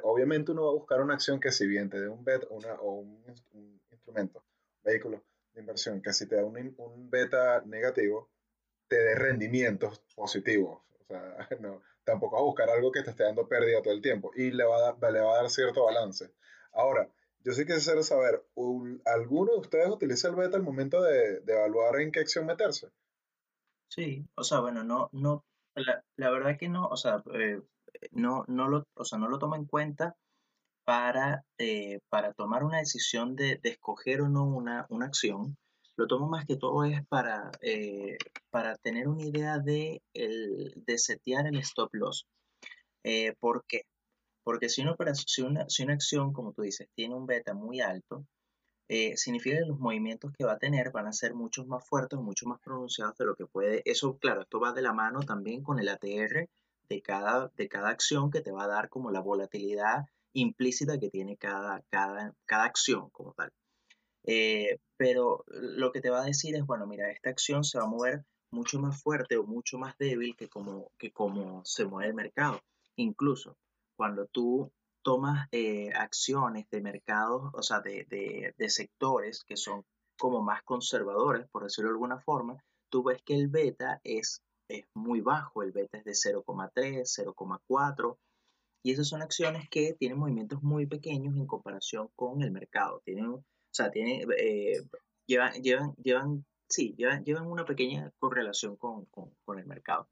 obviamente 0.03 0.53
uno 0.53 0.65
va 0.65 0.71
a 0.71 0.75
buscar 0.75 1.01
una 1.01 1.15
acción 1.15 1.41
que 1.41 1.51
si 1.51 1.67
bien 1.67 1.89
te 1.89 2.01
dé 2.01 2.09
un 2.09 2.25
una, 2.51 2.75
o 2.75 2.93
un, 3.01 3.25
instrumento, 3.91 4.45
vehículo 4.83 5.23
de 5.55 5.61
inversión, 5.61 6.03
que 6.03 6.13
si 6.13 6.27
te 6.27 6.37
da 6.37 6.45
un, 6.45 6.75
un 6.77 7.11
beta 7.11 7.63
negativo, 7.65 8.29
te 8.89 8.97
dé 8.97 9.15
rendimientos 9.15 10.01
positivos. 10.15 10.83
O 11.01 11.05
sea, 11.07 11.49
no, 11.61 11.81
tampoco 12.05 12.37
va 12.37 12.43
a 12.43 12.45
buscar 12.45 12.71
algo 12.71 12.93
que 12.93 13.03
te 13.03 13.11
esté 13.11 13.25
dando 13.25 13.49
pérdida 13.49 13.83
todo 13.83 13.95
el 13.95 14.03
tiempo 14.03 14.33
y 14.35 14.51
le 14.51 14.65
va 14.65 14.77
a 14.77 14.81
dar, 14.93 15.13
le 15.13 15.21
va 15.21 15.33
a 15.33 15.43
dar 15.43 15.51
cierto 15.51 15.85
balance. 15.85 16.31
Ahora, 16.73 17.09
yo 17.43 17.53
sí 17.53 17.65
quisiera 17.65 18.03
saber, 18.03 18.45
¿alguno 19.07 19.53
de 19.53 19.59
ustedes 19.59 19.89
utiliza 19.89 20.29
el 20.29 20.35
beta 20.35 20.57
al 20.57 20.63
momento 20.63 21.01
de, 21.03 21.41
de, 21.41 21.53
evaluar 21.55 22.01
en 22.01 22.13
qué 22.13 22.21
acción 22.21 22.47
meterse? 22.47 22.91
Sí, 23.89 24.27
o 24.35 24.45
sea, 24.45 24.61
bueno, 24.61 24.85
no, 24.85 25.09
no, 25.13 25.45
la, 25.75 26.05
la 26.17 26.31
verdad 26.31 26.59
que 26.59 26.69
no, 26.69 26.87
o 26.87 26.97
sea, 26.97 27.23
eh, 27.35 27.61
no, 28.13 28.45
no, 28.49 28.69
lo, 28.69 28.87
o 28.95 29.05
sea, 29.05 29.19
no 29.19 29.29
lo 29.29 29.39
toma 29.39 29.57
en 29.57 29.67
cuenta 29.67 30.17
para, 30.85 31.45
eh, 31.59 32.01
para 32.09 32.33
tomar 32.33 32.65
una 32.65 32.79
decisión 32.79 33.37
de, 33.37 33.61
escoger 33.63 34.23
o 34.23 34.29
no 34.29 34.45
una, 34.45 34.87
una, 34.89 35.07
acción. 35.07 35.57
Lo 35.97 36.07
tomo 36.07 36.29
más 36.29 36.47
que 36.47 36.57
todo 36.57 36.85
es 36.85 37.07
para, 37.07 37.51
eh, 37.61 38.17
para 38.51 38.77
tener 38.77 39.07
una 39.09 39.23
idea 39.25 39.59
de, 39.59 40.03
el, 40.15 40.73
de 40.77 40.99
setear 40.99 41.47
el 41.47 41.59
stop 41.59 41.95
loss. 41.95 42.27
Eh, 43.05 43.35
¿Por 43.39 43.65
qué? 43.69 43.83
Porque 44.43 44.69
si 44.69 44.83
una, 44.83 44.97
si, 45.15 45.43
una, 45.43 45.69
si 45.69 45.85
una 45.85 45.95
acción, 45.95 46.33
como 46.33 46.53
tú 46.53 46.63
dices, 46.63 46.89
tiene 46.95 47.15
un 47.15 47.27
beta 47.27 47.55
muy 47.55 47.81
alto, 47.81 48.27
significa 49.15 49.59
que 49.59 49.67
los 49.67 49.79
movimientos 49.79 50.33
que 50.37 50.45
va 50.45 50.55
a 50.55 50.59
tener 50.59 50.91
van 50.91 51.07
a 51.07 51.13
ser 51.13 51.35
mucho 51.35 51.65
más 51.65 51.87
fuertes 51.87 52.19
mucho 52.19 52.47
más 52.47 52.59
pronunciados 52.61 53.17
de 53.17 53.27
lo 53.27 53.37
que 53.37 53.47
puede. 53.47 53.83
Eso, 53.85 54.19
claro, 54.19 54.43
esto 54.43 54.59
va 54.59 54.73
de 54.73 54.83
la 54.83 54.93
mano 54.93 55.21
también 55.21 55.63
con 55.63 55.79
el 55.79 55.89
ATR 55.89 56.49
de 56.91 57.01
cada, 57.01 57.51
de 57.57 57.69
cada 57.69 57.89
acción 57.89 58.31
que 58.31 58.41
te 58.43 58.51
va 58.51 58.65
a 58.65 58.69
dar 58.69 58.89
como 58.91 59.11
la 59.11 59.21
volatilidad 59.21 60.07
implícita 60.33 60.99
que 60.99 61.09
tiene 61.09 61.37
cada, 61.37 61.83
cada, 61.89 62.35
cada 62.45 62.65
acción 62.65 63.09
como 63.11 63.33
tal. 63.33 63.51
Eh, 64.25 64.79
pero 64.97 65.45
lo 65.47 65.93
que 65.93 66.01
te 66.01 66.11
va 66.11 66.23
a 66.23 66.27
decir 66.27 66.55
es, 66.57 66.67
bueno, 66.67 66.87
mira, 66.87 67.11
esta 67.11 67.31
acción 67.31 67.65
se 67.65 67.79
va 67.79 67.85
a 67.85 67.89
mover 67.89 68.25
mucho 68.51 68.81
más 68.81 69.01
fuerte 69.01 69.37
o 69.37 69.45
mucho 69.45 69.79
más 69.79 69.97
débil 69.99 70.37
que 70.37 70.49
como, 70.49 70.91
que 70.99 71.13
como 71.13 71.65
se 71.65 71.87
mueve 71.87 72.09
el 72.09 72.15
mercado. 72.15 72.61
Incluso 72.97 73.57
cuando 73.97 74.27
tú 74.27 74.71
tomas 75.03 75.49
eh, 75.53 75.91
acciones 75.95 76.69
de 76.71 76.81
mercados, 76.81 77.51
o 77.55 77.63
sea, 77.63 77.81
de, 77.81 78.05
de, 78.11 78.53
de, 78.59 78.69
sectores 78.69 79.45
que 79.45 79.57
son 79.57 79.85
como 80.19 80.43
más 80.43 80.63
conservadores, 80.65 81.49
por 81.51 81.63
decirlo 81.63 81.91
de 81.91 81.95
alguna 81.95 82.19
forma, 82.19 82.63
tú 82.91 83.05
ves 83.05 83.23
que 83.23 83.35
el 83.35 83.49
beta 83.49 84.01
es 84.05 84.43
es 84.71 84.87
muy 84.95 85.21
bajo, 85.21 85.63
el 85.63 85.73
beta 85.73 85.99
es 85.99 86.05
de 86.05 86.13
0,3, 86.13 87.05
0,4 87.05 88.19
y 88.83 88.93
esas 88.93 89.09
son 89.09 89.23
acciones 89.23 89.69
que 89.69 89.95
tienen 89.95 90.19
movimientos 90.19 90.63
muy 90.63 90.87
pequeños 90.87 91.37
en 91.37 91.47
comparación 91.47 92.09
con 92.17 92.43
el 92.43 92.51
mercado. 92.51 93.03
Tienen, 93.05 93.27
o 93.27 93.45
sea, 93.71 93.91
tienen, 93.91 94.27
eh, 94.39 94.81
llevan, 95.27 95.53
llevan, 95.63 95.95
llevan, 95.97 96.47
sí, 96.69 96.95
llevan, 96.97 97.25
llevan 97.25 97.47
una 97.47 97.65
pequeña 97.65 98.11
correlación 98.19 98.77
con, 98.77 99.05
con, 99.07 99.35
con 99.45 99.59
el 99.59 99.67
mercado. 99.67 100.09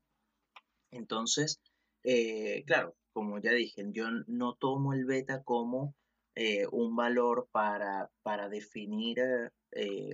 Entonces, 0.90 1.61
eh, 2.04 2.64
claro, 2.66 2.94
como 3.12 3.38
ya 3.38 3.52
dije, 3.52 3.84
yo 3.90 4.06
no 4.26 4.54
tomo 4.54 4.92
el 4.92 5.06
beta 5.06 5.42
como 5.42 5.94
eh, 6.34 6.66
un 6.70 6.94
valor 6.94 7.48
para, 7.50 8.11
para 8.22 8.48
definir, 8.48 9.18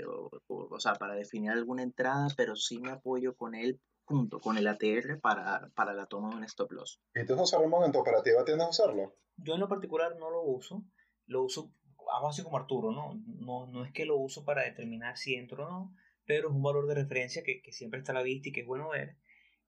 o, 0.07 0.31
o, 0.49 0.81
sea, 0.81 0.95
para 0.95 1.15
definir 1.15 1.51
alguna 1.51 1.83
entrada, 1.83 2.29
pero 2.37 2.57
sí 2.57 2.79
me 2.79 2.91
apoyo 2.91 3.35
con 3.35 3.55
él 3.55 3.81
junto 4.05 4.41
con 4.41 4.57
el 4.59 4.67
ATR 4.67 5.21
para, 5.21 5.71
para 5.75 5.95
la 5.95 6.07
toma 6.07 6.31
de 6.31 6.37
un 6.37 6.45
stop 6.45 6.73
loss. 6.73 7.01
¿Y 7.15 7.25
tú, 7.27 7.37
José 7.37 7.59
Ramón, 7.59 7.85
en 7.85 7.93
tu 7.93 7.99
operativa 7.99 8.45
tiendes 8.45 8.67
a 8.67 8.71
usarlo? 8.71 9.17
Yo 9.37 9.55
en 9.55 9.61
lo 9.61 9.69
particular 9.69 10.17
no 10.19 10.31
lo 10.31 10.43
uso. 10.43 10.85
Lo 11.27 11.43
uso, 11.43 11.73
hago 12.15 12.29
así 12.29 12.43
como 12.43 12.59
Arturo, 12.59 12.93
¿no? 12.93 13.15
No, 13.27 13.67
no 13.67 13.85
es 13.85 13.93
que 13.93 14.05
lo 14.05 14.17
uso 14.17 14.45
para 14.45 14.63
determinar 14.63 15.17
si 15.17 15.35
entro 15.35 15.67
o 15.67 15.71
no, 15.71 15.97
pero 16.27 16.49
es 16.49 16.55
un 16.55 16.63
valor 16.63 16.87
de 16.87 16.95
referencia 16.95 17.43
que, 17.43 17.63
que 17.63 17.73
siempre 17.73 17.99
está 17.99 18.13
a 18.13 18.17
la 18.17 18.23
vista 18.23 18.49
y 18.49 18.53
que 18.53 18.61
es 18.61 18.67
bueno 18.67 18.91
ver. 18.91 19.17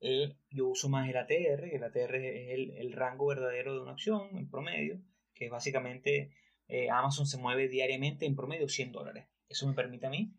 Eh, 0.01 0.37
yo 0.51 0.68
uso 0.68 0.89
más 0.89 1.09
el 1.09 1.16
ATR, 1.16 1.64
el 1.72 1.82
ATR 1.82 2.16
es 2.16 2.51
el, 2.51 2.70
el, 2.76 2.93
rango 2.93 3.26
verdadero 3.26 3.74
de 3.74 3.80
una 3.80 3.93
acción 3.93 4.37
en 4.37 4.51
promedio, 4.51 5.01
que 5.34 5.49
básicamente 5.49 6.32
eh, 6.68 6.91
Amazon 6.91 7.26
se 7.26 7.39
mueve 7.39 7.68
diariamente 7.68 8.26
en 8.26 8.37
promedio 8.37 8.68
100 8.68 8.93
dólares. 8.93 9.26
Eso 9.49 9.66
me 9.66 9.74
permite 9.74 10.07
a 10.07 10.11
mí 10.11 10.34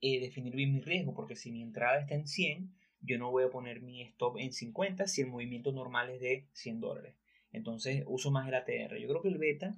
eh, 0.00 0.20
definir 0.20 0.54
bien 0.54 0.72
mi 0.72 0.80
riesgo, 0.80 1.14
porque 1.14 1.36
si 1.36 1.50
mi 1.50 1.62
entrada 1.62 2.00
está 2.00 2.14
en 2.14 2.26
100, 2.26 2.74
yo 3.02 3.18
no 3.18 3.30
voy 3.30 3.44
a 3.44 3.50
poner 3.50 3.82
mi 3.82 4.02
stop 4.02 4.38
en 4.38 4.52
50 4.52 5.06
si 5.06 5.22
el 5.22 5.28
movimiento 5.28 5.72
normal 5.72 6.10
es 6.10 6.20
de 6.20 6.48
100 6.52 6.80
dólares. 6.80 7.16
Entonces 7.50 8.04
uso 8.06 8.30
más 8.30 8.48
el 8.48 8.54
ATR. 8.54 8.98
Yo 8.98 9.08
creo 9.08 9.22
que 9.22 9.28
el 9.28 9.38
beta 9.38 9.76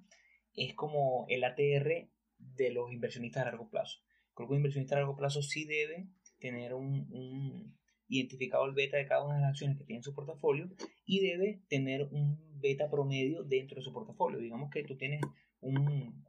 es 0.55 0.75
como 0.75 1.27
el 1.29 1.43
ATR 1.43 2.09
de 2.39 2.71
los 2.71 2.93
inversionistas 2.93 3.43
a 3.43 3.47
largo 3.47 3.69
plazo. 3.69 4.01
Creo 4.35 4.49
que 4.49 4.53
un 4.53 4.59
inversionista 4.59 4.97
a 4.97 4.99
largo 4.99 5.17
plazo 5.17 5.43
sí 5.43 5.65
debe 5.65 6.07
tener 6.39 6.75
un, 6.75 7.75
identificado 8.09 8.67
el 8.67 8.75
beta 8.75 8.97
de 8.97 9.07
cada 9.07 9.25
una 9.25 9.37
de 9.37 9.41
las 9.41 9.51
acciones 9.51 9.79
que 9.79 9.85
tiene 9.85 9.99
en 9.99 10.05
su 10.05 10.15
portafolio 10.15 10.69
y 11.07 11.21
debe 11.21 11.63
tener 11.69 12.09
un 12.11 12.39
beta 12.61 12.91
promedio 12.91 13.43
dentro 13.43 13.77
de 13.77 13.83
su 13.83 13.93
portafolio. 13.93 14.39
Digamos 14.39 14.71
que 14.71 14.85
tú 14.85 14.97
tienes 14.97 15.23
un, 15.61 16.25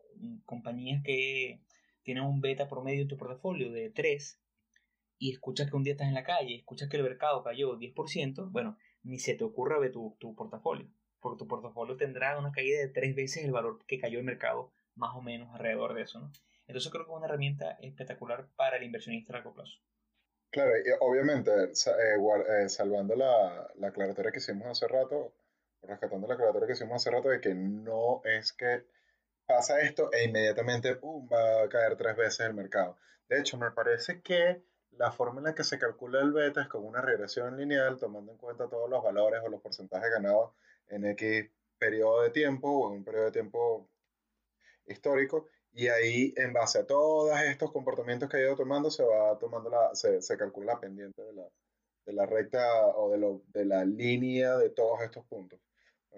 compañías 0.46 1.04
que 1.04 1.62
tienen 2.04 2.24
un 2.24 2.40
beta 2.40 2.70
promedio 2.70 3.02
en 3.02 3.08
tu 3.08 3.18
portafolio 3.18 3.72
de 3.72 3.90
3 3.90 4.40
y 5.18 5.32
escuchas 5.32 5.70
que 5.70 5.76
un 5.76 5.84
día 5.84 5.94
estás 5.94 6.08
en 6.08 6.14
la 6.14 6.24
calle, 6.24 6.56
escuchas 6.56 6.90
que 6.90 6.98
el 6.98 7.04
mercado 7.04 7.44
cayó 7.44 7.78
10%, 7.78 8.52
bueno, 8.52 8.78
ni 9.04 9.20
se 9.20 9.36
te 9.36 9.44
ocurra 9.44 9.80
ver 9.80 9.92
tu, 9.92 10.16
tu 10.20 10.36
portafolio, 10.36 10.90
porque 11.20 11.40
tu 11.40 11.48
portafolio 11.48 11.96
tendrá 11.98 12.38
una 12.38 12.52
caída 12.52 12.80
de 12.80 12.90
tres 12.90 13.16
veces 13.16 13.44
el 13.44 13.52
valor 13.52 13.86
que 13.86 14.00
cayó 14.00 14.20
el 14.20 14.26
mercado, 14.26 14.74
más 14.96 15.16
o 15.16 15.22
menos 15.22 15.54
alrededor 15.54 15.94
de 15.94 16.04
eso, 16.04 16.20
¿no? 16.20 16.32
Entonces 16.68 16.92
creo 16.92 17.06
que 17.06 17.12
es 17.12 17.18
una 17.18 17.28
herramienta 17.28 17.78
espectacular 17.82 18.48
para 18.56 18.78
el 18.78 18.84
inversionista 18.84 19.34
a 19.34 19.38
largo 19.38 19.54
plazo. 19.54 19.78
Claro, 20.50 20.72
y 20.78 20.90
obviamente, 21.02 21.52
eh, 21.52 21.68
eh, 21.68 22.70
salvando 22.70 23.16
la, 23.16 23.70
la 23.76 23.88
aclaratoria 23.90 24.32
que 24.32 24.40
hicimos 24.40 24.68
hace 24.68 24.88
rato, 24.88 25.36
rescatando 25.82 26.28
la 26.28 26.34
aclaratoria 26.34 26.68
que 26.68 26.74
hicimos 26.74 26.96
hace 26.96 27.12
rato 27.12 27.30
de 27.30 27.42
que 27.42 27.54
no 27.54 28.22
es 28.24 28.54
que 28.54 28.86
pasa 29.46 29.82
esto 29.82 30.12
e 30.12 30.24
inmediatamente 30.24 30.96
va 30.96 31.64
a 31.64 31.70
caer 31.70 31.96
tres 31.98 32.16
veces 32.16 32.48
el 32.48 32.54
mercado. 32.54 32.98
De 33.28 33.40
hecho, 33.40 33.58
me 33.58 33.72
parece 33.72 34.22
que 34.22 34.64
la 34.98 35.12
forma 35.12 35.40
en 35.40 35.46
la 35.46 35.56
que 35.56 35.64
se 35.64 35.80
calcula 35.80 36.22
el 36.22 36.32
beta 36.32 36.62
es 36.62 36.68
como 36.68 36.88
una 36.88 37.02
regresión 37.02 37.58
lineal, 37.58 37.98
tomando 37.98 38.32
en 38.32 38.38
cuenta 38.38 38.70
todos 38.70 38.90
los 38.90 39.04
valores 39.04 39.42
o 39.44 39.50
los 39.50 39.62
porcentajes 39.62 40.10
ganados 40.10 40.52
en 40.88 41.06
X 41.06 41.50
periodo 41.78 42.22
de 42.22 42.30
tiempo 42.30 42.70
o 42.70 42.90
en 42.90 42.98
un 42.98 43.04
periodo 43.04 43.26
de 43.26 43.32
tiempo 43.32 43.90
histórico. 44.86 45.48
Y 45.74 45.90
ahí, 45.90 46.34
en 46.38 46.54
base 46.54 46.80
a 46.80 46.88
todos 46.88 47.38
estos 47.42 47.72
comportamientos 47.72 48.30
que 48.30 48.38
ha 48.38 48.42
ido 48.42 48.56
tomando, 48.56 48.90
se 48.90 49.04
va 49.04 49.38
tomando 49.38 49.70
la, 49.70 49.94
se, 49.94 50.22
se 50.22 50.38
calcula 50.38 50.74
la 50.74 50.80
pendiente 50.80 51.22
de 51.22 51.34
la, 51.34 51.50
de 52.06 52.14
la 52.14 52.26
recta 52.26 52.88
o 52.88 53.12
de, 53.12 53.18
lo, 53.18 53.42
de 53.48 53.66
la 53.66 53.84
línea 53.84 54.58
de 54.58 54.70
todos 54.70 55.02
estos 55.02 55.26
puntos. 55.26 55.60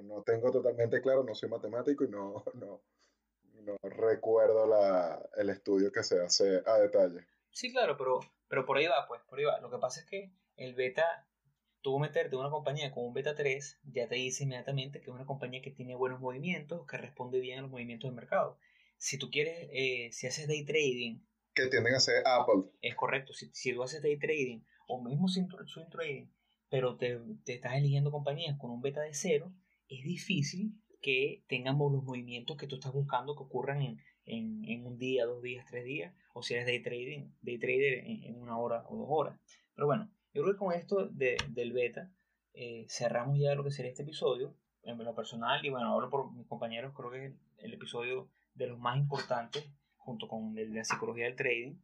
No 0.04 0.22
tengo 0.22 0.52
totalmente 0.52 1.02
claro, 1.02 1.24
no 1.24 1.34
soy 1.34 1.50
matemático 1.50 2.04
y 2.04 2.10
no, 2.10 2.44
no, 2.54 2.84
no 3.64 3.78
recuerdo 3.82 4.68
la, 4.68 5.28
el 5.38 5.50
estudio 5.50 5.92
que 5.92 6.04
se 6.04 6.22
hace 6.22 6.62
a 6.66 6.78
detalle. 6.78 7.26
Sí, 7.50 7.72
claro, 7.72 7.98
pero, 7.98 8.20
pero 8.48 8.66
por 8.66 8.78
ahí 8.78 8.86
va, 8.88 9.08
pues, 9.08 9.22
por 9.30 9.40
ahí 9.40 9.46
va. 9.46 9.60
Lo 9.60 9.70
que 9.70 9.78
pasa 9.78 10.02
es 10.02 10.06
que 10.06 10.32
el 10.56 10.74
beta, 10.74 11.28
tú 11.82 12.00
meterte 12.00 12.36
en 12.36 12.42
una 12.42 12.50
compañía 12.50 12.92
con 12.92 13.06
un 13.06 13.14
beta 13.14 13.36
3, 13.36 13.80
ya 13.86 14.08
te 14.08 14.16
dice 14.16 14.44
inmediatamente 14.44 15.00
que 15.00 15.10
es 15.10 15.16
una 15.16 15.26
compañía 15.26 15.62
que 15.62 15.72
tiene 15.72 15.96
buenos 15.96 16.20
movimientos, 16.20 16.86
que 16.88 16.98
responde 16.98 17.40
bien 17.40 17.60
a 17.60 17.62
los 17.64 17.72
movimientos 17.72 18.10
del 18.10 18.16
mercado. 18.16 18.58
Si 18.98 19.18
tú 19.18 19.30
quieres, 19.30 19.70
eh, 19.72 20.10
si 20.12 20.28
haces 20.28 20.48
day 20.48 20.66
trading... 20.66 21.20
Que 21.54 21.68
tienden 21.68 21.96
a 21.96 22.00
ser 22.00 22.24
Apple. 22.26 22.72
Es 22.82 22.96
correcto, 22.96 23.34
si, 23.34 23.50
si 23.54 23.74
tú 23.74 23.84
haces 23.84 24.02
day 24.02 24.18
trading 24.18 24.62
o 24.88 25.02
mismo 25.04 25.28
swing 25.28 25.48
trading, 25.90 26.28
pero 26.70 26.98
te, 26.98 27.20
te 27.46 27.56
estás 27.56 27.76
eligiendo 27.76 28.12
compañías 28.12 28.58
con 28.58 28.72
un 28.72 28.82
beta 28.82 29.02
de 29.02 29.14
cero, 29.14 29.54
es 29.88 30.04
difícil 30.04 30.74
que 31.02 31.44
tengamos 31.48 31.92
los 31.92 32.04
movimientos 32.04 32.58
que 32.58 32.68
tú 32.68 32.76
estás 32.76 32.94
buscando 32.94 33.36
que 33.36 33.44
ocurran 33.44 33.82
en, 33.82 34.02
en, 34.26 34.86
un 34.86 34.98
día, 34.98 35.26
dos 35.26 35.42
días, 35.42 35.66
tres 35.70 35.86
días, 35.86 36.14
o 36.38 36.44
si 36.44 36.54
eres 36.54 36.68
day 36.68 36.82
trading, 36.82 37.32
day 37.42 37.58
trader 37.58 38.06
en, 38.06 38.36
una 38.36 38.58
hora 38.58 38.84
o 38.88 38.96
dos 38.96 39.08
horas. 39.10 39.40
Pero 39.74 39.88
bueno, 39.88 40.10
yo 40.34 40.44
creo 40.44 40.54
que 40.54 40.60
con 40.60 40.74
esto 40.74 41.08
de, 41.08 41.38
del 41.50 41.74
beta 41.74 42.12
eh, 42.54 42.86
cerramos 42.90 43.40
ya 43.40 43.56
lo 43.56 43.64
que 43.64 43.72
sería 43.72 43.92
este 43.92 44.04
episodio 44.04 44.56
en 44.84 44.98
lo 45.04 45.16
personal 45.16 45.66
y 45.66 45.70
bueno, 45.70 45.88
ahora 45.88 46.10
por 46.10 46.32
mis 46.32 46.48
compañeros 46.48 46.94
creo 46.96 47.12
que 47.12 47.26
es 47.26 47.34
el 47.58 47.74
episodio 47.74 48.30
de 48.54 48.68
los 48.68 48.80
más 48.80 48.98
importantes 48.98 49.70
junto 49.98 50.28
con 50.28 50.58
el 50.58 50.72
de 50.72 50.78
la 50.78 50.84
psicología 50.84 51.26
del 51.26 51.36
trading. 51.36 51.76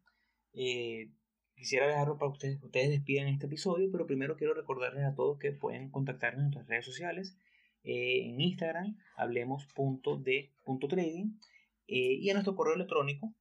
Eh, 0.53 1.09
quisiera 1.55 1.87
dejarlo 1.87 2.17
para 2.17 2.31
ustedes, 2.31 2.61
ustedes 2.63 2.89
despidan 2.89 3.27
este 3.27 3.47
episodio, 3.47 3.89
pero 3.91 4.05
primero 4.05 4.37
quiero 4.37 4.53
recordarles 4.53 5.03
a 5.03 5.15
todos 5.15 5.39
que 5.39 5.51
pueden 5.51 5.89
contactarnos 5.89 6.39
en 6.39 6.45
nuestras 6.45 6.67
redes 6.67 6.85
sociales 6.85 7.37
eh, 7.83 8.29
en 8.29 8.39
Instagram, 8.39 8.97
hablemos.de.trading 9.17 11.39
eh, 11.87 12.13
y 12.13 12.29
a 12.29 12.33
nuestro 12.33 12.55
correo 12.55 12.75
electrónico, 12.75 13.33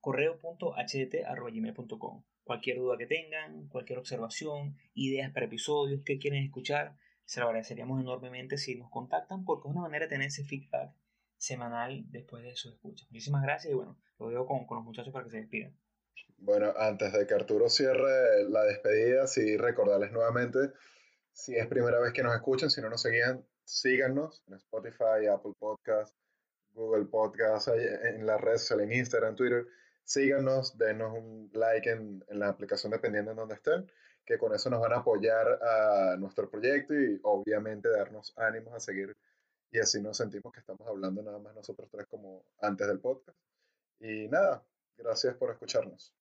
correo.hdt.gmail.com. 0.00 2.24
Cualquier 2.44 2.78
duda 2.78 2.96
que 2.98 3.06
tengan, 3.06 3.68
cualquier 3.68 3.98
observación, 3.98 4.76
ideas 4.94 5.32
para 5.32 5.46
episodios, 5.46 6.02
que 6.04 6.18
quieren 6.18 6.42
escuchar, 6.42 6.96
se 7.24 7.40
lo 7.40 7.46
agradeceríamos 7.46 8.00
enormemente 8.00 8.58
si 8.58 8.76
nos 8.76 8.90
contactan 8.90 9.44
porque 9.44 9.68
es 9.68 9.74
una 9.74 9.82
manera 9.82 10.06
de 10.06 10.10
tener 10.10 10.28
ese 10.28 10.44
feedback 10.44 10.92
semanal 11.36 12.04
después 12.10 12.42
de 12.42 12.56
sus 12.56 12.72
escuchas. 12.72 13.06
Muchísimas 13.10 13.42
gracias 13.42 13.72
y 13.72 13.76
bueno, 13.76 13.98
lo 14.18 14.30
dejo 14.30 14.46
con, 14.46 14.66
con 14.66 14.78
los 14.78 14.84
muchachos 14.84 15.12
para 15.12 15.24
que 15.24 15.30
se 15.30 15.36
despidan. 15.38 15.76
Bueno, 16.38 16.72
antes 16.76 17.12
de 17.12 17.26
que 17.26 17.34
Arturo 17.34 17.68
cierre 17.68 18.48
la 18.48 18.64
despedida, 18.64 19.26
sí 19.26 19.56
recordarles 19.56 20.10
nuevamente, 20.10 20.58
si 21.32 21.56
es 21.56 21.66
primera 21.66 22.00
vez 22.00 22.12
que 22.12 22.22
nos 22.22 22.34
escuchan, 22.34 22.70
si 22.70 22.80
no 22.80 22.90
nos 22.90 23.02
seguían, 23.02 23.44
síganos 23.64 24.42
en 24.48 24.54
Spotify, 24.54 25.26
Apple 25.32 25.52
Podcast, 25.58 26.14
Google 26.72 27.06
Podcast, 27.06 27.68
en 27.68 28.26
las 28.26 28.40
redes 28.40 28.70
en 28.70 28.92
Instagram, 28.92 29.36
Twitter. 29.36 29.66
Síganos, 30.10 30.76
denos 30.76 31.12
un 31.16 31.50
like 31.52 31.88
en, 31.88 32.24
en 32.26 32.40
la 32.40 32.48
aplicación 32.48 32.90
dependiendo 32.90 33.30
de 33.30 33.36
donde 33.36 33.54
estén, 33.54 33.88
que 34.26 34.38
con 34.38 34.52
eso 34.52 34.68
nos 34.68 34.80
van 34.80 34.92
a 34.92 34.96
apoyar 34.96 35.46
a 35.62 36.16
nuestro 36.16 36.50
proyecto 36.50 36.94
y 36.94 37.20
obviamente 37.22 37.88
darnos 37.88 38.36
ánimos 38.36 38.74
a 38.74 38.80
seguir 38.80 39.16
y 39.70 39.78
así 39.78 40.02
nos 40.02 40.16
sentimos 40.16 40.52
que 40.52 40.58
estamos 40.58 40.84
hablando 40.88 41.22
nada 41.22 41.38
más 41.38 41.54
nosotros 41.54 41.88
tres 41.92 42.08
como 42.08 42.44
antes 42.60 42.88
del 42.88 42.98
podcast. 42.98 43.38
Y 44.00 44.26
nada, 44.26 44.66
gracias 44.96 45.36
por 45.36 45.52
escucharnos. 45.52 46.12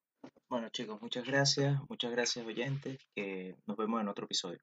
Bueno 0.48 0.70
chicos, 0.70 1.02
muchas 1.02 1.26
gracias, 1.26 1.80
muchas 1.90 2.12
gracias 2.12 2.46
oyentes, 2.46 3.00
que 3.16 3.56
nos 3.66 3.76
vemos 3.76 4.02
en 4.02 4.08
otro 4.08 4.26
episodio. 4.26 4.60